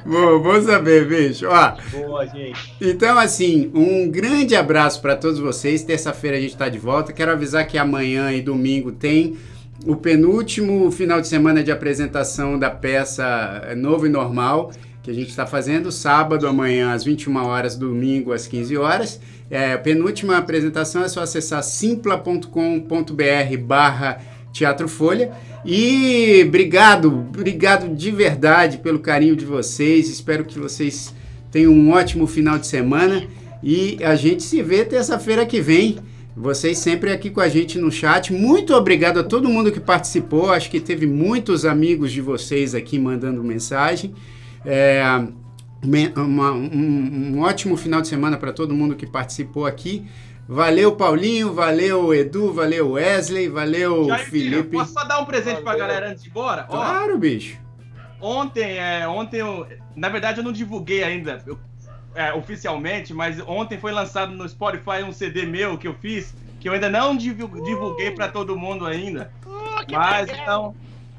[0.06, 1.46] Bom, bom saber, bicho.
[1.46, 2.74] Ó, Boa, gente.
[2.80, 5.82] Então, assim, um grande abraço para todos vocês.
[5.82, 7.12] Terça-feira a gente está de volta.
[7.12, 9.36] Quero avisar que amanhã e domingo tem
[9.86, 14.72] o penúltimo final de semana de apresentação da peça é, Novo e Normal,
[15.08, 19.18] que a gente está fazendo, sábado, amanhã, às 21 horas, domingo, às 15 horas.
[19.50, 22.52] É, a penúltima apresentação é só acessar simpla.com.br
[23.62, 24.20] barra
[24.52, 25.32] Teatro Folha.
[25.64, 30.10] E obrigado, obrigado de verdade pelo carinho de vocês.
[30.10, 31.14] Espero que vocês
[31.50, 33.26] tenham um ótimo final de semana.
[33.62, 35.96] E a gente se vê terça-feira que vem.
[36.36, 38.30] Vocês sempre aqui com a gente no chat.
[38.30, 40.52] Muito obrigado a todo mundo que participou.
[40.52, 44.12] Acho que teve muitos amigos de vocês aqui mandando mensagem.
[44.70, 45.02] É,
[46.16, 50.06] uma, um, um ótimo final de semana para todo mundo que participou aqui.
[50.46, 54.76] Valeu, Paulinho, valeu, Edu, valeu, Wesley, valeu, Jair, Felipe.
[54.76, 56.64] Posso só dar um presente para a galera antes de ir embora?
[56.64, 57.58] Claro, Ó, bicho.
[58.20, 59.66] Ontem, é, ontem eu,
[59.96, 61.58] na verdade eu não divulguei ainda eu,
[62.14, 66.68] é, oficialmente, mas ontem foi lançado no Spotify um CD meu que eu fiz, que
[66.68, 69.30] eu ainda não divulguei para todo mundo ainda.
[69.46, 70.74] Uh, mas então,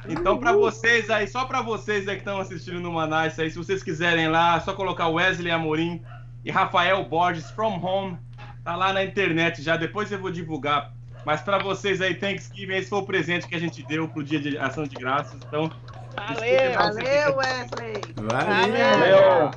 [0.10, 3.57] então para vocês aí, só para vocês aí que estão assistindo no Manaus aí, se
[3.57, 6.02] vocês quiserem lá, é só colocar Wesley Amorim
[6.44, 8.18] e Rafael Borges From Home
[8.64, 10.94] Tá lá na internet já, depois eu vou divulgar.
[11.26, 14.40] Mas para vocês aí, Thanksgiving, esse foi o presente que a gente deu pro dia
[14.40, 15.40] de ação de graças.
[15.48, 15.72] Então.
[16.15, 18.02] Valeu, valeu, Wesley.
[18.15, 18.99] Valeu.
[18.99, 19.52] valeu.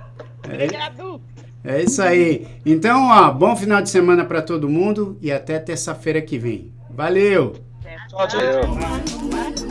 [0.45, 1.21] Obrigado.
[1.65, 2.47] É, é isso aí.
[2.65, 6.73] Então, ó, bom final de semana para todo mundo e até terça-feira que vem.
[6.91, 7.55] Valeu.
[8.09, 9.62] Tchau, tchau.